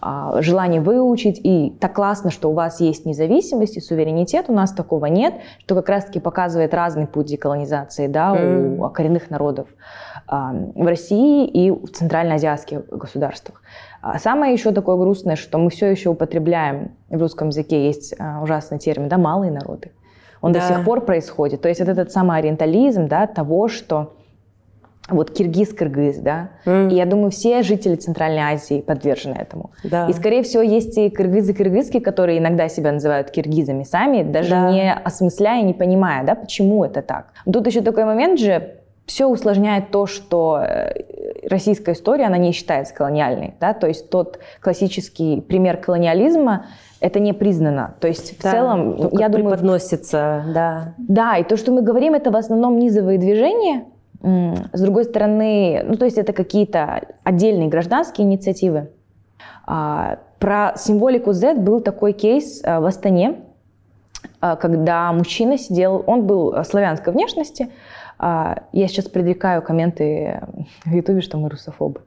а, 0.00 0.42
желание 0.42 0.80
выучить, 0.80 1.40
и 1.42 1.70
так 1.80 1.94
классно, 1.94 2.30
что 2.30 2.50
у 2.50 2.52
вас 2.52 2.80
есть 2.80 3.06
независимость 3.06 3.76
и 3.76 3.80
суверенитет, 3.80 4.46
у 4.48 4.52
нас 4.52 4.72
такого 4.72 5.06
нет, 5.06 5.34
что 5.60 5.74
как 5.74 5.88
раз-таки 5.88 6.20
показывает 6.20 6.74
разный 6.74 7.06
путь 7.06 7.26
деколонизации 7.26 8.06
да, 8.06 8.34
mm. 8.34 8.84
у 8.84 8.90
коренных 8.90 9.30
народов 9.30 9.68
а, 10.26 10.52
в 10.52 10.86
России 10.86 11.46
и 11.46 11.70
в 11.70 11.86
центральноазиатских 11.86 12.86
государствах. 12.88 13.62
А 14.02 14.18
самое 14.18 14.52
еще 14.52 14.72
такое 14.72 14.96
грустное, 14.96 15.36
что 15.36 15.56
мы 15.58 15.70
все 15.70 15.86
еще 15.86 16.10
употребляем 16.10 16.90
в 17.08 17.18
русском 17.18 17.48
языке, 17.48 17.86
есть 17.86 18.14
ужасный 18.42 18.78
термин, 18.78 19.08
да, 19.08 19.16
малые 19.16 19.50
народы. 19.50 19.92
Он 20.44 20.52
да. 20.52 20.60
до 20.60 20.74
сих 20.74 20.84
пор 20.84 21.00
происходит. 21.00 21.62
То 21.62 21.68
есть 21.68 21.80
вот 21.80 21.88
этот 21.88 22.12
самый 22.12 22.38
ориентализм 22.38 23.08
да, 23.08 23.26
того, 23.26 23.66
что 23.68 24.12
вот 25.08 25.30
киргиз-кыргыз, 25.30 26.18
да, 26.18 26.50
mm. 26.66 26.92
и 26.92 26.96
я 26.96 27.06
думаю, 27.06 27.30
все 27.30 27.62
жители 27.62 27.94
Центральной 27.94 28.42
Азии 28.42 28.82
подвержены 28.82 29.36
этому. 29.38 29.70
Да. 29.84 30.06
И, 30.06 30.12
скорее 30.12 30.42
всего, 30.42 30.62
есть 30.62 30.98
и 30.98 31.08
кыргызы-кыргызки, 31.08 31.98
которые 32.00 32.38
иногда 32.38 32.68
себя 32.68 32.92
называют 32.92 33.30
киргизами 33.30 33.84
сами, 33.84 34.22
даже 34.22 34.50
да. 34.50 34.70
не 34.70 34.92
осмысляя, 34.92 35.62
не 35.62 35.72
понимая, 35.72 36.24
да, 36.24 36.34
почему 36.34 36.84
это 36.84 37.00
так. 37.00 37.32
Тут 37.50 37.66
еще 37.66 37.80
такой 37.80 38.04
момент 38.04 38.38
же, 38.38 38.80
все 39.06 39.26
усложняет 39.26 39.90
то, 39.90 40.06
что 40.06 40.60
э, 40.60 41.48
российская 41.48 41.92
история, 41.92 42.24
она 42.26 42.38
не 42.38 42.52
считается 42.52 42.94
колониальной, 42.94 43.54
да, 43.60 43.72
то 43.74 43.86
есть 43.86 44.10
тот 44.10 44.40
классический 44.60 45.40
пример 45.40 45.78
колониализма, 45.78 46.66
это 47.04 47.20
не 47.20 47.34
признано. 47.34 47.94
То 48.00 48.08
есть 48.08 48.38
в 48.38 48.42
да, 48.42 48.50
целом, 48.50 48.96
то, 48.96 49.10
я 49.18 49.28
думаю... 49.28 49.50
подносится, 49.50 50.42
да. 50.54 50.94
Да, 50.96 51.36
и 51.36 51.44
то, 51.44 51.58
что 51.58 51.70
мы 51.70 51.82
говорим, 51.82 52.14
это 52.14 52.30
в 52.30 52.36
основном 52.36 52.78
низовые 52.78 53.18
движения, 53.18 53.84
с 54.22 54.80
другой 54.80 55.04
стороны, 55.04 55.84
ну 55.86 55.96
то 55.96 56.06
есть 56.06 56.16
это 56.16 56.32
какие-то 56.32 57.02
отдельные 57.22 57.68
гражданские 57.68 58.26
инициативы. 58.26 58.88
А, 59.66 60.18
про 60.38 60.72
символику 60.76 61.34
Z 61.34 61.56
был 61.56 61.80
такой 61.82 62.14
кейс 62.14 62.62
а, 62.64 62.80
в 62.80 62.86
Астане, 62.86 63.36
а, 64.40 64.56
когда 64.56 65.12
мужчина 65.12 65.58
сидел, 65.58 66.02
он 66.06 66.26
был 66.26 66.64
славянской 66.64 67.12
внешности, 67.12 67.68
я 68.18 68.88
сейчас 68.88 69.06
предрекаю 69.06 69.62
комменты 69.62 70.40
в 70.84 70.94
Ютубе, 70.94 71.20
что 71.20 71.36
мы 71.38 71.48
русофобы. 71.48 72.02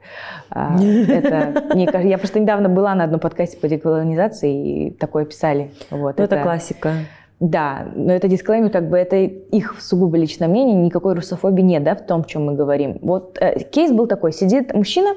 Это, 0.50 1.65
мне, 1.74 1.88
я 2.10 2.17
просто 2.17 2.39
недавно 2.39 2.70
была 2.70 2.96
на 2.96 3.04
одном 3.04 3.20
подкасте 3.20 3.58
по 3.58 3.67
деколонизации 3.67 4.88
и 4.88 4.91
такое 4.91 5.26
писали. 5.26 5.72
Вот, 5.91 6.17
ну, 6.17 6.24
это, 6.24 6.36
это 6.36 6.43
классика. 6.43 6.93
Да, 7.39 7.88
но 7.93 8.13
это 8.13 8.28
дисклеймер, 8.28 8.72
как 8.72 8.89
бы 8.89 8.98
это 8.98 9.17
их 9.17 9.76
сугубо 9.80 10.17
личное 10.17 10.48
мнение, 10.48 10.76
никакой 10.76 11.13
русофобии 11.13 11.62
нет, 11.62 11.84
да, 11.84 11.96
в 11.96 12.04
том, 12.04 12.22
о 12.22 12.24
чем 12.24 12.46
мы 12.46 12.56
говорим. 12.56 12.98
Вот 13.02 13.38
э, 13.39 13.60
кейс 13.60 13.91
был 13.91 14.08
такой, 14.08 14.34
сидит 14.34 14.74
мужчина 14.74 15.13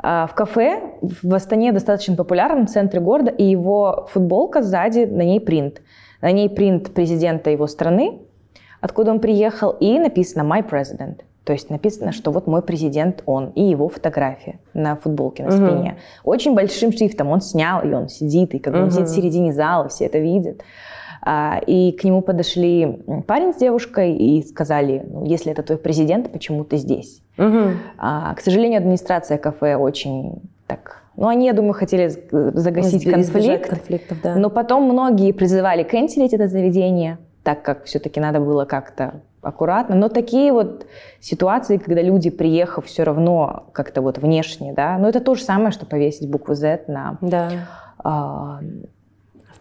э, 0.00 0.26
в 0.30 0.34
кафе 0.34 0.80
в 1.02 1.34
Астане, 1.34 1.72
достаточно 1.72 2.14
популярном, 2.14 2.66
в 2.66 2.70
центре 2.70 3.00
города, 3.00 3.32
и 3.32 3.42
его 3.42 4.08
футболка 4.12 4.62
сзади, 4.62 5.06
на 5.06 5.22
ней 5.22 5.40
принт. 5.40 5.82
На 6.22 6.30
ней 6.30 6.48
принт 6.48 6.94
президента 6.94 7.50
его 7.50 7.66
страны, 7.66 8.20
откуда 8.86 9.10
он 9.10 9.20
приехал, 9.20 9.70
и 9.80 9.98
написано 9.98 10.42
«My 10.42 10.68
President». 10.68 11.20
То 11.44 11.52
есть 11.52 11.70
написано, 11.70 12.10
что 12.12 12.32
вот 12.32 12.48
мой 12.48 12.62
президент 12.62 13.22
он, 13.26 13.50
и 13.54 13.62
его 13.62 13.88
фотография 13.88 14.58
на 14.74 14.96
футболке, 14.96 15.44
на 15.44 15.52
спине. 15.52 15.90
Угу. 16.24 16.30
Очень 16.30 16.54
большим 16.54 16.92
шрифтом 16.92 17.28
он 17.28 17.40
снял, 17.40 17.82
и 17.82 17.92
он 17.92 18.08
сидит, 18.08 18.54
и 18.54 18.58
как 18.58 18.72
бы 18.72 18.80
угу. 18.80 18.86
он 18.86 18.90
сидит 18.92 19.08
в 19.08 19.14
середине 19.14 19.52
зала, 19.52 19.88
все 19.88 20.06
это 20.06 20.18
видят. 20.18 20.62
А, 21.22 21.60
и 21.64 21.92
к 21.92 22.02
нему 22.04 22.20
подошли 22.20 23.04
парень 23.26 23.52
с 23.52 23.56
девушкой 23.56 24.16
и 24.16 24.42
сказали, 24.42 25.04
ну, 25.08 25.24
если 25.24 25.52
это 25.52 25.62
твой 25.62 25.78
президент, 25.78 26.32
почему 26.32 26.64
ты 26.64 26.78
здесь? 26.78 27.22
Угу. 27.38 27.70
К 27.98 28.40
сожалению, 28.42 28.78
администрация 28.78 29.38
кафе 29.38 29.76
очень 29.76 30.42
так 30.66 31.02
ну, 31.16 31.28
они, 31.28 31.46
я 31.46 31.54
думаю, 31.54 31.72
хотели 31.72 32.08
загасить 32.30 33.10
конфликт. 33.10 33.70
да. 34.22 34.36
Но 34.36 34.50
потом 34.50 34.82
многие 34.84 35.32
призывали 35.32 35.82
кэнселить 35.82 36.34
это 36.34 36.46
заведение, 36.46 37.18
так 37.46 37.62
как 37.62 37.84
все-таки 37.84 38.18
надо 38.18 38.40
было 38.40 38.64
как-то 38.64 39.20
аккуратно. 39.40 39.94
Но 39.94 40.08
такие 40.08 40.52
вот 40.52 40.84
ситуации, 41.20 41.76
когда 41.76 42.02
люди, 42.02 42.28
приехав 42.28 42.86
все 42.86 43.04
равно 43.04 43.68
как-то 43.72 44.02
вот 44.02 44.18
внешне, 44.18 44.72
да, 44.72 44.98
ну 44.98 45.06
это 45.06 45.20
то 45.20 45.36
же 45.36 45.44
самое, 45.44 45.70
что 45.70 45.86
повесить 45.86 46.28
букву 46.28 46.54
Z 46.54 46.86
на... 46.88 47.18
Да. 47.20 47.50
А, 48.02 48.58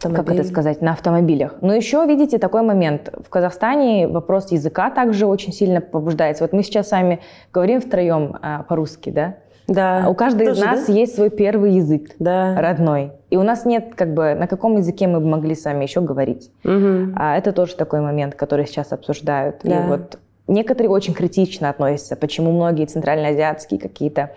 как 0.02 0.30
это 0.32 0.43
сказать, 0.45 0.82
на 0.82 0.93
автомобилях. 0.93 1.58
Но 1.62 1.76
еще, 1.76 2.04
видите, 2.08 2.39
такой 2.39 2.63
момент. 2.63 3.13
В 3.24 3.30
Казахстане 3.30 4.08
вопрос 4.08 4.52
языка 4.52 4.89
также 4.89 5.28
очень 5.28 5.54
сильно 5.54 5.80
побуждается. 5.80 6.43
Вот 6.43 6.54
мы 6.54 6.63
сейчас 6.63 6.88
с 6.88 6.91
вами 6.91 7.19
говорим 7.54 7.82
втроем 7.82 8.36
а, 8.41 8.63
по-русски, 8.63 9.12
да? 9.12 9.36
Да. 9.67 10.06
А 10.06 10.10
у 10.10 10.15
каждого 10.15 10.49
из 10.49 10.60
нас 10.60 10.86
да? 10.86 10.93
есть 10.93 11.15
свой 11.15 11.30
первый 11.30 11.73
язык 11.73 12.12
да. 12.19 12.60
родной. 12.60 13.12
И 13.30 13.38
у 13.38 13.43
нас 13.43 13.65
нет, 13.65 13.93
как 13.95 14.13
бы, 14.13 14.36
на 14.36 14.47
каком 14.47 14.78
языке 14.78 15.08
мы 15.08 15.19
бы 15.19 15.28
могли 15.28 15.56
с 15.56 15.65
вами 15.65 15.84
еще 15.84 16.01
говорить. 16.01 16.51
Угу. 16.63 17.13
А 17.15 17.38
это 17.38 17.51
тоже 17.51 17.75
такой 17.75 18.01
момент, 18.01 18.36
который 18.36 18.67
сейчас 18.67 18.91
обсуждают. 18.91 19.58
Да. 19.63 19.84
И 19.84 19.88
вот 19.88 20.19
некоторые 20.47 20.89
очень 20.91 21.13
критично 21.13 21.69
относятся, 21.69 22.15
почему 22.15 22.51
многие 22.51 22.86
центральноазиатские 22.86 23.80
какие-то 23.80 24.32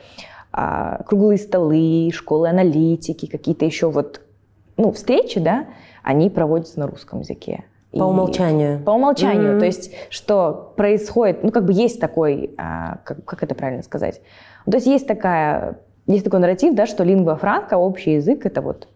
а, 0.52 1.02
круглые 1.04 1.38
столы, 1.38 2.10
школы 2.12 2.48
аналитики, 2.48 3.26
какие-то 3.26 3.64
еще 3.64 3.90
вот 3.90 4.22
ну, 4.76 4.92
встречи, 4.92 5.40
да, 5.40 5.66
они 6.02 6.30
проводятся 6.30 6.80
на 6.80 6.86
русском 6.86 7.20
языке. 7.20 7.64
По 7.92 8.04
умолчанию. 8.04 8.80
По 8.80 8.90
умолчанию. 8.90 9.54
Mm-hmm. 9.54 9.58
То 9.58 9.64
есть, 9.64 9.94
что 10.10 10.72
происходит, 10.76 11.42
ну, 11.42 11.50
как 11.50 11.64
бы 11.64 11.72
есть 11.72 12.00
такой, 12.00 12.54
а, 12.58 12.98
как, 13.04 13.24
как 13.24 13.42
это 13.42 13.54
правильно 13.54 13.82
сказать? 13.82 14.20
То 14.70 14.76
есть 14.76 14.86
есть 14.86 15.06
такая, 15.06 15.78
есть 16.06 16.24
такой 16.24 16.40
нарратив, 16.40 16.74
да, 16.74 16.86
что 16.86 17.04
лингва 17.04 17.36
франка, 17.36 17.76
общий 17.78 18.14
язык, 18.14 18.46
это 18.46 18.60
вот 18.62 18.88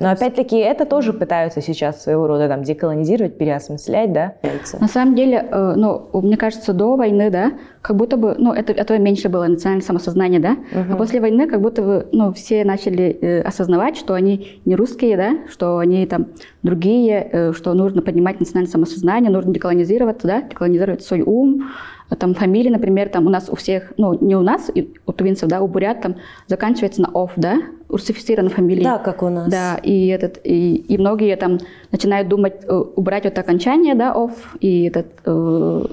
но 0.00 0.10
опять-таки 0.10 0.56
это 0.56 0.84
тоже 0.84 1.12
пытаются 1.12 1.60
сейчас 1.60 2.02
своего 2.02 2.28
рода 2.28 2.48
там 2.48 2.62
деколонизировать, 2.62 3.36
переосмыслять, 3.36 4.12
да? 4.12 4.34
На 4.80 4.86
самом 4.86 5.16
деле, 5.16 5.44
э, 5.50 5.72
ну, 5.76 6.08
мне 6.12 6.36
кажется, 6.36 6.72
до 6.72 6.94
войны, 6.94 7.30
да, 7.30 7.52
как 7.82 7.96
будто 7.96 8.16
бы, 8.16 8.36
ну, 8.38 8.52
это, 8.52 8.72
этого 8.72 8.98
меньше 8.98 9.28
было 9.28 9.46
национальное 9.46 9.84
самосознание, 9.84 10.38
да, 10.38 10.52
угу. 10.52 10.92
а 10.92 10.96
после 10.96 11.20
войны 11.20 11.48
как 11.48 11.60
будто 11.60 11.82
бы, 11.82 12.06
ну, 12.12 12.32
все 12.32 12.64
начали 12.64 13.18
э, 13.20 13.40
осознавать, 13.40 13.96
что 13.96 14.14
они 14.14 14.60
не 14.64 14.76
русские, 14.76 15.16
да, 15.16 15.38
что 15.50 15.78
они 15.78 16.06
там 16.06 16.26
другие, 16.62 17.28
э, 17.32 17.52
что 17.52 17.74
нужно 17.74 18.00
поднимать 18.00 18.38
национальное 18.38 18.70
самосознание, 18.70 19.32
нужно 19.32 19.52
деколонизироваться, 19.52 20.28
да, 20.28 20.42
деколонизировать 20.42 21.02
свой 21.02 21.22
ум, 21.22 21.70
там 22.16 22.34
фамилии, 22.34 22.70
например, 22.70 23.08
там 23.08 23.26
у 23.26 23.30
нас 23.30 23.48
у 23.50 23.56
всех, 23.56 23.92
ну, 23.96 24.16
не 24.20 24.34
у 24.34 24.40
нас, 24.40 24.70
у 25.06 25.12
тувинцев, 25.12 25.48
да, 25.48 25.60
у 25.60 25.66
бурят 25.66 26.00
там 26.00 26.16
заканчивается 26.46 27.02
на 27.02 27.10
«ов», 27.10 27.32
да, 27.36 27.58
русифицированные 27.88 28.54
фамилии. 28.54 28.82
Да, 28.82 28.98
как 28.98 29.22
у 29.22 29.28
нас. 29.28 29.48
Да, 29.50 29.76
и, 29.82 30.06
этот, 30.08 30.40
и, 30.44 30.76
и 30.76 30.98
многие 30.98 31.36
там 31.36 31.58
начинают 31.92 32.28
думать 32.28 32.64
э, 32.64 32.72
убрать 32.72 33.24
вот 33.24 33.38
окончание, 33.38 33.94
да, 33.94 34.14
«ов», 34.14 34.32
и 34.60 34.84
этот, 34.84 35.06
э, 35.26 35.84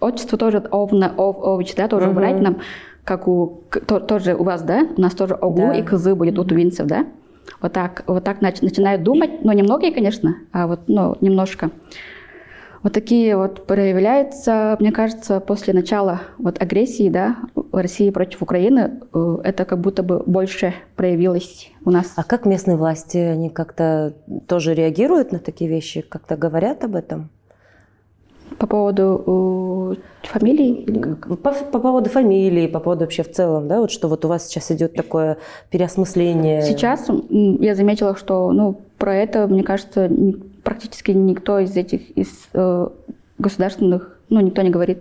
отчество 0.00 0.38
тоже 0.38 0.62
«ов» 0.70 0.92
на 0.92 1.12
«ов», 1.16 1.36
«ович», 1.42 1.74
да, 1.74 1.88
тоже 1.88 2.06
угу. 2.06 2.12
убрать 2.12 2.40
нам, 2.40 2.58
как 3.02 3.26
у, 3.26 3.62
то, 3.86 3.98
тоже 3.98 4.34
у 4.34 4.44
вас, 4.44 4.62
да, 4.62 4.86
у 4.96 5.00
нас 5.00 5.14
тоже 5.14 5.34
«огу» 5.34 5.62
да. 5.62 5.74
и 5.74 5.82
«кызы» 5.82 6.14
будет 6.14 6.38
у 6.38 6.44
тувинцев, 6.44 6.86
да. 6.86 7.06
Вот 7.60 7.72
так, 7.72 8.04
вот 8.06 8.24
так 8.24 8.40
нач, 8.40 8.60
начинают 8.60 9.02
думать, 9.02 9.44
но 9.44 9.52
не 9.52 9.62
многие, 9.62 9.92
конечно, 9.92 10.36
а 10.52 10.66
вот, 10.66 10.80
ну, 10.86 11.16
немножко. 11.20 11.70
Вот 12.86 12.92
такие 12.92 13.36
вот 13.36 13.66
проявляются, 13.66 14.76
мне 14.78 14.92
кажется, 14.92 15.40
после 15.40 15.74
начала 15.74 16.20
вот 16.38 16.62
агрессии, 16.62 17.08
да, 17.08 17.34
России 17.72 18.10
против 18.10 18.42
Украины, 18.42 19.00
э, 19.12 19.38
это 19.42 19.64
как 19.64 19.80
будто 19.80 20.04
бы 20.04 20.22
больше 20.24 20.72
проявилось 20.94 21.72
у 21.84 21.90
нас. 21.90 22.12
А 22.14 22.22
как 22.22 22.46
местные 22.46 22.76
власти, 22.76 23.16
они 23.16 23.50
как-то 23.50 24.14
тоже 24.46 24.72
реагируют 24.72 25.32
на 25.32 25.40
такие 25.40 25.68
вещи, 25.68 26.00
как-то 26.00 26.36
говорят 26.36 26.84
об 26.84 26.94
этом? 26.94 27.30
По 28.56 28.68
поводу 28.68 29.96
э, 29.96 30.28
фамилий? 30.28 30.86
По, 31.42 31.50
по 31.50 31.80
поводу 31.80 32.08
фамилии, 32.08 32.68
по 32.68 32.78
поводу 32.78 33.00
вообще 33.00 33.24
в 33.24 33.32
целом, 33.32 33.66
да, 33.66 33.80
вот 33.80 33.90
что 33.90 34.06
вот 34.06 34.24
у 34.24 34.28
вас 34.28 34.46
сейчас 34.46 34.70
идет 34.70 34.94
такое 34.94 35.38
переосмысление. 35.70 36.62
Сейчас 36.62 37.08
я 37.30 37.74
заметила, 37.74 38.14
что, 38.14 38.52
ну, 38.52 38.80
про 38.96 39.16
это, 39.16 39.48
мне 39.48 39.64
кажется, 39.64 40.08
практически 40.66 41.12
никто 41.12 41.60
из 41.60 41.76
этих 41.76 42.10
из 42.18 42.48
э, 42.52 42.88
государственных, 43.38 44.18
ну, 44.28 44.40
никто 44.40 44.62
не 44.62 44.70
говорит. 44.70 44.98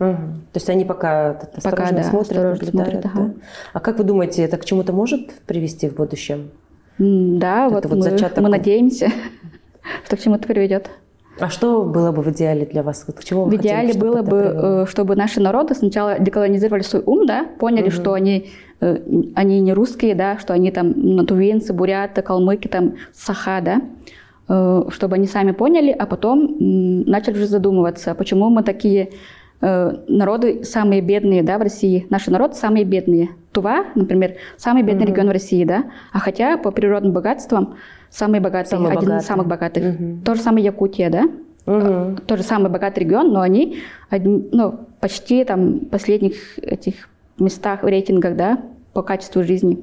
Угу. 0.00 0.08
То 0.10 0.56
есть 0.56 0.68
они 0.68 0.84
пока 0.84 1.34
пока, 1.62 1.92
да, 1.92 2.02
смотрят. 2.02 2.68
Смотрят, 2.68 3.06
ага. 3.06 3.14
да? 3.14 3.30
А 3.72 3.80
как 3.80 3.98
вы 3.98 4.04
думаете, 4.04 4.42
это 4.42 4.56
к 4.58 4.64
чему-то 4.64 4.92
может 4.92 5.32
привести 5.46 5.88
в 5.88 5.94
будущем? 5.94 6.50
Да, 6.98 7.66
это 7.66 7.74
вот, 7.74 7.86
вот 7.86 7.96
мы, 7.98 8.02
зачаток... 8.02 8.42
мы 8.42 8.48
надеемся, 8.48 9.08
что 10.04 10.16
к 10.16 10.20
чему-то 10.20 10.48
приведет. 10.48 10.90
А 11.38 11.48
что 11.48 11.82
было 11.82 12.10
бы 12.10 12.22
в 12.22 12.30
идеале 12.32 12.66
для 12.66 12.82
вас? 12.82 13.04
К 13.04 13.22
чему 13.22 13.44
в 13.44 13.54
идеале 13.54 13.88
хотели, 13.88 14.00
было 14.00 14.22
бы, 14.22 14.40
привело? 14.40 14.82
Э, 14.82 14.86
чтобы 14.86 15.14
наши 15.14 15.40
народы 15.40 15.74
сначала 15.76 16.18
деколонизировали 16.18 16.82
свой 16.82 17.02
ум, 17.06 17.24
да, 17.26 17.46
поняли, 17.60 17.88
угу. 17.88 17.92
что 17.92 18.12
они, 18.14 18.50
э, 18.80 18.98
они 19.36 19.60
не 19.60 19.72
русские, 19.72 20.16
да, 20.16 20.38
что 20.38 20.54
они 20.54 20.72
там 20.72 20.92
натувенцы, 20.96 21.72
буряты, 21.72 22.22
калмыки, 22.22 22.66
там, 22.66 22.94
саха, 23.12 23.60
да, 23.60 23.80
чтобы 24.46 25.14
они 25.16 25.26
сами 25.26 25.52
поняли, 25.52 25.90
а 25.90 26.06
потом 26.06 26.56
начали 26.58 27.34
уже 27.34 27.46
задумываться, 27.46 28.14
почему 28.14 28.50
мы 28.50 28.62
такие 28.62 29.10
э, 29.60 29.92
народы 30.06 30.64
самые 30.64 31.00
бедные 31.00 31.42
да, 31.42 31.58
в 31.58 31.62
России. 31.62 32.06
Наши 32.10 32.30
народы 32.30 32.54
самые 32.54 32.84
бедные. 32.84 33.30
Тува, 33.52 33.84
например, 33.94 34.34
самый 34.56 34.82
бедный 34.82 35.06
mm-hmm. 35.06 35.08
регион 35.08 35.28
в 35.28 35.32
России, 35.32 35.64
да, 35.64 35.84
а 36.12 36.18
хотя 36.18 36.58
по 36.58 36.72
природным 36.72 37.12
богатствам 37.12 37.76
самый 38.10 38.40
богатый, 38.40 38.68
самый 38.68 38.90
один 38.90 39.00
богатый. 39.00 39.22
из 39.22 39.26
самых 39.26 39.46
богатых. 39.46 39.84
Mm-hmm. 39.84 40.24
То 40.24 40.34
же 40.34 40.42
самое 40.42 40.64
Якутия, 40.64 41.08
да, 41.08 41.24
угу. 41.66 42.16
тоже 42.26 42.42
самый 42.42 42.70
богатый 42.70 43.00
регион, 43.00 43.32
но 43.32 43.40
они 43.40 43.78
одни, 44.10 44.48
ну, 44.52 44.80
почти 45.00 45.44
там 45.44 45.80
последних 45.80 46.58
этих 46.58 47.08
местах 47.38 47.82
в 47.82 47.86
рейтингах, 47.86 48.36
да, 48.36 48.60
по 48.92 49.02
качеству 49.02 49.42
жизни. 49.42 49.78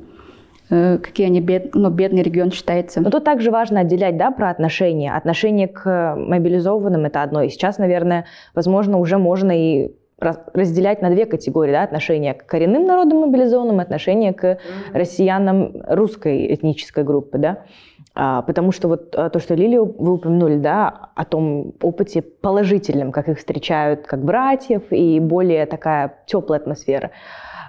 Э, 0.72 0.98
какие 1.00 1.28
они 1.28 1.42
бед, 1.42 1.76
ну, 1.76 1.90
бедный 1.90 2.24
регион 2.24 2.50
считается. 2.52 3.02
Но 3.02 3.10
тут 3.10 3.26
также 3.26 3.52
важно 3.52 3.82
отделять 3.82 4.16
да, 4.16 4.32
про 4.32 4.50
отношения. 4.50 5.14
Отношение 5.14 5.68
к 5.68 6.16
мобилизованным– 6.18 7.06
это 7.06 7.24
одно. 7.24 7.42
И 7.42 7.50
сейчас, 7.50 7.78
наверное, 7.78 8.26
возможно, 8.56 8.98
уже 8.98 9.18
можно 9.18 9.52
и 9.52 9.92
разделять 10.18 11.02
на 11.02 11.10
две 11.10 11.26
категории. 11.26 11.74
Да, 11.74 11.84
отношение 11.84 12.34
к 12.34 12.46
коренным 12.46 12.86
народам 12.86 13.20
мобилизованным, 13.20 13.82
отношение 13.82 14.32
к 14.34 14.60
россиянам 14.94 15.74
русской 15.88 16.54
этнической 16.54 17.04
группы. 17.04 17.38
Да. 17.38 17.66
А, 18.14 18.42
потому 18.42 18.72
что 18.72 18.88
вот 18.88 19.14
а, 19.16 19.30
то, 19.30 19.40
что 19.40 19.56
Лилию 19.56 19.94
вы 19.98 20.14
упомянули, 20.14 20.56
да, 20.56 21.10
о 21.16 21.26
том 21.26 21.74
опыте 21.82 22.22
положительном, 22.22 23.12
как 23.12 23.28
их 23.28 23.40
встречают 23.40 24.08
как 24.08 24.24
братьев, 24.24 24.84
и 24.92 25.20
более 25.20 25.66
такая 25.66 26.14
теплая 26.28 26.62
атмосфера. 26.62 27.12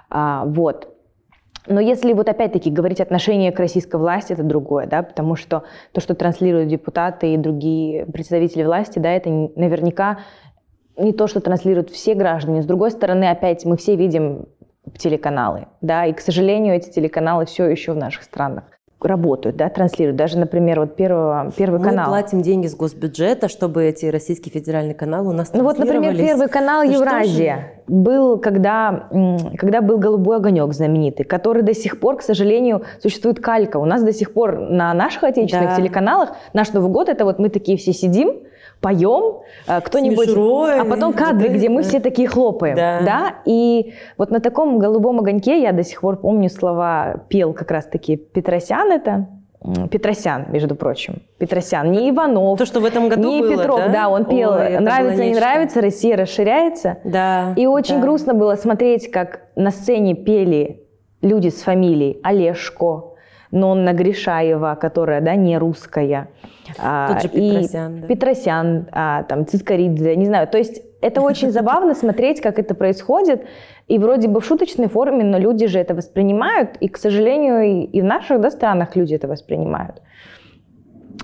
А, 0.09 0.45
вот. 0.45 0.92
Но 1.67 1.79
если 1.79 2.13
вот 2.13 2.27
опять-таки 2.27 2.69
говорить 2.69 2.99
отношение 2.99 3.51
к 3.51 3.59
российской 3.59 3.95
власти, 3.95 4.33
это 4.33 4.43
другое, 4.43 4.85
да, 4.85 5.01
потому 5.03 5.35
что 5.35 5.63
то, 5.91 6.01
что 6.01 6.13
транслируют 6.13 6.67
депутаты 6.67 7.33
и 7.33 7.37
другие 7.37 8.05
представители 8.05 8.63
власти, 8.63 8.99
да, 8.99 9.11
это 9.11 9.29
наверняка 9.29 10.19
не 10.97 11.13
то, 11.13 11.27
что 11.27 11.39
транслируют 11.39 11.89
все 11.89 12.15
граждане. 12.15 12.61
С 12.61 12.65
другой 12.65 12.91
стороны, 12.91 13.29
опять 13.29 13.65
мы 13.65 13.77
все 13.77 13.95
видим 13.95 14.45
телеканалы, 14.97 15.67
да, 15.81 16.05
и, 16.05 16.13
к 16.13 16.19
сожалению, 16.19 16.75
эти 16.75 16.89
телеканалы 16.89 17.45
все 17.45 17.65
еще 17.65 17.93
в 17.93 17.97
наших 17.97 18.23
странах 18.23 18.65
работают, 19.03 19.55
да, 19.55 19.69
транслируют. 19.69 20.17
Даже, 20.17 20.37
например, 20.37 20.79
вот 20.79 20.95
первого, 20.95 21.51
первый 21.55 21.79
Мы 21.79 21.85
канал. 21.85 22.05
Мы 22.05 22.11
платим 22.11 22.41
деньги 22.41 22.67
с 22.67 22.75
госбюджета, 22.75 23.47
чтобы 23.47 23.83
эти 23.83 24.05
российские 24.05 24.51
федеральные 24.51 24.95
каналы 24.95 25.29
у 25.29 25.33
нас 25.33 25.51
Ну 25.53 25.63
вот, 25.63 25.77
например, 25.77 26.15
первый 26.15 26.47
канал 26.47 26.83
Евразия 26.83 27.73
был, 27.87 28.37
когда, 28.37 29.09
когда 29.57 29.81
был 29.81 29.97
«Голубой 29.97 30.37
огонек» 30.37 30.73
знаменитый, 30.73 31.25
который 31.25 31.63
до 31.63 31.73
сих 31.73 31.99
пор, 31.99 32.17
к 32.17 32.21
сожалению, 32.21 32.83
существует 33.01 33.39
калька. 33.39 33.77
У 33.77 33.85
нас 33.85 34.03
до 34.03 34.13
сих 34.13 34.33
пор 34.33 34.57
на 34.59 34.93
наших 34.93 35.23
отечественных 35.23 35.71
да. 35.71 35.75
телеканалах 35.75 36.29
наш 36.53 36.71
Новый 36.73 36.89
год, 36.89 37.09
это 37.09 37.25
вот 37.25 37.39
мы 37.39 37.49
такие 37.49 37.77
все 37.77 37.93
сидим, 37.93 38.43
поем, 38.83 39.39
э, 39.65 39.81
кто-нибудь, 39.81 40.29
а 40.29 40.85
потом 40.85 41.13
кадры, 41.13 41.47
где 41.47 41.69
мы 41.69 41.81
все 41.81 41.99
такие 41.99 42.27
хлопаем, 42.27 42.75
да. 42.75 42.99
да, 43.01 43.35
и 43.45 43.93
вот 44.17 44.29
на 44.29 44.41
таком 44.41 44.77
голубом 44.77 45.19
огоньке 45.19 45.61
я 45.61 45.71
до 45.71 45.83
сих 45.83 46.01
пор 46.01 46.17
помню 46.17 46.49
слова 46.49 47.23
пел 47.29 47.53
как 47.53 47.71
раз-таки 47.71 48.17
Петросян 48.17 48.91
это, 48.91 49.27
Петросян, 49.89 50.47
между 50.49 50.75
прочим. 50.75 51.21
Петросян, 51.37 51.89
не 51.89 52.09
Иванов. 52.09 52.59
То, 52.59 52.65
что 52.65 52.81
в 52.81 52.85
этом 52.85 53.07
году 53.07 53.31
не 53.31 53.39
было, 53.39 53.51
Петров, 53.55 53.77
да? 53.77 53.87
да, 53.87 54.09
он 54.09 54.25
пел 54.25 54.51
Ой, 54.51 54.77
«Нравится, 54.77 55.23
не 55.23 55.33
нравится, 55.33 55.79
Россия 55.79 56.17
расширяется». 56.17 56.97
Да. 57.05 57.53
И 57.55 57.65
очень 57.65 57.95
да. 57.95 58.01
грустно 58.01 58.33
было 58.33 58.55
смотреть, 58.55 59.09
как 59.09 59.39
на 59.55 59.71
сцене 59.71 60.15
пели 60.15 60.83
люди 61.21 61.47
с 61.47 61.61
фамилией 61.61 62.19
Олешко, 62.23 63.12
Нонна 63.53 63.93
Гришаева, 63.93 64.75
которая, 64.81 65.21
да, 65.21 65.35
не 65.35 65.57
русская. 65.59 66.29
А, 66.79 67.13
Тот 67.13 67.21
же 67.21 67.29
Петросян, 67.29 67.97
и 67.97 68.01
да. 68.01 68.07
Петросян, 68.07 68.87
а, 68.91 69.23
там, 69.23 69.45
Цискоридзе, 69.45 70.15
не 70.15 70.25
знаю. 70.25 70.47
То 70.47 70.57
есть 70.57 70.81
это 71.01 71.21
очень 71.21 71.51
забавно 71.59 71.93
смотреть, 71.93 72.41
как 72.41 72.57
это 72.57 72.73
происходит. 72.73 73.45
И 73.87 73.99
вроде 73.99 74.27
бы 74.27 74.41
в 74.41 74.45
шуточной 74.45 74.87
форме, 74.87 75.23
но 75.23 75.37
люди 75.37 75.67
же 75.67 75.77
это 75.77 75.93
воспринимают. 75.93 76.77
И, 76.77 76.87
к 76.87 76.97
сожалению, 76.97 77.87
и 77.87 78.01
в 78.01 78.03
наших 78.03 78.41
да, 78.41 78.49
странах 78.49 78.95
люди 78.95 79.13
это 79.13 79.27
воспринимают. 79.27 80.01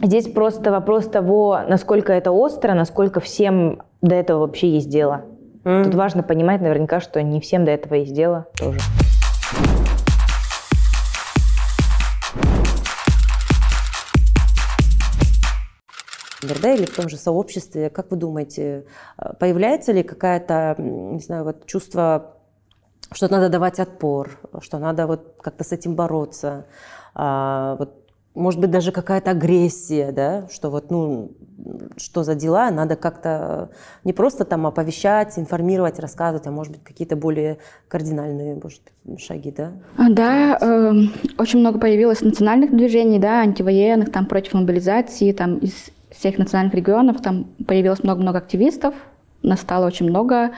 Здесь 0.04 0.28
просто 0.28 0.72
вопрос 0.72 1.08
того, 1.08 1.62
насколько 1.68 2.14
это 2.14 2.32
остро, 2.32 2.76
насколько 2.76 3.20
всем 3.20 3.82
до 4.02 4.14
этого 4.16 4.42
вообще 4.42 4.70
есть 4.70 4.90
дело. 4.90 5.26
Mm. 5.64 5.86
Тут 5.86 5.96
важно 5.96 6.22
понимать 6.22 6.62
наверняка, 6.62 7.00
что 7.00 7.24
не 7.24 7.42
всем 7.42 7.66
до 7.66 7.72
этого 7.72 7.96
есть 7.96 8.14
дело 8.14 8.46
тоже. 8.56 8.80
Да, 16.42 16.74
или 16.74 16.86
в 16.86 16.96
том 16.96 17.10
же 17.10 17.18
сообществе, 17.18 17.90
как 17.90 18.12
вы 18.12 18.18
думаете, 18.18 18.86
э, 19.18 19.34
появляется 19.40 19.92
ли 19.92 20.04
какая-то, 20.04 20.76
не 20.78 21.20
знаю, 21.20 21.44
вот 21.44 21.66
чувство, 21.66 22.36
что 23.12 23.32
надо 23.32 23.50
давать 23.50 23.80
отпор, 23.80 24.40
что 24.62 24.78
надо 24.78 25.08
вот 25.08 25.36
как-то 25.42 25.64
с 25.64 25.72
этим 25.72 25.96
бороться, 25.96 26.66
а, 27.14 27.76
вот 27.78 28.00
может 28.36 28.60
быть, 28.62 28.72
даже 28.72 28.92
какая-то 28.92 29.32
агрессия, 29.32 30.12
да, 30.12 30.48
что 30.52 30.70
вот, 30.70 30.92
ну, 30.92 31.32
что 31.98 32.24
за 32.24 32.36
дела, 32.36 32.72
надо 32.72 32.96
как-то 32.96 33.70
не 34.04 34.14
просто 34.14 34.46
там 34.46 34.66
оповещать, 34.66 35.38
информировать, 35.38 36.00
рассказывать, 36.00 36.48
а 36.48 36.52
может 36.52 36.74
быть, 36.74 36.84
какие-то 36.84 37.16
более 37.16 37.58
кардинальные, 37.88 38.60
может 38.62 38.82
быть, 39.04 39.20
шаги, 39.20 39.52
да? 39.52 39.74
А, 39.98 40.10
да, 40.10 40.58
э, 40.62 40.94
очень 41.38 41.60
много 41.60 41.80
появилось 41.80 42.22
национальных 42.22 42.72
движений, 42.72 43.20
да, 43.20 43.42
антивоенных, 43.42 44.12
там, 44.12 44.26
против 44.26 44.54
мобилизации, 44.54 45.32
там, 45.34 45.58
из 45.58 45.90
всех 46.12 46.38
национальных 46.38 46.74
регионов, 46.74 47.22
там 47.22 47.48
появилось 47.68 48.04
много-много 48.04 48.40
активистов, 48.40 48.94
нас 49.42 49.62
стало 49.62 49.88
очень 49.88 50.08
много, 50.08 50.52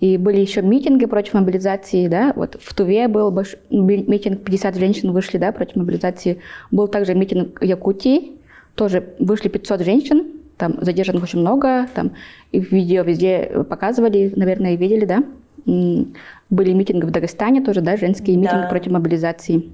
и 0.00 0.16
были 0.16 0.38
еще 0.38 0.62
митинги 0.62 1.06
против 1.06 1.34
мобилизации, 1.34 2.06
да, 2.06 2.32
вот 2.36 2.56
в 2.60 2.74
Туве 2.74 3.08
был 3.08 3.30
больш... 3.30 3.56
митинг, 3.70 4.44
50 4.44 4.76
женщин 4.76 5.12
вышли, 5.12 5.38
да, 5.38 5.50
против 5.50 5.76
мобилизации. 5.76 6.38
Был 6.70 6.86
также 6.86 7.14
митинг 7.14 7.60
в 7.60 7.64
Якутии, 7.64 8.32
тоже 8.76 9.14
вышли 9.18 9.48
500 9.48 9.80
женщин, 9.80 10.26
там 10.56 10.76
задержанных 10.80 11.24
очень 11.24 11.40
много, 11.40 11.88
там 11.94 12.12
и 12.52 12.60
видео 12.60 13.02
везде 13.02 13.64
показывали, 13.68 14.32
наверное, 14.36 14.76
видели, 14.76 15.04
да. 15.04 15.24
Были 16.50 16.72
митинги 16.72 17.04
в 17.04 17.10
Дагестане 17.10 17.60
тоже, 17.62 17.80
да, 17.80 17.96
женские 17.96 18.36
митинги 18.36 18.62
да. 18.62 18.68
против 18.68 18.92
мобилизации. 18.92 19.64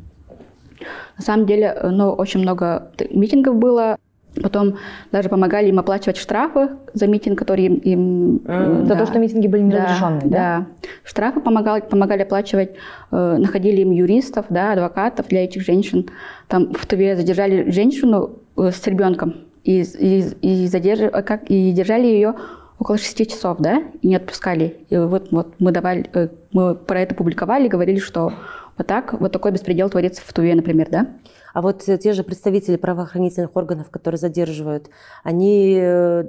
На 1.16 1.22
самом 1.22 1.46
деле, 1.46 1.78
ну, 1.82 2.10
очень 2.10 2.40
много 2.40 2.90
митингов 3.10 3.56
было, 3.56 3.98
Потом 4.42 4.78
даже 5.12 5.28
помогали 5.28 5.68
им 5.68 5.78
оплачивать 5.78 6.16
штрафы 6.16 6.70
за 6.92 7.06
митинг, 7.06 7.38
который 7.38 7.64
им... 7.66 7.74
им 7.74 8.36
mm, 8.44 8.82
за 8.82 8.94
да. 8.94 8.98
то, 8.98 9.06
что 9.06 9.18
митинги 9.18 9.46
были 9.46 9.62
неразрешенные, 9.62 10.22
да? 10.22 10.28
Да. 10.28 10.28
да. 10.30 10.66
Штрафы 11.04 11.40
помогали, 11.40 11.82
помогали 11.82 12.22
оплачивать, 12.22 12.70
э, 13.12 13.36
находили 13.38 13.82
им 13.82 13.92
юристов, 13.92 14.46
да, 14.48 14.72
адвокатов 14.72 15.28
для 15.28 15.44
этих 15.44 15.62
женщин. 15.62 16.10
Там 16.48 16.72
в 16.74 16.84
Туве 16.86 17.16
задержали 17.16 17.70
женщину 17.70 18.38
э, 18.56 18.70
с 18.70 18.86
ребенком 18.86 19.34
и, 19.64 19.82
и, 19.82 20.24
и, 20.42 20.66
задерж... 20.66 21.00
Э, 21.00 21.22
как, 21.22 21.50
и 21.50 21.72
держали 21.72 22.06
ее 22.06 22.34
около 22.78 22.98
шести 22.98 23.26
часов, 23.26 23.58
да, 23.58 23.82
и 24.02 24.08
не 24.08 24.16
отпускали. 24.16 24.76
И 24.90 24.96
вот, 24.96 25.28
вот 25.30 25.54
мы 25.58 25.72
давали, 25.72 26.06
э, 26.12 26.28
мы 26.52 26.74
про 26.74 27.00
это 27.00 27.14
публиковали, 27.14 27.68
говорили, 27.68 27.98
что 27.98 28.32
вот 28.76 28.86
так, 28.86 29.14
вот 29.20 29.32
такой 29.32 29.52
беспредел 29.52 29.88
творится 29.88 30.22
в 30.24 30.32
Туве, 30.32 30.54
например, 30.54 30.88
да. 30.90 31.08
А 31.54 31.62
вот 31.62 31.84
те 31.84 32.12
же 32.12 32.24
представители 32.24 32.74
правоохранительных 32.74 33.54
органов, 33.54 33.88
которые 33.88 34.18
задерживают, 34.18 34.90
они 35.22 35.78
э, 35.80 36.24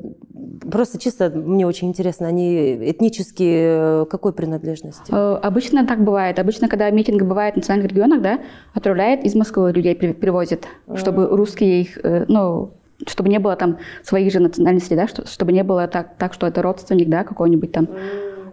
просто 0.71 0.99
чисто, 0.99 1.31
мне 1.31 1.65
очень 1.65 1.87
интересно, 1.87 2.27
они 2.27 2.91
этнически 2.91 4.03
э, 4.03 4.05
какой 4.05 4.33
принадлежности? 4.33 5.11
Э, 5.11 5.39
обычно 5.41 5.87
так 5.87 6.03
бывает. 6.03 6.37
Обычно, 6.37 6.69
когда 6.69 6.91
митинг 6.91 7.23
бывает 7.23 7.55
в 7.55 7.57
национальных 7.57 7.91
регионах, 7.91 8.21
да, 8.21 8.39
отправляет 8.75 9.23
из 9.23 9.33
Москвы 9.33 9.71
людей, 9.71 9.95
привозят, 9.95 10.67
чтобы 10.95 11.25
русские 11.25 11.81
их, 11.81 11.97
ну, 12.27 12.73
чтобы 13.07 13.29
не 13.29 13.39
было 13.39 13.55
там 13.55 13.79
своих 14.03 14.31
же 14.31 14.39
национальностей, 14.39 14.95
да, 14.95 15.07
чтобы 15.07 15.51
не 15.53 15.63
было 15.63 15.87
так, 15.87 16.17
так 16.17 16.33
что 16.33 16.45
это 16.45 16.61
родственник, 16.61 17.09
да, 17.09 17.23
какой-нибудь 17.23 17.71
там. 17.71 17.89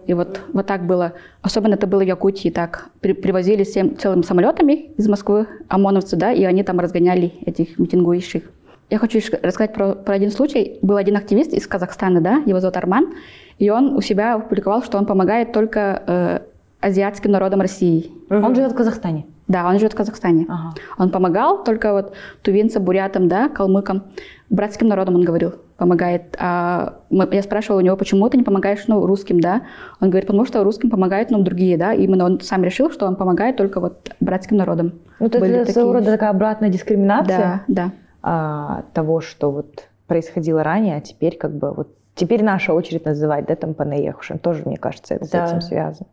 И 0.07 0.13
вот, 0.13 0.41
вот 0.53 0.65
так 0.65 0.85
было. 0.85 1.13
Особенно 1.41 1.75
это 1.75 1.87
было 1.87 1.99
в 1.99 2.07
Якутии 2.07 2.49
так. 2.49 2.89
При, 3.01 3.13
привозили 3.13 3.63
всем 3.63 3.97
целыми 3.97 4.21
самолетами 4.21 4.91
из 4.97 5.07
Москвы 5.07 5.47
ОМОНовцы, 5.67 6.15
да, 6.15 6.31
и 6.31 6.43
они 6.43 6.63
там 6.63 6.79
разгоняли 6.79 7.33
этих 7.45 7.79
митингующих. 7.79 8.43
Я 8.89 8.99
хочу 8.99 9.19
рассказать 9.41 9.73
про, 9.73 9.93
про 9.93 10.15
один 10.15 10.29
случай. 10.31 10.77
Был 10.81 10.97
один 10.97 11.17
активист 11.17 11.53
из 11.53 11.65
Казахстана, 11.67 12.21
да, 12.21 12.43
его 12.45 12.59
зовут 12.59 12.77
Арман, 12.77 13.13
и 13.57 13.69
он 13.69 13.95
у 13.95 14.01
себя 14.01 14.35
опубликовал, 14.35 14.83
что 14.83 14.97
он 14.97 15.05
помогает 15.05 15.51
только 15.51 16.03
э, 16.05 16.39
азиатским 16.79 17.31
народам 17.31 17.61
России. 17.61 18.11
Угу. 18.29 18.45
Он 18.45 18.55
живет 18.55 18.73
в 18.73 18.75
Казахстане? 18.75 19.25
Да, 19.53 19.67
он 19.67 19.77
живет 19.77 19.93
в 19.93 19.95
Казахстане. 19.95 20.45
Ага. 20.49 20.73
Он 20.97 21.11
помогал 21.11 21.63
только 21.63 21.93
вот 21.93 22.13
тувинцам, 22.41 22.83
бурятам, 22.83 23.27
да, 23.27 23.49
калмыкам, 23.49 24.03
братским 24.49 24.87
народам, 24.87 25.15
он 25.15 25.23
говорил 25.23 25.53
помогает. 25.77 26.37
А 26.39 26.99
я 27.09 27.43
спрашивала 27.43 27.79
у 27.79 27.83
него, 27.83 27.97
почему 27.97 28.29
ты 28.29 28.37
не 28.37 28.43
помогаешь 28.43 28.87
ну, 28.87 29.05
русским, 29.05 29.39
да? 29.39 29.63
Он 29.99 30.09
говорит, 30.09 30.27
потому 30.27 30.45
что 30.45 30.63
русским 30.63 30.89
помогают 30.89 31.29
нам 31.29 31.41
ну, 31.41 31.45
другие, 31.45 31.77
да? 31.77 31.93
Именно 31.93 32.25
он 32.25 32.39
сам 32.39 32.63
решил, 32.63 32.89
что 32.89 33.05
он 33.05 33.15
помогает 33.15 33.57
только 33.57 33.81
вот 33.81 34.11
братским 34.21 34.55
народам. 34.57 34.93
Ну, 35.19 35.25
это 35.25 35.39
Были 35.39 35.65
своего 35.65 35.93
рода 35.93 36.11
такая 36.11 36.29
обратная 36.29 36.69
дискриминация 36.69 37.63
да, 37.67 37.83
да. 37.83 37.91
А, 38.21 38.83
того, 38.93 39.19
что 39.19 39.51
вот 39.51 39.89
происходило 40.07 40.63
ранее, 40.63 40.97
а 40.97 41.01
теперь 41.01 41.37
как 41.37 41.53
бы 41.57 41.73
вот 41.73 41.89
Теперь 42.15 42.43
наша 42.43 42.73
очередь 42.73 43.05
называть, 43.05 43.45
да, 43.47 43.55
там 43.55 43.73
Панаехушин. 43.73 44.37
Тоже, 44.37 44.63
мне 44.65 44.77
кажется, 44.77 45.15
это 45.15 45.31
да. 45.31 45.47
с 45.47 45.51
этим 45.51 45.61
связано. 45.61 46.07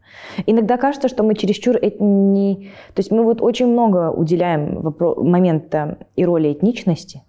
Иногда 0.47 0.79
кажется, 0.79 1.09
что 1.09 1.23
мы 1.23 1.35
чересчур 1.35 1.77
не... 1.83 2.71
То 2.95 3.01
есть 3.01 3.11
мы 3.11 3.23
вот 3.23 3.43
очень 3.43 3.67
много 3.67 4.11
уделяем 4.11 4.81
вопро... 4.81 5.23
момента 5.23 5.99
и 6.17 6.25
роли 6.25 6.53
этническности, 6.53 7.23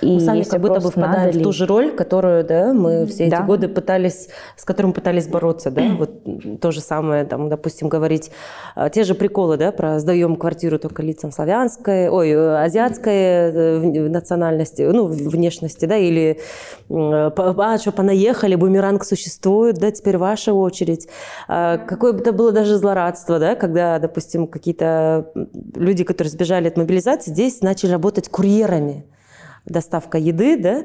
и 0.00 0.14
мы 0.14 0.20
сами 0.20 0.42
как 0.42 0.60
будто 0.60 0.80
бы 0.80 0.90
впадаем 0.90 1.32
в 1.32 1.42
ту 1.42 1.52
же 1.52 1.66
роль, 1.66 1.92
которую 1.92 2.44
да, 2.44 2.72
мы 2.72 3.06
все 3.06 3.24
эти 3.24 3.30
да. 3.32 3.42
годы 3.42 3.68
пытались, 3.68 4.28
с 4.56 4.64
которой 4.64 4.88
мы 4.88 4.92
пытались 4.92 5.26
бороться. 5.26 5.70
Да? 5.70 5.82
Вот 5.98 6.60
то 6.60 6.70
же 6.70 6.80
самое, 6.80 7.24
там, 7.24 7.48
допустим, 7.48 7.88
говорить 7.88 8.30
а, 8.74 8.88
те 8.88 9.04
же 9.04 9.14
приколы 9.14 9.56
да, 9.56 9.72
про 9.72 9.98
сдаем 9.98 10.36
квартиру 10.36 10.78
только 10.78 11.02
лицам 11.02 11.32
славянской, 11.32 12.08
ой, 12.08 12.62
азиатской 12.64 13.14
э, 13.14 14.08
национальности, 14.08 14.82
ну, 14.82 15.06
внешности, 15.06 15.84
да, 15.86 15.96
или 15.96 16.38
а, 16.90 17.78
что, 17.78 17.92
понаехали, 17.92 18.54
бумеранг 18.54 19.04
существует, 19.04 19.76
да, 19.76 19.90
теперь 19.90 20.16
ваша 20.16 20.52
очередь. 20.52 21.08
А, 21.48 21.78
какое 21.78 22.12
бы 22.12 22.20
это 22.20 22.32
было 22.32 22.52
даже 22.52 22.76
злорадство, 22.76 23.38
да, 23.38 23.54
когда, 23.54 23.98
допустим, 23.98 24.46
какие-то 24.46 25.30
люди, 25.74 26.04
которые 26.04 26.30
сбежали 26.30 26.68
от 26.68 26.76
мобилизации, 26.76 27.30
здесь 27.30 27.60
начали 27.62 27.92
работать 27.92 28.28
курьерами 28.28 29.04
доставка 29.70 30.18
еды, 30.18 30.56
да, 30.56 30.84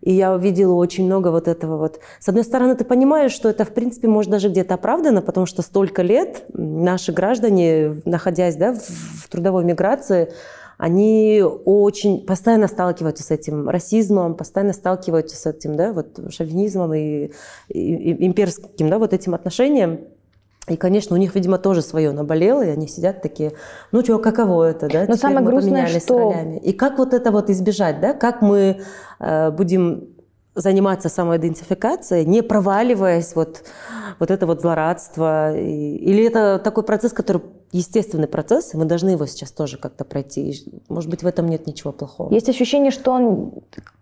и 0.00 0.12
я 0.12 0.32
увидела 0.34 0.74
очень 0.74 1.04
много 1.04 1.28
вот 1.28 1.48
этого 1.48 1.76
вот. 1.76 2.00
С 2.18 2.28
одной 2.28 2.44
стороны, 2.44 2.74
ты 2.76 2.84
понимаешь, 2.84 3.32
что 3.32 3.48
это, 3.48 3.64
в 3.64 3.72
принципе, 3.72 4.08
может 4.08 4.30
даже 4.30 4.48
где-то 4.48 4.74
оправдано, 4.74 5.22
потому 5.22 5.46
что 5.46 5.62
столько 5.62 6.02
лет 6.02 6.44
наши 6.52 7.12
граждане, 7.12 8.00
находясь, 8.04 8.56
да, 8.56 8.74
в 8.74 9.28
трудовой 9.28 9.64
миграции, 9.64 10.32
они 10.78 11.42
очень 11.66 12.24
постоянно 12.24 12.66
сталкиваются 12.66 13.22
с 13.22 13.30
этим 13.30 13.68
расизмом, 13.68 14.34
постоянно 14.34 14.72
сталкиваются 14.72 15.36
с 15.36 15.44
этим, 15.44 15.76
да, 15.76 15.92
вот 15.92 16.18
шовинизмом 16.30 16.94
и, 16.94 17.32
и, 17.68 17.78
и 17.78 18.26
имперским, 18.26 18.88
да, 18.88 18.98
вот 18.98 19.12
этим 19.12 19.34
отношением. 19.34 20.00
И, 20.70 20.76
конечно, 20.76 21.16
у 21.16 21.18
них, 21.18 21.34
видимо, 21.34 21.58
тоже 21.58 21.82
свое 21.82 22.12
наболело, 22.12 22.62
и 22.62 22.68
они 22.68 22.86
сидят 22.86 23.22
такие, 23.22 23.52
ну 23.90 24.02
что, 24.02 24.18
каково 24.18 24.70
это, 24.70 24.88
да? 24.88 25.00
Но 25.00 25.04
Теперь 25.06 25.18
самое 25.18 25.40
мы 25.40 25.50
грустное, 25.50 25.72
поменялись 25.72 26.02
что... 26.02 26.18
ролями. 26.18 26.58
И 26.58 26.72
как 26.72 26.98
вот 26.98 27.12
это 27.12 27.32
вот 27.32 27.50
избежать, 27.50 28.00
да? 28.00 28.12
Как 28.12 28.40
мы 28.40 28.80
э, 29.18 29.50
будем 29.50 30.08
заниматься 30.54 31.08
самоидентификацией, 31.08 32.24
не 32.24 32.42
проваливаясь 32.42 33.34
вот, 33.34 33.64
вот 34.18 34.30
это 34.30 34.46
вот 34.46 34.60
злорадство? 34.60 35.56
И, 35.58 35.96
или 35.96 36.24
это 36.24 36.60
такой 36.62 36.84
процесс, 36.84 37.12
который 37.12 37.42
естественный 37.72 38.26
процесс, 38.26 38.74
и 38.74 38.76
мы 38.76 38.84
должны 38.84 39.10
его 39.10 39.26
сейчас 39.26 39.52
тоже 39.52 39.78
как-то 39.78 40.04
пройти? 40.04 40.64
Может 40.88 41.10
быть, 41.10 41.22
в 41.22 41.26
этом 41.26 41.48
нет 41.48 41.66
ничего 41.66 41.92
плохого? 41.92 42.32
Есть 42.32 42.48
ощущение, 42.48 42.90
что 42.90 43.12
он, 43.12 43.52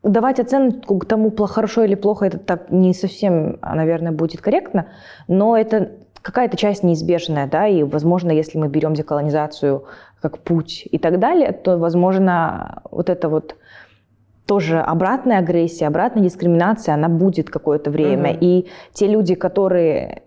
давать 0.02 0.40
оценку 0.40 0.98
к 0.98 1.07
тому, 1.07 1.31
хорошо 1.31 1.85
или 1.85 1.94
плохо, 1.94 2.26
это 2.26 2.38
так 2.38 2.70
не 2.70 2.94
совсем, 2.94 3.59
наверное, 3.61 4.12
будет 4.12 4.40
корректно, 4.40 4.88
но 5.28 5.57
это 5.57 5.92
какая-то 6.28 6.58
часть 6.58 6.82
неизбежная, 6.82 7.46
да, 7.46 7.66
и, 7.66 7.82
возможно, 7.82 8.30
если 8.30 8.58
мы 8.58 8.68
берем 8.68 8.92
деколонизацию 8.92 9.84
как 10.20 10.38
путь 10.40 10.86
и 10.90 10.98
так 10.98 11.18
далее, 11.18 11.52
то, 11.52 11.78
возможно, 11.78 12.82
вот 12.90 13.08
это 13.08 13.30
вот 13.30 13.56
тоже 14.44 14.78
обратная 14.78 15.38
агрессия, 15.38 15.86
обратная 15.86 16.22
дискриминация, 16.22 16.94
она 16.94 17.08
будет 17.08 17.48
какое-то 17.48 17.90
время. 17.90 18.32
Mm-hmm. 18.32 18.38
И 18.40 18.68
те 18.92 19.06
люди, 19.06 19.34
которые 19.34 20.22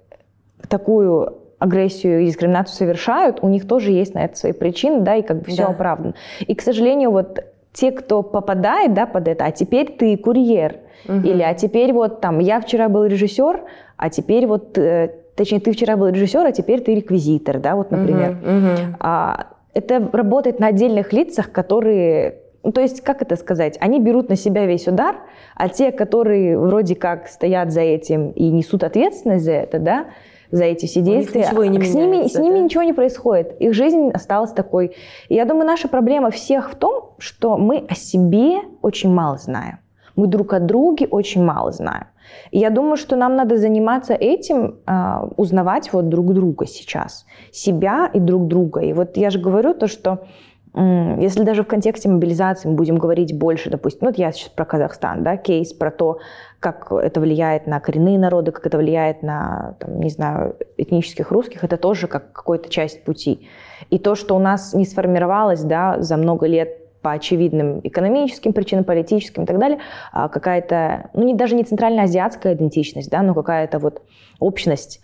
такую 0.67 1.37
агрессию 1.59 2.21
и 2.21 2.25
дискриминацию 2.25 2.75
совершают, 2.75 3.43
у 3.43 3.47
них 3.47 3.67
тоже 3.67 3.91
есть 3.91 4.15
на 4.15 4.25
это 4.25 4.35
свои 4.35 4.53
причины, 4.53 5.01
да, 5.01 5.17
и 5.17 5.21
как 5.21 5.43
бы 5.43 5.45
все 5.51 5.65
да. 5.65 5.69
оправдано. 5.69 6.15
И, 6.39 6.55
к 6.55 6.61
сожалению, 6.63 7.11
вот 7.11 7.43
те, 7.73 7.91
кто 7.91 8.23
попадает, 8.23 8.95
да, 8.95 9.05
под 9.05 9.27
это, 9.27 9.45
а 9.45 9.51
теперь 9.51 9.91
ты 9.91 10.17
курьер, 10.17 10.77
угу. 11.07 11.19
или 11.19 11.43
а 11.43 11.53
теперь 11.53 11.93
вот 11.93 12.21
там, 12.21 12.39
я 12.39 12.59
вчера 12.59 12.89
был 12.89 13.05
режиссер, 13.05 13.61
а 13.97 14.09
теперь 14.09 14.47
вот 14.47 14.79
э, 14.79 15.20
точнее, 15.41 15.59
ты 15.59 15.71
вчера 15.71 15.97
был 15.97 16.07
режиссер, 16.07 16.45
а 16.45 16.51
теперь 16.51 16.81
ты 16.81 16.93
реквизитор, 16.93 17.59
да, 17.59 17.75
вот, 17.75 17.89
например. 17.89 18.37
Uh-huh, 18.43 18.63
uh-huh. 18.63 18.95
А, 18.99 19.47
это 19.73 20.07
работает 20.13 20.59
на 20.59 20.67
отдельных 20.67 21.13
лицах, 21.13 21.51
которые 21.51 22.37
ну, 22.63 22.71
то 22.71 22.81
есть, 22.81 23.01
как 23.01 23.23
это 23.23 23.37
сказать, 23.37 23.75
они 23.81 23.99
берут 23.99 24.29
на 24.29 24.35
себя 24.35 24.67
весь 24.67 24.87
удар, 24.87 25.15
а 25.55 25.67
те, 25.67 25.91
которые 25.91 26.59
вроде 26.59 26.93
как 26.95 27.27
стоят 27.27 27.71
за 27.71 27.81
этим 27.81 28.29
и 28.29 28.51
несут 28.51 28.83
ответственность 28.83 29.45
за 29.45 29.53
это, 29.53 29.79
да, 29.79 30.05
за 30.51 30.65
эти 30.65 30.85
все 30.85 31.01
действия, 31.01 31.41
ничего 31.41 31.65
не 31.65 31.81
с, 31.81 31.95
ними, 31.95 32.27
с 32.27 32.35
ними 32.35 32.59
ничего 32.59 32.83
не 32.83 32.93
происходит. 32.93 33.59
Их 33.59 33.73
жизнь 33.73 34.11
осталась 34.13 34.51
такой. 34.51 34.95
И 35.27 35.33
я 35.33 35.45
думаю, 35.45 35.65
наша 35.65 35.87
проблема 35.87 36.29
всех 36.29 36.69
в 36.69 36.75
том, 36.75 37.15
что 37.17 37.57
мы 37.57 37.83
о 37.89 37.95
себе 37.95 38.59
очень 38.83 39.11
мало 39.11 39.37
знаем. 39.37 39.79
Мы 40.15 40.27
друг 40.27 40.53
о 40.53 40.59
друге 40.59 41.07
очень 41.07 41.43
мало 41.43 41.71
знаем. 41.71 42.05
И 42.51 42.59
я 42.59 42.69
думаю, 42.69 42.97
что 42.97 43.15
нам 43.15 43.35
надо 43.35 43.57
заниматься 43.57 44.13
этим, 44.13 44.79
э, 44.85 45.27
узнавать 45.37 45.93
вот 45.93 46.09
друг 46.09 46.33
друга 46.33 46.65
сейчас, 46.65 47.25
себя 47.51 48.09
и 48.13 48.19
друг 48.19 48.47
друга. 48.47 48.81
И 48.81 48.93
вот 48.93 49.17
я 49.17 49.29
же 49.29 49.39
говорю 49.39 49.73
то, 49.73 49.87
что 49.87 50.25
если 50.73 51.43
даже 51.43 51.63
в 51.63 51.67
контексте 51.67 52.07
мобилизации 52.07 52.69
мы 52.69 52.75
будем 52.75 52.97
говорить 52.97 53.37
больше, 53.37 53.69
допустим, 53.69 54.07
вот 54.07 54.17
я 54.17 54.31
сейчас 54.31 54.49
про 54.49 54.63
Казахстан, 54.63 55.21
да, 55.21 55.35
кейс 55.35 55.73
про 55.73 55.91
то, 55.91 56.19
как 56.61 56.93
это 56.93 57.19
влияет 57.19 57.67
на 57.67 57.81
коренные 57.81 58.17
народы, 58.17 58.51
как 58.53 58.65
это 58.65 58.77
влияет 58.77 59.21
на, 59.21 59.75
там, 59.79 59.99
не 59.99 60.09
знаю, 60.09 60.55
этнических 60.77 61.29
русских, 61.31 61.65
это 61.65 61.75
тоже 61.75 62.07
как 62.07 62.31
какая-то 62.31 62.69
часть 62.69 63.03
пути. 63.03 63.49
И 63.89 63.99
то, 63.99 64.15
что 64.15 64.33
у 64.33 64.39
нас 64.39 64.73
не 64.73 64.85
сформировалось, 64.85 65.61
да, 65.61 66.01
за 66.01 66.15
много 66.15 66.47
лет 66.47 66.80
по 67.01 67.11
очевидным 67.11 67.79
экономическим 67.83 68.53
причинам, 68.53 68.83
политическим 68.83 69.43
и 69.43 69.45
так 69.45 69.57
далее, 69.59 69.79
а 70.11 70.29
какая-то, 70.29 71.09
ну 71.13 71.23
не, 71.23 71.33
даже 71.33 71.55
не 71.55 71.63
центральноазиатская 71.63 72.53
идентичность, 72.53 73.09
да, 73.09 73.21
но 73.21 73.33
какая-то 73.33 73.79
вот 73.79 74.01
общность. 74.39 75.01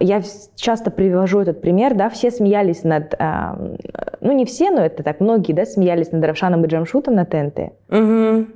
Я 0.00 0.20
часто 0.56 0.90
привожу 0.90 1.40
этот 1.40 1.60
пример, 1.60 1.94
да, 1.94 2.08
все 2.10 2.30
смеялись 2.30 2.82
над, 2.82 3.14
э, 3.14 3.76
ну 4.20 4.32
не 4.32 4.44
все, 4.44 4.70
но 4.70 4.80
это 4.80 5.02
так, 5.02 5.20
многие, 5.20 5.52
да, 5.52 5.64
смеялись 5.64 6.10
над 6.10 6.24
Равшаном 6.24 6.64
и 6.64 6.68
Джамшутом 6.68 7.14
на 7.14 7.24
ТНТ, 7.24 7.58
Угу. 7.88 8.46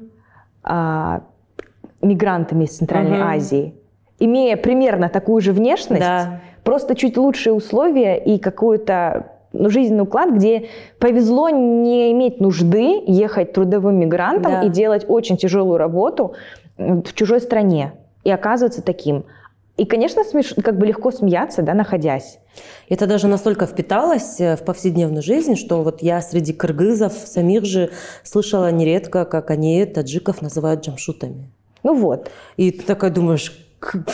э, 0.64 1.20
мигрантами 2.02 2.64
из 2.64 2.76
Центральной 2.76 3.18
Мгм. 3.18 3.28
Азии, 3.28 3.74
имея 4.18 4.56
примерно 4.56 5.08
такую 5.08 5.40
же 5.40 5.52
внешность, 5.52 6.00
Да. 6.02 6.40
просто 6.64 6.94
чуть 6.94 7.16
лучшие 7.16 7.52
условия 7.52 8.16
и 8.16 8.38
какой-то 8.38 9.26
ну, 9.26 9.36
жизненный 9.52 10.02
уклад, 10.04 10.32
где 10.34 10.68
повезло 10.98 11.48
не 11.50 12.12
иметь 12.12 12.40
нужды 12.40 13.02
ехать 13.06 13.52
трудовым 13.52 13.98
мигрантом 13.98 14.52
Да. 14.52 14.62
и 14.62 14.68
делать 14.68 15.04
очень 15.08 15.36
тяжелую 15.36 15.78
работу 15.78 16.34
в 16.78 17.12
чужой 17.14 17.40
стране 17.40 17.92
и 18.24 18.30
оказываться 18.30 18.82
таким. 18.82 19.24
И, 19.76 19.86
конечно, 19.86 20.24
смеш... 20.24 20.54
как 20.62 20.76
бы 20.78 20.86
легко 20.86 21.10
смеяться, 21.10 21.62
да, 21.62 21.72
находясь. 21.74 22.38
Это 22.90 23.06
даже 23.06 23.28
настолько 23.28 23.66
впиталось 23.66 24.38
э, 24.38 24.56
в 24.56 24.62
повседневную 24.64 25.22
жизнь, 25.22 25.56
что 25.56 25.82
вот 25.82 26.02
я 26.02 26.20
среди 26.20 26.52
кыргызов 26.52 27.12
самих 27.14 27.64
же 27.64 27.90
слышала 28.22 28.70
нередко, 28.70 29.24
как 29.24 29.50
они 29.50 29.84
таджиков 29.86 30.42
называют 30.42 30.84
джамшутами. 30.84 31.50
Ну 31.82 31.94
вот. 31.94 32.30
И 32.58 32.70
ты 32.72 32.84
такая 32.84 33.10
думаешь, 33.10 33.56
«К- 33.78 34.04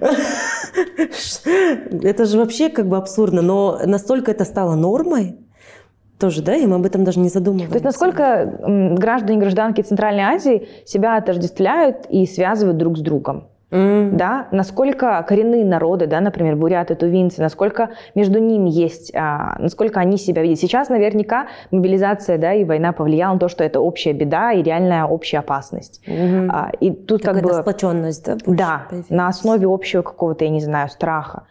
это 0.96 2.24
же 2.24 2.38
вообще 2.38 2.68
как 2.68 2.88
бы 2.88 2.96
абсурдно, 2.96 3.42
но 3.42 3.78
настолько 3.84 4.30
это 4.30 4.44
стало 4.44 4.74
нормой, 4.74 5.36
тоже, 6.18 6.42
да, 6.42 6.54
и 6.54 6.66
мы 6.66 6.76
об 6.76 6.86
этом 6.86 7.02
даже 7.02 7.18
не 7.18 7.28
задумываемся. 7.28 7.70
То 7.70 7.76
есть 7.76 7.84
насколько 7.84 8.58
граждане 8.96 9.38
и 9.38 9.40
гражданки 9.40 9.80
Центральной 9.82 10.22
Азии 10.22 10.68
себя 10.86 11.16
отождествляют 11.16 12.06
и 12.08 12.26
связывают 12.26 12.76
друг 12.78 12.96
с 12.96 13.00
другом. 13.00 13.48
М. 13.72 14.16
да, 14.16 14.48
насколько 14.52 15.24
коренные 15.26 15.64
народы, 15.64 16.06
да, 16.06 16.20
например, 16.20 16.56
буряты, 16.56 16.94
тувинцы, 16.94 17.40
насколько 17.40 17.90
между 18.14 18.38
ними 18.38 18.68
есть, 18.70 19.12
а, 19.14 19.56
насколько 19.58 19.98
они 19.98 20.18
себя 20.18 20.42
видят. 20.42 20.60
Сейчас 20.60 20.90
наверняка 20.90 21.46
мобилизация, 21.70 22.38
да, 22.38 22.52
и 22.52 22.64
война 22.64 22.92
повлияла 22.92 23.34
на 23.34 23.38
то, 23.40 23.48
что 23.48 23.64
это 23.64 23.80
общая 23.80 24.12
беда 24.12 24.52
и 24.52 24.62
реальная 24.62 25.04
общая 25.06 25.38
опасность. 25.38 26.00
Мгм. 26.06 26.50
А, 26.52 26.70
и 26.80 26.90
тут 26.90 27.22
Такая 27.22 27.40
как 27.42 27.50
бы, 27.50 27.54
сплоченность, 27.60 28.26
да? 28.26 28.36
да, 28.46 28.82
появилась. 28.88 29.10
на 29.10 29.28
основе 29.28 29.66
общего 29.66 30.02
какого-то, 30.02 30.44
я 30.44 30.50
не 30.50 30.60
знаю, 30.60 30.88
страха. 30.90 31.44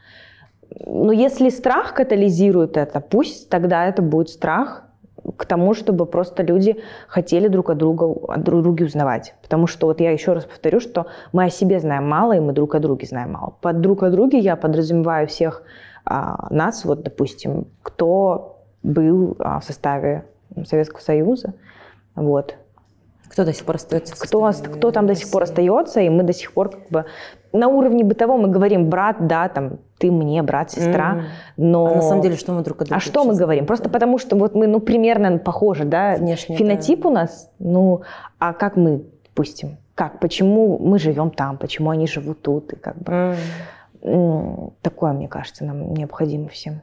Но 0.86 1.12
если 1.12 1.50
страх 1.50 1.94
катализирует 1.94 2.78
это, 2.78 3.02
пусть 3.02 3.50
тогда 3.50 3.86
это 3.88 4.02
будет 4.02 4.30
страх 4.30 4.86
к 5.38 5.46
тому, 5.46 5.74
чтобы 5.74 6.06
просто 6.06 6.44
люди 6.44 6.78
хотели 7.08 7.48
друг 7.48 7.70
от 7.70 7.78
друга, 7.78 8.04
о 8.04 8.38
друг 8.38 8.64
друге 8.64 8.86
узнавать. 8.86 9.36
Потому 9.42 9.68
что 9.68 9.88
вот 9.88 10.02
я 10.02 10.12
еще 10.12 10.34
раз 10.34 10.46
повторю, 10.46 10.80
что 10.80 11.08
мы 11.34 11.46
о 11.46 11.50
себе 11.50 11.80
знаем 11.80 12.08
мало, 12.08 12.34
и 12.34 12.40
мы 12.40 12.54
друг 12.54 12.76
о 12.76 12.80
друге 12.80 13.08
знаем 13.08 13.34
мало. 13.34 13.56
Под 13.62 13.82
друг 13.82 14.04
о 14.04 14.10
друге 14.10 14.40
я 14.40 14.56
подразумеваю 14.56 15.28
всех 15.28 15.64
а, 16.06 16.48
нас, 16.50 16.86
вот, 16.86 17.04
допустим, 17.04 17.68
кто 17.84 18.64
был 18.84 19.36
а, 19.40 19.60
в 19.60 19.64
составе 19.64 20.26
Советского 20.66 21.02
Союза, 21.02 21.54
вот, 22.16 22.56
Кто 23.32 23.46
до 23.46 23.54
сих 23.54 23.64
пор 23.64 23.78
остается? 23.78 24.14
кто, 24.14 24.52
кто 24.52 24.92
там 24.92 25.08
до 25.08 25.16
сих 25.16 25.32
пор 25.32 25.44
остается, 25.44 26.02
и 26.02 26.10
мы 26.10 26.24
до 26.24 26.34
сих 26.34 26.52
пор 26.52 26.70
как 26.70 26.90
бы 26.90 27.06
на 27.54 27.70
уровне 27.70 28.04
бытовом 28.04 28.42
мы 28.42 28.50
говорим 28.50 28.90
брат, 28.90 29.26
да, 29.26 29.48
там 29.48 29.80
ты 29.98 30.12
мне, 30.12 30.44
брат, 30.44 30.72
сестра, 30.72 31.14
Мгм. 31.14 31.24
но 31.58 31.86
А 31.86 31.96
на 31.96 32.02
самом 32.02 32.22
деле, 32.22 32.36
что 32.36 32.52
мы 32.52 32.62
друг 32.62 32.82
от 32.82 32.88
друга 32.88 32.98
а 32.98 33.00
что 33.00 33.24
мы 33.24 33.36
говорим? 33.36 33.66
Просто 33.66 33.86
да? 33.86 33.90
потому 33.90 34.18
что 34.18 34.36
вот 34.36 34.54
мы, 34.54 34.68
ну, 34.68 34.82
примерно 34.82 35.38
похожи, 35.38 35.86
да, 35.86 36.16
Внешне, 36.18 36.58
фенотип 36.58 37.06
у 37.06 37.10
нас, 37.10 37.50
ну, 37.60 38.02
а 38.38 38.52
как 38.52 38.76
мы, 38.76 39.06
допустим, 39.30 39.78
как, 39.96 40.20
почему 40.20 40.78
мы 40.78 41.00
живем 41.00 41.32
там, 41.32 41.58
почему 41.58 41.90
они 41.90 42.08
живут 42.08 42.42
тут, 42.42 42.74
и 42.74 42.76
как 42.76 42.98
бы 42.98 43.36
м, 44.02 44.74
такое, 44.82 45.14
мне 45.14 45.30
кажется, 45.30 45.64
нам 45.64 45.94
необходимо 45.94 46.50
всем. 46.50 46.82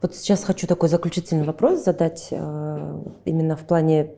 Вот 0.00 0.14
сейчас 0.14 0.44
хочу 0.44 0.66
такой 0.66 0.88
заключительный 0.88 1.44
вопрос 1.44 1.84
задать 1.84 2.28
э, 2.30 3.00
именно 3.26 3.56
в 3.56 3.60
плане 3.66 4.12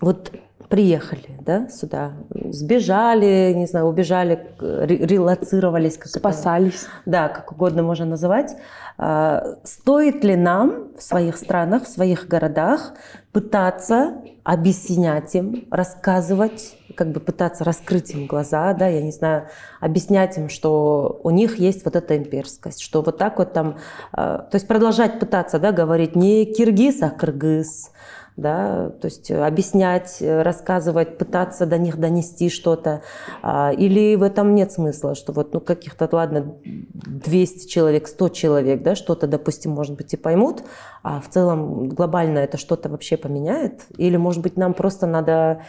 вот 0.00 0.32
приехали, 0.68 1.36
да, 1.40 1.68
сюда, 1.68 2.12
сбежали, 2.50 3.52
не 3.54 3.66
знаю, 3.66 3.86
убежали, 3.86 4.46
ре- 4.58 5.06
релацировались, 5.06 5.96
как 5.96 6.08
это- 6.08 6.18
Спасались. 6.18 6.86
да, 7.06 7.28
как 7.28 7.52
угодно 7.52 7.82
можно 7.82 8.04
называть. 8.06 8.56
А, 8.96 9.56
Стоит 9.64 10.22
ли 10.24 10.36
нам 10.36 10.88
в 10.96 11.02
своих 11.02 11.36
странах, 11.36 11.84
в 11.84 11.88
своих 11.88 12.28
городах 12.28 12.92
пытаться 13.32 14.14
объяснять 14.44 15.34
им, 15.34 15.66
рассказывать, 15.70 16.76
как 16.96 17.08
бы 17.10 17.18
пытаться 17.18 17.64
раскрыть 17.64 18.12
им 18.12 18.26
глаза, 18.26 18.72
да, 18.74 18.86
я 18.86 19.02
не 19.02 19.10
знаю, 19.10 19.48
объяснять 19.80 20.36
им, 20.38 20.48
что 20.48 21.20
у 21.24 21.30
них 21.30 21.58
есть 21.58 21.84
вот 21.84 21.96
эта 21.96 22.16
имперскость, 22.16 22.80
что 22.80 23.02
вот 23.02 23.18
так 23.18 23.38
вот 23.38 23.52
там, 23.52 23.78
а, 24.12 24.38
то 24.38 24.54
есть 24.56 24.68
продолжать 24.68 25.18
пытаться, 25.18 25.58
да, 25.58 25.72
говорить 25.72 26.14
не 26.14 26.44
киргиз, 26.44 27.02
а 27.02 27.10
кыргыз, 27.10 27.90
да, 28.36 28.90
то 28.90 29.06
есть 29.06 29.30
объяснять, 29.30 30.16
э, 30.20 30.42
рассказывать, 30.42 31.18
пытаться 31.18 31.66
до 31.66 31.78
них 31.78 31.98
донести 31.98 32.48
что-то, 32.50 33.02
А, 33.42 33.72
или 33.72 34.16
в 34.16 34.22
этом 34.22 34.54
нет 34.54 34.72
смысла, 34.72 35.14
что 35.14 35.32
вот, 35.32 35.54
ну, 35.54 35.60
каких-то, 35.60 36.08
ладно, 36.10 36.56
200 36.64 37.68
человек, 37.68 38.08
100 38.08 38.28
человек, 38.30 38.82
да, 38.82 38.96
что-то, 38.96 39.28
допустим, 39.28 39.70
может 39.70 39.96
быть, 39.96 40.12
и 40.14 40.16
поймут, 40.16 40.64
а 41.02 41.20
в 41.20 41.28
целом 41.28 41.88
глобально 41.88 42.38
это 42.38 42.56
что-то 42.56 42.88
вообще 42.88 43.16
поменяет, 43.16 43.82
или, 43.98 44.16
может 44.16 44.42
быть, 44.42 44.56
нам 44.56 44.74
просто 44.74 45.06
надо 45.06 45.62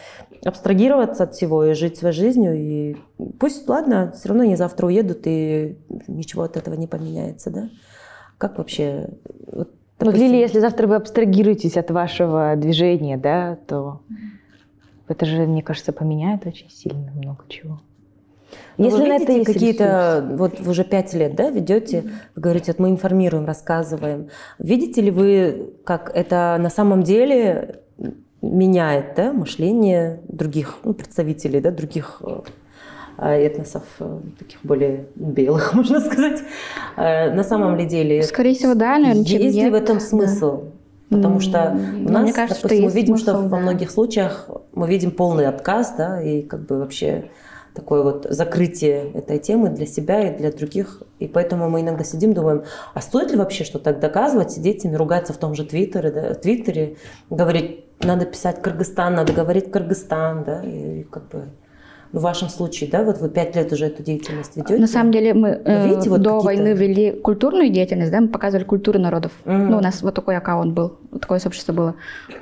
абстрагироваться 0.44 1.24
от 1.24 1.34
всего 1.34 1.64
и 1.64 1.74
жить 1.74 1.98
своей 1.98 2.14
жизнью, 2.14 2.54
и 2.56 2.96
пусть, 3.38 3.68
ладно, 3.68 4.12
все 4.16 4.28
равно 4.28 4.42
они 4.42 4.56
завтра 4.56 4.86
уедут, 4.86 5.20
и 5.26 5.78
ничего 6.08 6.42
от 6.42 6.56
этого 6.56 6.74
не 6.74 6.88
поменяется, 6.88 7.50
да? 7.50 7.68
Как 8.38 8.58
вообще... 8.58 9.10
вот, 9.46 9.70
Ну, 9.98 10.10
Лили, 10.10 10.36
если 10.36 10.60
завтра 10.60 10.86
вы 10.86 10.96
абстрагируетесь 10.96 11.76
от 11.76 11.90
вашего 11.90 12.54
движения, 12.56 13.16
да, 13.16 13.56
то 13.66 14.00
это 15.08 15.24
же, 15.24 15.46
мне 15.46 15.62
кажется, 15.62 15.92
поменяет 15.92 16.46
очень 16.46 16.70
сильно 16.70 17.10
много 17.14 17.44
чего. 17.48 17.80
Ну, 18.78 18.84
Если 18.84 18.98
вы 18.98 19.10
видите 19.10 19.40
это 19.40 19.52
какие-то, 19.52 20.28
вот 20.32 20.60
вы 20.60 20.70
уже 20.70 20.84
пять 20.84 21.14
лет, 21.14 21.34
да, 21.34 21.50
ведете, 21.50 22.04
вы 22.34 22.42
говорите, 22.42 22.72
вот 22.72 22.78
мы 22.78 22.90
информируем, 22.90 23.46
рассказываем. 23.46 24.28
Видите 24.58 25.00
ли 25.00 25.10
вы, 25.10 25.72
как 25.84 26.10
это 26.14 26.56
на 26.60 26.68
самом 26.68 27.02
деле 27.02 27.80
меняет, 28.42 29.14
да, 29.16 29.32
мышление 29.32 30.20
других, 30.28 30.78
ну, 30.84 30.92
представителей, 30.92 31.60
да, 31.60 31.70
других 31.70 32.18
э, 32.20 32.40
этносов, 33.18 33.84
э, 34.00 34.18
таких 34.38 34.58
более 34.62 35.06
белых, 35.14 35.74
можно 35.74 36.00
сказать. 36.00 36.40
Э, 36.96 37.32
На 37.32 37.44
самом 37.44 37.76
ли 37.76 37.86
деле 37.86 38.22
Скорее 38.22 38.54
всего, 38.54 38.74
да, 38.74 38.98
наверное, 38.98 39.22
есть 39.22 39.54
ли 39.54 39.62
нет. 39.62 39.72
в 39.72 39.74
этом 39.74 40.00
смысл? 40.00 40.64
Потому 41.08 41.38
что 41.38 41.70
у 41.72 41.76
ну, 41.76 42.10
нас, 42.10 42.22
мне 42.24 42.32
кажется, 42.32 42.58
что 42.58 42.68
допустим, 42.68 42.84
мы 42.86 42.92
видим, 42.92 43.16
что 43.16 43.32
смысл, 43.32 43.48
во 43.48 43.56
да. 43.56 43.62
многих 43.62 43.90
случаях 43.90 44.50
мы 44.72 44.88
видим 44.88 45.12
полный 45.12 45.46
отказ, 45.46 45.94
да, 45.96 46.20
и 46.20 46.42
как 46.42 46.66
бы 46.66 46.78
вообще 46.78 47.30
такое 47.76 48.02
вот 48.02 48.26
закрытие 48.28 49.12
этой 49.12 49.38
темы 49.38 49.68
для 49.68 49.86
себя 49.86 50.28
и 50.28 50.36
для 50.36 50.50
других. 50.50 51.02
И 51.20 51.28
поэтому 51.28 51.70
мы 51.70 51.82
иногда 51.82 52.02
сидим, 52.02 52.32
думаем, 52.34 52.64
а 52.94 53.00
стоит 53.00 53.30
ли 53.30 53.36
вообще 53.36 53.62
что-то 53.62 53.94
доказывать, 53.94 54.50
сидеть 54.50 54.84
ими, 54.84 54.96
ругаться 54.96 55.32
в 55.32 55.36
том 55.36 55.54
же 55.54 55.64
Твиттере, 55.64 56.10
да, 56.10 56.34
Твиттере, 56.34 56.96
говорить, 57.30 57.84
надо 58.00 58.24
писать 58.24 58.60
Кыргызстан, 58.62 59.14
надо 59.14 59.32
говорить 59.32 59.70
Кыргызстан, 59.70 60.42
да, 60.44 60.62
и 60.64 61.04
как 61.04 61.28
бы 61.28 61.44
ну, 61.44 61.65
в 62.12 62.20
вашем 62.20 62.48
случае, 62.48 62.90
да, 62.90 63.04
вот 63.04 63.18
вы 63.18 63.28
пять 63.28 63.56
лет 63.56 63.72
уже 63.72 63.86
эту 63.86 64.02
деятельность 64.02 64.56
ведете. 64.56 64.78
На 64.78 64.86
самом 64.86 65.12
деле 65.12 65.34
мы 65.34 65.60
э, 65.64 65.88
видите 65.88 66.10
вот 66.10 66.22
до 66.22 66.40
войны 66.40 66.72
вели 66.74 67.12
культурную 67.12 67.70
деятельность, 67.70 68.12
да, 68.12 68.20
мы 68.20 68.28
показывали 68.28 68.64
культуру 68.64 68.98
народов. 68.98 69.32
Мгм. 69.44 69.70
Ну, 69.70 69.78
у 69.78 69.80
нас 69.80 70.02
вот 70.02 70.14
такой 70.14 70.36
аккаунт 70.36 70.72
был 70.72 70.98
такое 71.20 71.38
сообщество 71.38 71.72
было. 71.72 71.94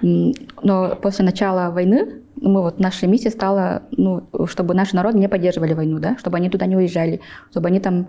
Но 0.03 0.97
после 1.01 1.25
начала 1.25 1.71
войны 1.71 2.23
мы 2.37 2.62
вот 2.62 2.79
нашей 2.79 3.09
миссией 3.09 3.31
стала, 3.31 3.83
ну, 3.91 4.25
чтобы 4.47 4.75
наши 4.75 4.95
народы 4.95 5.19
не 5.19 5.29
поддерживали 5.29 5.73
войну, 5.75 5.99
да, 5.99 6.17
чтобы 6.19 6.37
они 6.37 6.51
туда 6.51 6.67
не 6.67 6.77
уезжали, 6.77 7.21
чтобы 7.51 7.69
они 7.69 7.81
там, 7.81 8.09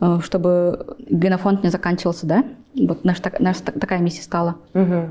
э, 0.00 0.18
чтобы 0.22 0.96
генофонд 0.98 1.64
не 1.64 1.70
заканчивался, 1.70 2.26
да. 2.26 2.44
Вот 2.74 3.04
наша, 3.04 3.22
наша 3.38 3.62
такая 3.64 4.00
миссия 4.00 4.22
стала. 4.22 4.56
Угу. 4.74 5.08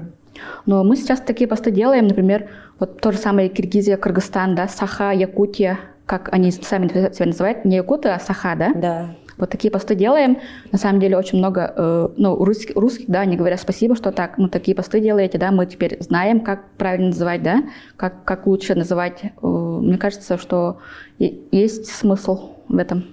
Но 0.66 0.84
мы 0.84 0.96
сейчас 0.96 1.20
такие 1.22 1.48
посты 1.48 1.72
делаем, 1.72 2.08
например, 2.08 2.50
вот 2.80 3.02
то 3.02 3.12
же 3.12 3.18
самое 3.18 3.50
Киргизия, 3.50 3.98
Кыргызстан, 3.98 4.56
да, 4.56 4.68
Саха, 4.68 5.12
Якутия, 5.12 5.80
как 6.06 6.30
они 6.34 6.52
сами 6.52 6.88
себя 6.88 7.26
называют, 7.26 7.66
не 7.66 7.78
якуты, 7.78 8.10
а 8.10 8.20
Саха, 8.20 8.56
да? 8.56 8.74
Да. 8.74 9.16
Вот 9.38 9.50
такие 9.50 9.72
посты 9.72 9.96
делаем. 9.96 10.38
На 10.72 10.78
самом 10.78 11.00
деле 11.00 11.18
очень 11.18 11.40
много, 11.40 11.74
э, 11.76 12.10
ну, 12.18 12.36
русских, 12.44 12.76
русских, 12.76 13.06
да, 13.08 13.22
они 13.22 13.36
говорят 13.36 13.60
спасибо, 13.60 13.96
что 13.96 14.12
так, 14.12 14.38
ну, 14.38 14.48
такие 14.48 14.76
посты 14.76 15.00
делаете, 15.00 15.38
да, 15.38 15.52
мы 15.52 15.66
теперь 15.66 15.98
знаем, 16.02 16.40
как 16.40 16.70
правильно 16.78 17.08
называть, 17.08 17.42
да, 17.42 17.64
как, 17.98 18.24
как 18.26 18.46
лучше 18.46 18.76
называть. 18.76 19.24
Э, 19.24 19.48
мне 19.48 19.98
кажется, 19.98 20.38
что 20.38 20.80
есть 21.20 21.88
смысл 21.88 22.58
в 22.68 22.78
этом. 22.78 23.06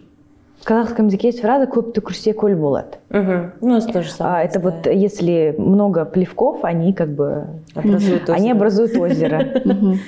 В 0.60 0.64
казахском 0.64 1.06
языке 1.06 1.28
есть 1.28 1.40
фраза 1.40 1.64
«көпті 1.64 2.02
күрсе 2.04 2.34
көл 2.36 2.52
болады». 2.54 3.00
Угу. 3.08 3.66
Ну, 3.66 3.76
это 3.78 3.92
то 3.92 4.02
же 4.02 4.10
самое. 4.10 4.42
А, 4.42 4.44
это 4.44 4.60
вот 4.60 4.86
если 4.86 5.54
много 5.56 6.04
плевков, 6.04 6.64
они 6.64 6.92
как 6.92 7.08
бы... 7.08 7.46
Образуют 7.74 8.24
озеро. 8.24 8.34
Они 8.36 8.52
образуют 8.52 8.96
озеро. 8.96 9.42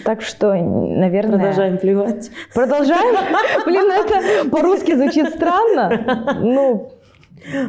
Так 0.04 0.20
что, 0.20 0.54
наверное... 0.54 1.38
Продолжаем 1.38 1.78
плевать. 1.78 2.30
Продолжаем? 2.54 3.16
Блин, 3.64 3.90
это 3.90 4.50
по-русски 4.50 4.94
звучит 4.94 5.30
странно. 5.30 6.36
Ну, 6.40 6.92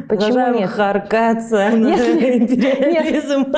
Почему 0.08 0.58
нет? 0.58 0.70
харкаться 0.70 1.70
на 1.70 1.94
империализм. 1.94 3.52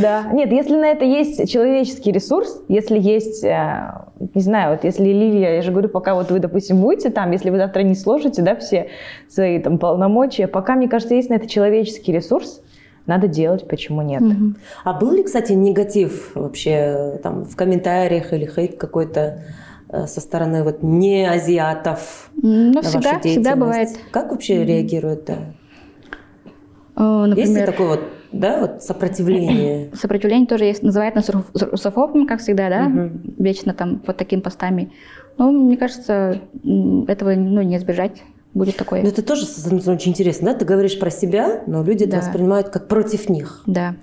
Да. 0.00 0.24
Нет, 0.32 0.52
если 0.52 0.76
на 0.76 0.86
это 0.86 1.04
есть 1.04 1.50
человеческий 1.50 2.12
ресурс, 2.12 2.62
если 2.68 2.98
есть, 2.98 3.44
э, 3.44 4.06
не 4.34 4.40
знаю, 4.40 4.72
вот 4.72 4.84
если 4.84 5.04
Лилия, 5.04 5.56
я 5.56 5.62
же 5.62 5.70
говорю, 5.70 5.88
пока 5.88 6.14
вот 6.14 6.30
вы, 6.30 6.38
допустим, 6.38 6.80
будете 6.80 7.10
там, 7.10 7.30
если 7.30 7.50
вы 7.50 7.56
завтра 7.58 7.82
не 7.82 7.94
сложите, 7.94 8.42
да, 8.42 8.56
все 8.56 8.88
свои 9.28 9.58
там 9.58 9.78
полномочия, 9.78 10.46
пока, 10.46 10.74
мне 10.74 10.88
кажется, 10.88 11.14
есть 11.14 11.30
на 11.30 11.34
это 11.34 11.48
человеческий 11.48 12.12
ресурс, 12.12 12.62
надо 13.06 13.26
делать, 13.26 13.66
почему 13.66 14.02
нет. 14.02 14.22
Угу. 14.22 14.54
А 14.84 14.92
был 14.92 15.12
ли, 15.12 15.22
кстати, 15.22 15.52
негатив 15.52 16.32
вообще 16.34 17.18
там 17.22 17.44
в 17.44 17.56
комментариях 17.56 18.32
или 18.32 18.46
хейт 18.46 18.76
какой-то? 18.76 19.42
Э, 19.90 20.06
со 20.06 20.20
стороны 20.20 20.64
вот 20.64 20.82
не 20.82 21.24
азиатов 21.24 22.30
ну, 22.36 22.72
на 22.72 22.82
всегда, 22.82 23.18
всегда 23.20 23.56
бывает. 23.56 23.88
Как 24.10 24.30
вообще 24.30 24.64
реагируют? 24.64 25.24
Да? 25.24 25.38
Например, 26.94 27.38
есть 27.38 27.56
ли 27.56 27.64
такое 27.64 27.88
вот, 27.88 28.00
да, 28.32 28.60
вот 28.60 28.82
сопротивление? 28.82 29.90
Сопротивление 29.94 30.46
тоже 30.46 30.64
есть. 30.64 30.82
Называют 30.82 31.14
нас 31.14 31.30
русофобами, 31.30 32.26
как 32.26 32.40
всегда, 32.40 32.68
да, 32.68 32.86
угу. 32.86 33.20
вечно 33.38 33.72
там 33.72 34.02
вот 34.06 34.16
такими 34.16 34.40
постами. 34.40 34.92
Ну, 35.38 35.52
мне 35.52 35.76
кажется, 35.76 36.40
этого 37.06 37.34
ну, 37.34 37.62
не 37.62 37.76
избежать 37.76 38.22
будет 38.52 38.76
такое. 38.76 39.02
Но 39.02 39.08
это 39.08 39.22
тоже 39.22 39.46
очень 39.86 40.10
интересно, 40.10 40.52
да? 40.52 40.58
Ты 40.58 40.64
говоришь 40.64 40.98
про 40.98 41.10
себя, 41.10 41.62
но 41.66 41.82
люди 41.82 42.04
да. 42.04 42.18
это 42.18 42.26
воспринимают 42.26 42.68
как 42.70 42.88
против 42.88 43.28
них. 43.28 43.62
Да. 43.66 43.94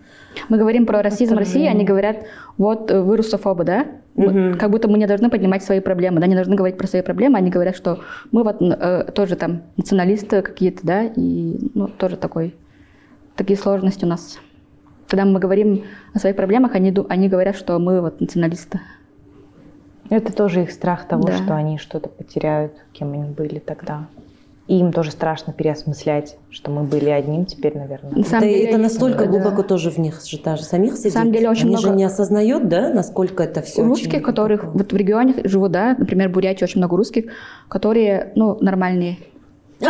Мы 0.49 0.57
говорим 0.57 0.85
про 0.85 1.01
расизм 1.01 1.35
России, 1.35 1.65
они 1.67 1.83
говорят, 1.83 2.25
вот 2.57 2.89
э, 2.89 3.01
вы 3.01 3.17
русофобы, 3.17 3.65
да? 3.65 3.85
Угу. 4.15 4.57
Как 4.57 4.71
будто 4.71 4.87
мы 4.87 4.97
не 4.97 5.07
должны 5.07 5.29
поднимать 5.29 5.63
свои 5.63 5.81
проблемы, 5.81 6.21
да, 6.21 6.27
не 6.27 6.35
должны 6.35 6.55
говорить 6.55 6.77
про 6.77 6.87
свои 6.87 7.01
проблемы. 7.01 7.37
Они 7.37 7.49
говорят, 7.49 7.75
что 7.75 7.99
мы 8.31 8.43
вот 8.43 8.61
э, 8.61 9.11
тоже 9.13 9.35
там 9.35 9.63
националисты 9.75 10.41
какие-то, 10.41 10.85
да, 10.85 11.03
и 11.03 11.57
ну, 11.73 11.87
тоже 11.87 12.15
такой, 12.15 12.55
такие 13.35 13.57
сложности 13.57 14.05
у 14.05 14.07
нас. 14.07 14.39
Когда 15.07 15.25
мы 15.25 15.39
говорим 15.39 15.83
о 16.13 16.19
своих 16.19 16.35
проблемах, 16.35 16.75
они, 16.75 16.95
они 17.09 17.29
говорят, 17.29 17.55
что 17.55 17.77
мы 17.77 18.01
вот 18.01 18.21
националисты. 18.21 18.79
Это 20.09 20.33
тоже 20.33 20.63
их 20.63 20.71
страх 20.71 21.07
того, 21.07 21.23
да. 21.23 21.33
что 21.33 21.55
они 21.55 21.77
что-то 21.77 22.09
потеряют, 22.09 22.73
кем 22.93 23.11
они 23.13 23.31
были 23.31 23.59
тогда. 23.59 24.07
И 24.67 24.79
им 24.79 24.91
тоже 24.91 25.11
страшно 25.11 25.53
переосмыслять, 25.53 26.37
что 26.49 26.71
мы 26.71 26.85
были 26.85 27.09
одним 27.09 27.45
теперь, 27.45 27.77
наверное. 27.77 28.13
На 28.13 28.39
деле, 28.39 28.65
это 28.65 28.79
настолько 28.79 29.25
да. 29.25 29.27
глубоко 29.27 29.61
тоже 29.61 29.91
в 29.91 29.99
них 29.99 30.25
же 30.25 30.41
даже 30.41 30.63
самих 30.63 30.97
сидит. 30.97 31.13
На 31.13 31.19
самом 31.19 31.33
деле 31.33 31.49
очень 31.51 31.65
Они 31.65 31.75
много... 31.75 31.89
же 31.89 31.95
не 31.95 32.03
осознают, 32.03 32.67
да, 32.67 32.89
насколько 32.89 33.43
это 33.43 33.61
все 33.61 33.83
Русских, 33.83 34.23
которых 34.23 34.61
глубоко. 34.61 34.79
вот 34.79 34.91
в 34.91 34.95
регионе 34.95 35.35
живут, 35.43 35.71
да, 35.71 35.95
например, 35.95 36.29
в 36.29 36.31
Бурятии 36.31 36.63
очень 36.63 36.79
много 36.79 36.97
русских, 36.97 37.25
которые, 37.67 38.31
ну, 38.35 38.57
нормальные. 38.59 39.19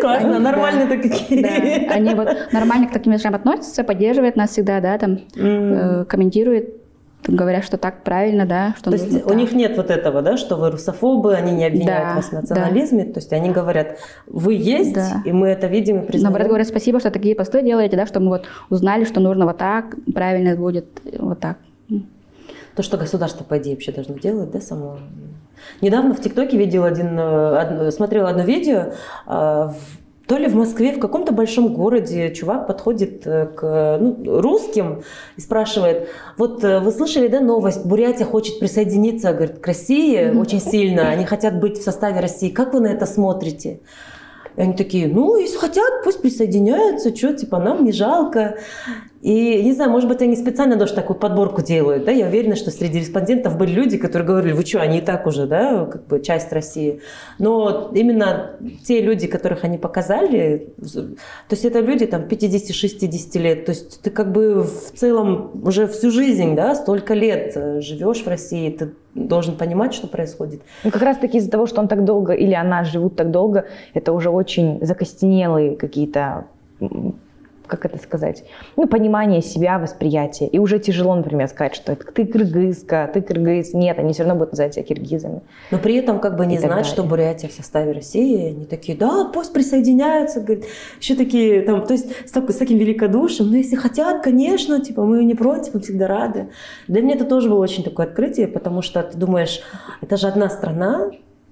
Классно, 0.00 0.38
нормальные-то 0.38 1.08
какие. 1.08 1.88
Они 1.90 2.14
вот 2.14 2.28
нормально 2.52 2.86
к 2.86 2.92
таким 2.92 3.12
вещам 3.12 3.34
относятся, 3.34 3.82
поддерживают 3.82 4.36
нас 4.36 4.50
всегда, 4.50 4.80
да, 4.80 4.96
там, 4.96 5.18
э, 5.34 6.04
комментируют 6.04 6.79
говорят, 7.26 7.64
что 7.64 7.76
так 7.76 8.02
правильно, 8.02 8.46
да, 8.46 8.74
что 8.78 8.90
То 8.90 8.96
есть 8.96 9.22
так. 9.22 9.30
у 9.30 9.34
них 9.34 9.52
нет 9.52 9.76
вот 9.76 9.90
этого, 9.90 10.22
да, 10.22 10.36
что 10.36 10.56
вы 10.56 10.70
русофобы, 10.70 11.34
они 11.34 11.52
не 11.52 11.66
обвиняют 11.66 12.08
да, 12.08 12.14
вас 12.16 12.26
в 12.26 12.32
национализме, 12.32 13.04
да. 13.04 13.12
то 13.12 13.18
есть 13.20 13.32
они 13.32 13.50
говорят, 13.50 13.98
вы 14.26 14.54
есть, 14.54 14.94
да. 14.94 15.22
и 15.24 15.32
мы 15.32 15.48
это 15.48 15.66
видим 15.66 16.02
и 16.02 16.06
признаем. 16.06 16.24
Наоборот, 16.24 16.48
говорят, 16.48 16.68
спасибо, 16.68 17.00
что 17.00 17.10
такие 17.10 17.34
посты 17.34 17.62
делаете, 17.62 17.96
да, 17.96 18.06
что 18.06 18.20
мы 18.20 18.28
вот 18.28 18.44
узнали, 18.70 19.04
что 19.04 19.20
нужно 19.20 19.46
вот 19.46 19.58
так, 19.58 19.94
правильно 20.12 20.56
будет 20.56 20.86
вот 21.18 21.40
так. 21.40 21.58
То, 22.76 22.82
что 22.82 22.96
государство, 22.96 23.44
по 23.44 23.58
идее, 23.58 23.74
вообще 23.74 23.92
должно 23.92 24.14
делать, 24.14 24.50
да, 24.50 24.60
само. 24.60 24.98
Недавно 25.82 26.14
в 26.14 26.20
ТикТоке 26.20 26.56
видел 26.56 26.84
один, 26.84 27.18
э, 27.18 27.90
смотрел 27.90 28.26
одно 28.26 28.44
видео, 28.44 28.92
а, 29.26 29.74
то 30.30 30.36
ли 30.36 30.46
в 30.46 30.54
Москве, 30.54 30.92
в 30.92 31.00
каком-то 31.00 31.32
большом 31.32 31.74
городе 31.74 32.32
чувак 32.32 32.68
подходит 32.68 33.26
э, 33.26 33.46
к 33.46 33.98
ну, 34.00 34.40
русским 34.40 35.02
и 35.36 35.40
спрашивает, 35.40 36.08
вот 36.36 36.62
э, 36.62 36.78
вы 36.78 36.92
слышали, 36.92 37.26
да, 37.26 37.40
новость, 37.40 37.84
Бурятия 37.84 38.24
хочет 38.24 38.60
присоединиться, 38.60 39.32
говорит, 39.32 39.58
к 39.58 39.66
России 39.66 40.30
очень 40.30 40.60
сильно, 40.60 41.08
они 41.08 41.24
хотят 41.24 41.58
быть 41.58 41.78
в 41.78 41.82
составе 41.82 42.20
России, 42.20 42.48
как 42.48 42.74
вы 42.74 42.78
на 42.78 42.86
это 42.86 43.06
смотрите? 43.06 43.80
И 44.56 44.60
они 44.60 44.74
такие, 44.74 45.08
ну, 45.08 45.36
если 45.36 45.58
хотят, 45.58 46.04
пусть 46.04 46.22
присоединяются, 46.22 47.12
что, 47.16 47.34
типа, 47.34 47.58
нам 47.58 47.84
не 47.84 47.90
жалко. 47.90 48.58
И, 49.20 49.62
не 49.62 49.74
знаю, 49.74 49.90
может 49.90 50.08
быть, 50.08 50.22
они 50.22 50.34
специально 50.34 50.76
даже 50.76 50.94
такую 50.94 51.18
подборку 51.18 51.60
делают, 51.60 52.06
да, 52.06 52.10
я 52.10 52.26
уверена, 52.26 52.56
что 52.56 52.70
среди 52.70 53.00
респондентов 53.00 53.58
были 53.58 53.70
люди, 53.70 53.98
которые 53.98 54.26
говорили, 54.26 54.52
вы 54.54 54.64
что, 54.64 54.80
они 54.80 54.98
и 54.98 55.00
так 55.02 55.26
уже, 55.26 55.46
да, 55.46 55.84
как 55.84 56.06
бы 56.06 56.20
часть 56.20 56.50
России. 56.54 57.00
Но 57.38 57.90
именно 57.94 58.52
те 58.82 59.02
люди, 59.02 59.26
которых 59.26 59.64
они 59.64 59.76
показали, 59.76 60.72
то 60.80 61.50
есть 61.50 61.66
это 61.66 61.80
люди 61.80 62.06
там 62.06 62.22
50-60 62.22 63.38
лет, 63.38 63.66
то 63.66 63.72
есть 63.72 64.00
ты 64.00 64.08
как 64.08 64.32
бы 64.32 64.62
в 64.62 64.92
целом 64.94 65.50
уже 65.64 65.86
всю 65.86 66.10
жизнь, 66.10 66.54
да, 66.54 66.74
столько 66.74 67.12
лет 67.12 67.54
живешь 67.82 68.22
в 68.22 68.26
России, 68.26 68.70
ты 68.70 68.94
должен 69.14 69.56
понимать, 69.56 69.92
что 69.92 70.06
происходит. 70.06 70.62
Ну, 70.82 70.90
как 70.90 71.02
раз-таки 71.02 71.36
из-за 71.36 71.50
того, 71.50 71.66
что 71.66 71.80
он 71.80 71.88
так 71.88 72.06
долго 72.06 72.32
или 72.32 72.54
она 72.54 72.84
живут 72.84 73.16
так 73.16 73.30
долго, 73.30 73.66
это 73.92 74.14
уже 74.14 74.30
очень 74.30 74.78
закостенелые 74.80 75.76
какие-то 75.76 76.46
как 77.70 77.84
это 77.84 77.98
сказать, 77.98 78.44
ну, 78.76 78.86
понимание 78.86 79.40
себя, 79.40 79.78
восприятие. 79.78 80.48
И 80.48 80.58
уже 80.58 80.78
тяжело, 80.78 81.14
например, 81.14 81.48
сказать, 81.48 81.74
что 81.74 81.92
это 81.92 82.04
ты 82.12 82.26
кыргызка, 82.26 83.10
ты 83.12 83.22
кыргыз. 83.22 83.72
Нет, 83.72 83.98
они 83.98 84.12
все 84.12 84.24
равно 84.24 84.34
будут 84.34 84.52
называть 84.52 84.74
себя 84.74 84.84
киргизами. 84.84 85.42
Но 85.70 85.78
при 85.78 85.96
этом 85.96 86.18
как 86.18 86.36
бы 86.36 86.46
не 86.46 86.58
знать, 86.58 86.86
что 86.86 87.02
Бурятия 87.02 87.48
в 87.48 87.52
составе 87.52 87.92
России. 87.92 88.50
Они 88.50 88.64
такие, 88.64 88.96
да, 88.98 89.30
пусть 89.32 89.52
присоединяются. 89.52 90.40
Говорит, 90.40 90.66
еще 91.00 91.14
такие, 91.14 91.62
там, 91.62 91.86
то 91.86 91.94
есть 91.94 92.10
с, 92.26 92.32
так, 92.32 92.50
с 92.50 92.56
таким 92.56 92.78
великодушием. 92.78 93.50
Ну, 93.50 93.56
если 93.56 93.76
хотят, 93.76 94.22
конечно, 94.22 94.80
типа, 94.80 95.04
мы 95.04 95.24
не 95.24 95.34
против, 95.34 95.74
мы 95.74 95.80
всегда 95.80 96.06
рады. 96.06 96.50
Для 96.88 97.02
меня 97.02 97.14
это 97.14 97.24
тоже 97.24 97.48
было 97.48 97.60
очень 97.60 97.84
такое 97.84 98.06
открытие, 98.06 98.48
потому 98.48 98.82
что 98.82 99.02
ты 99.02 99.16
думаешь, 99.16 99.62
это 100.00 100.16
же 100.16 100.26
одна 100.26 100.48
страна, 100.50 101.10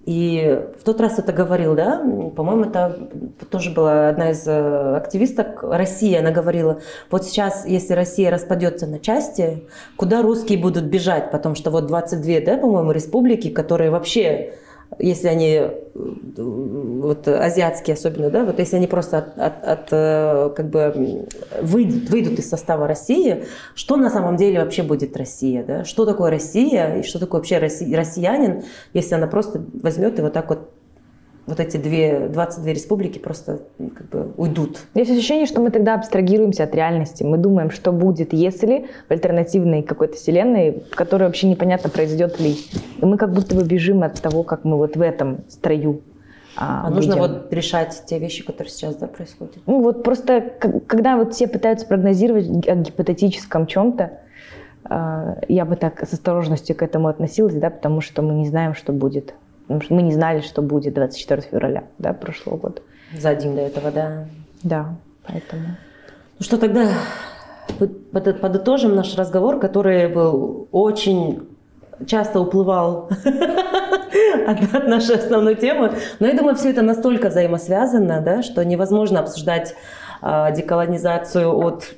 и 0.08 0.58
в 0.80 0.84
тот 0.84 1.02
раз 1.02 1.18
это 1.18 1.34
говорил, 1.34 1.74
да, 1.74 1.98
по-моему, 2.34 2.64
это 2.64 3.10
тоже 3.50 3.70
была 3.72 4.08
одна 4.08 4.30
из 4.30 4.42
э, 4.46 4.96
активисток 4.96 5.62
России, 5.62 6.16
она 6.16 6.30
говорила, 6.30 6.80
вот 7.10 7.26
сейчас, 7.26 7.66
если 7.66 7.92
Россия 7.92 8.30
распадется 8.30 8.86
на 8.86 9.00
части, 9.00 9.64
куда 9.96 10.22
русские 10.22 10.60
будут 10.60 10.84
бежать, 10.84 11.30
потому 11.30 11.54
что 11.54 11.70
вот 11.70 11.88
22, 11.88 12.40
да, 12.40 12.56
по-моему, 12.56 12.92
республики, 12.92 13.50
которые 13.50 13.90
вообще 13.90 14.54
если 14.98 15.28
они 15.28 15.54
э, 15.54 15.70
вот 15.94 17.28
азиатские 17.28 17.94
особенно, 17.94 18.30
да, 18.30 18.44
вот 18.44 18.58
если 18.58 18.76
они 18.76 18.86
просто 18.86 19.18
от, 19.18 19.38
от, 19.38 19.64
от 19.64 19.88
э, 19.92 20.50
как 20.56 20.70
бы 20.70 21.26
выйдут, 21.62 22.10
выйдут 22.10 22.38
из 22.38 22.48
состава 22.48 22.86
России, 22.86 23.44
что 23.74 23.96
на 23.96 24.10
самом 24.10 24.36
деле 24.36 24.60
вообще 24.60 24.82
будет 24.82 25.16
Россия, 25.16 25.64
да? 25.64 25.84
Что 25.84 26.04
такое 26.04 26.30
Россия 26.30 26.96
и 26.96 27.02
что 27.02 27.18
такое 27.18 27.40
вообще 27.40 27.58
россиянин, 27.58 28.62
если 28.92 29.14
она 29.14 29.26
просто 29.26 29.64
возьмет 29.82 30.18
и 30.18 30.22
вот 30.22 30.32
так 30.32 30.48
вот 30.48 30.70
вот 31.48 31.60
эти 31.60 31.78
две, 31.78 32.28
22 32.28 32.72
республики 32.72 33.18
просто 33.18 33.60
как 33.96 34.08
бы 34.10 34.32
уйдут. 34.36 34.80
Есть 34.94 35.10
ощущение, 35.10 35.46
что 35.46 35.60
мы 35.62 35.70
тогда 35.70 35.94
абстрагируемся 35.94 36.64
от 36.64 36.74
реальности. 36.74 37.22
Мы 37.22 37.38
думаем, 37.38 37.70
что 37.70 37.90
будет, 37.90 38.34
если 38.34 38.86
в 39.08 39.10
альтернативной 39.10 39.82
какой-то 39.82 40.16
вселенной, 40.16 40.82
в 40.92 40.94
которой 40.94 41.24
вообще 41.24 41.48
непонятно, 41.48 41.88
произойдет 41.88 42.38
ли. 42.38 42.56
И 42.98 43.04
мы 43.04 43.16
как 43.16 43.32
будто 43.32 43.54
бы 43.54 43.64
бежим 43.64 44.02
от 44.02 44.20
того, 44.20 44.42
как 44.42 44.64
мы 44.64 44.76
вот 44.76 44.96
в 44.96 45.00
этом 45.00 45.38
строю. 45.48 46.02
А, 46.54 46.86
а 46.86 46.90
нужно 46.90 47.16
вот 47.16 47.50
решать 47.50 48.02
те 48.04 48.18
вещи, 48.18 48.44
которые 48.44 48.70
сейчас 48.70 48.96
да, 48.96 49.06
происходят? 49.06 49.56
Ну 49.64 49.80
вот 49.82 50.02
просто, 50.02 50.52
когда 50.86 51.16
вот 51.16 51.32
все 51.32 51.48
пытаются 51.48 51.86
прогнозировать 51.86 52.68
о 52.68 52.74
гипотетическом 52.74 53.66
чем-то, 53.66 54.18
а, 54.84 55.38
я 55.48 55.64
бы 55.64 55.76
так 55.76 56.06
с 56.06 56.12
осторожностью 56.12 56.76
к 56.76 56.82
этому 56.82 57.08
относилась, 57.08 57.54
да, 57.54 57.70
потому 57.70 58.02
что 58.02 58.20
мы 58.20 58.34
не 58.34 58.46
знаем, 58.46 58.74
что 58.74 58.92
будет. 58.92 59.34
Потому 59.68 59.82
что 59.82 59.94
мы 59.94 60.00
не 60.00 60.12
знали, 60.12 60.40
что 60.40 60.62
будет 60.62 60.94
24 60.94 61.42
февраля 61.42 61.84
да, 61.98 62.14
прошлого 62.14 62.56
года. 62.56 62.80
За 63.14 63.34
день 63.34 63.54
до 63.54 63.60
этого, 63.60 63.90
да. 63.90 64.24
Да, 64.62 64.94
поэтому. 65.26 65.76
Ну 66.38 66.44
что 66.44 66.56
тогда 66.56 66.88
подытожим 68.40 68.96
наш 68.96 69.14
разговор, 69.14 69.60
который 69.60 70.08
был 70.08 70.68
очень 70.72 71.46
часто 72.06 72.40
уплывал 72.40 73.10
от 74.46 74.88
нашей 74.88 75.16
основной 75.16 75.54
темы. 75.54 75.92
Но 76.18 76.26
я 76.26 76.32
думаю, 76.34 76.56
все 76.56 76.70
это 76.70 76.80
настолько 76.80 77.28
взаимосвязано, 77.28 78.22
да, 78.22 78.42
что 78.42 78.64
невозможно 78.64 79.20
обсуждать 79.20 79.74
деколонизацию 80.22 81.56
от, 81.56 81.94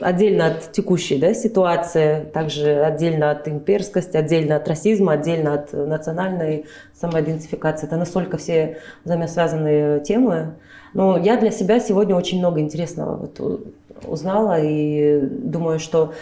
отдельно 0.00 0.46
от 0.46 0.72
текущей 0.72 1.18
да, 1.18 1.34
ситуации, 1.34 2.24
также 2.32 2.82
отдельно 2.82 3.30
от 3.30 3.48
имперскости, 3.48 4.16
отдельно 4.16 4.56
от 4.56 4.68
расизма, 4.68 5.12
отдельно 5.12 5.54
от 5.54 5.72
национальной 5.72 6.66
самоидентификации. 6.94 7.86
Это 7.86 7.96
настолько 7.96 8.36
все 8.36 8.78
взаимосвязанные 9.04 10.00
темы. 10.00 10.54
Но 10.94 11.16
я 11.18 11.36
для 11.36 11.50
себя 11.50 11.80
сегодня 11.80 12.14
очень 12.14 12.38
много 12.38 12.60
интересного 12.60 13.16
вот 13.16 13.60
узнала 14.06 14.60
и 14.60 15.20
думаю, 15.20 15.78
что 15.78 16.12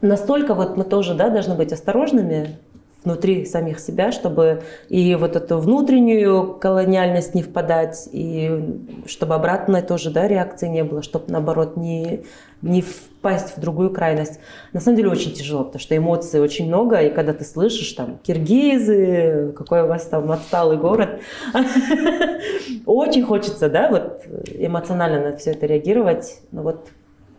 настолько 0.00 0.54
вот 0.54 0.76
мы 0.76 0.84
тоже 0.84 1.14
да, 1.14 1.30
должны 1.30 1.54
быть 1.54 1.72
осторожными 1.72 2.56
внутри 3.04 3.44
самих 3.44 3.80
себя, 3.80 4.12
чтобы 4.12 4.62
и 4.88 5.14
вот 5.14 5.36
эту 5.36 5.58
внутреннюю 5.58 6.54
колониальность 6.54 7.34
не 7.34 7.42
впадать, 7.42 8.08
и 8.12 8.80
чтобы 9.06 9.34
обратной 9.34 9.82
тоже 9.82 10.10
да, 10.10 10.28
реакции 10.28 10.68
не 10.68 10.84
было, 10.84 11.02
чтобы 11.02 11.24
наоборот 11.28 11.76
не, 11.76 12.22
не 12.62 12.82
впасть 12.82 13.56
в 13.56 13.60
другую 13.60 13.90
крайность. 13.90 14.38
На 14.72 14.80
самом 14.80 14.96
деле 14.96 15.10
очень 15.10 15.32
тяжело, 15.32 15.64
потому 15.64 15.80
что 15.80 15.96
эмоций 15.96 16.40
очень 16.40 16.68
много, 16.68 17.00
и 17.00 17.10
когда 17.10 17.32
ты 17.32 17.44
слышишь 17.44 17.92
там 17.92 18.18
киргизы, 18.22 19.52
какой 19.56 19.82
у 19.82 19.86
вас 19.86 20.06
там 20.06 20.30
отсталый 20.30 20.76
город, 20.76 21.20
очень 22.86 23.24
хочется, 23.24 23.68
да, 23.68 23.88
вот 23.90 24.22
эмоционально 24.54 25.30
на 25.30 25.36
все 25.36 25.50
это 25.50 25.66
реагировать, 25.66 26.40
но 26.52 26.62
вот 26.62 26.88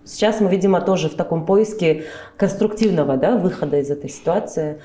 Сейчас 0.06 0.42
мы, 0.42 0.50
видимо, 0.50 0.82
тоже 0.82 1.08
в 1.08 1.16
таком 1.16 1.46
поиске 1.46 2.04
конструктивного 2.36 3.16
да, 3.16 3.38
выхода 3.38 3.80
из 3.80 3.90
этой 3.90 4.10
ситуации. 4.10 4.82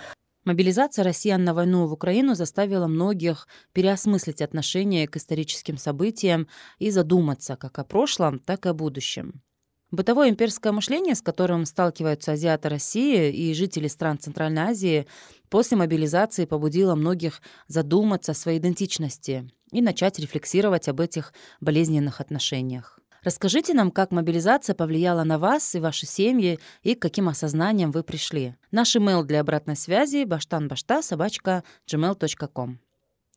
Мобилизация 0.48 1.04
россиян 1.04 1.44
на 1.44 1.52
войну 1.52 1.86
в 1.86 1.92
Украину 1.92 2.34
заставила 2.34 2.86
многих 2.86 3.46
переосмыслить 3.74 4.40
отношение 4.40 5.06
к 5.06 5.18
историческим 5.18 5.76
событиям 5.76 6.48
и 6.78 6.90
задуматься 6.90 7.56
как 7.56 7.78
о 7.78 7.84
прошлом, 7.84 8.38
так 8.38 8.64
и 8.64 8.70
о 8.70 8.72
будущем. 8.72 9.42
Бытовое 9.90 10.30
имперское 10.30 10.72
мышление, 10.72 11.14
с 11.14 11.20
которым 11.20 11.66
сталкиваются 11.66 12.32
азиаты 12.32 12.70
России 12.70 13.30
и 13.30 13.52
жители 13.52 13.88
стран 13.88 14.18
Центральной 14.18 14.62
Азии, 14.62 15.06
после 15.50 15.76
мобилизации 15.76 16.46
побудило 16.46 16.94
многих 16.94 17.42
задуматься 17.66 18.32
о 18.32 18.34
своей 18.34 18.58
идентичности 18.58 19.50
и 19.70 19.82
начать 19.82 20.18
рефлексировать 20.18 20.88
об 20.88 21.02
этих 21.02 21.34
болезненных 21.60 22.22
отношениях. 22.22 22.97
Расскажите 23.28 23.74
нам, 23.74 23.90
как 23.90 24.10
мобилизация 24.10 24.74
повлияла 24.74 25.22
на 25.22 25.38
вас 25.38 25.74
и 25.74 25.80
ваши 25.80 26.06
семьи, 26.06 26.58
и 26.82 26.94
к 26.94 27.02
каким 27.02 27.28
осознаниям 27.28 27.90
вы 27.90 28.02
пришли. 28.02 28.54
Наш 28.70 28.96
email 28.96 29.22
для 29.22 29.40
обратной 29.40 29.76
связи 29.76 30.24
баштанбашта 30.24 31.02
собачка 31.02 31.62
gmail.com. 31.86 32.78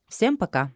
Всем 0.07 0.37
пока! 0.37 0.71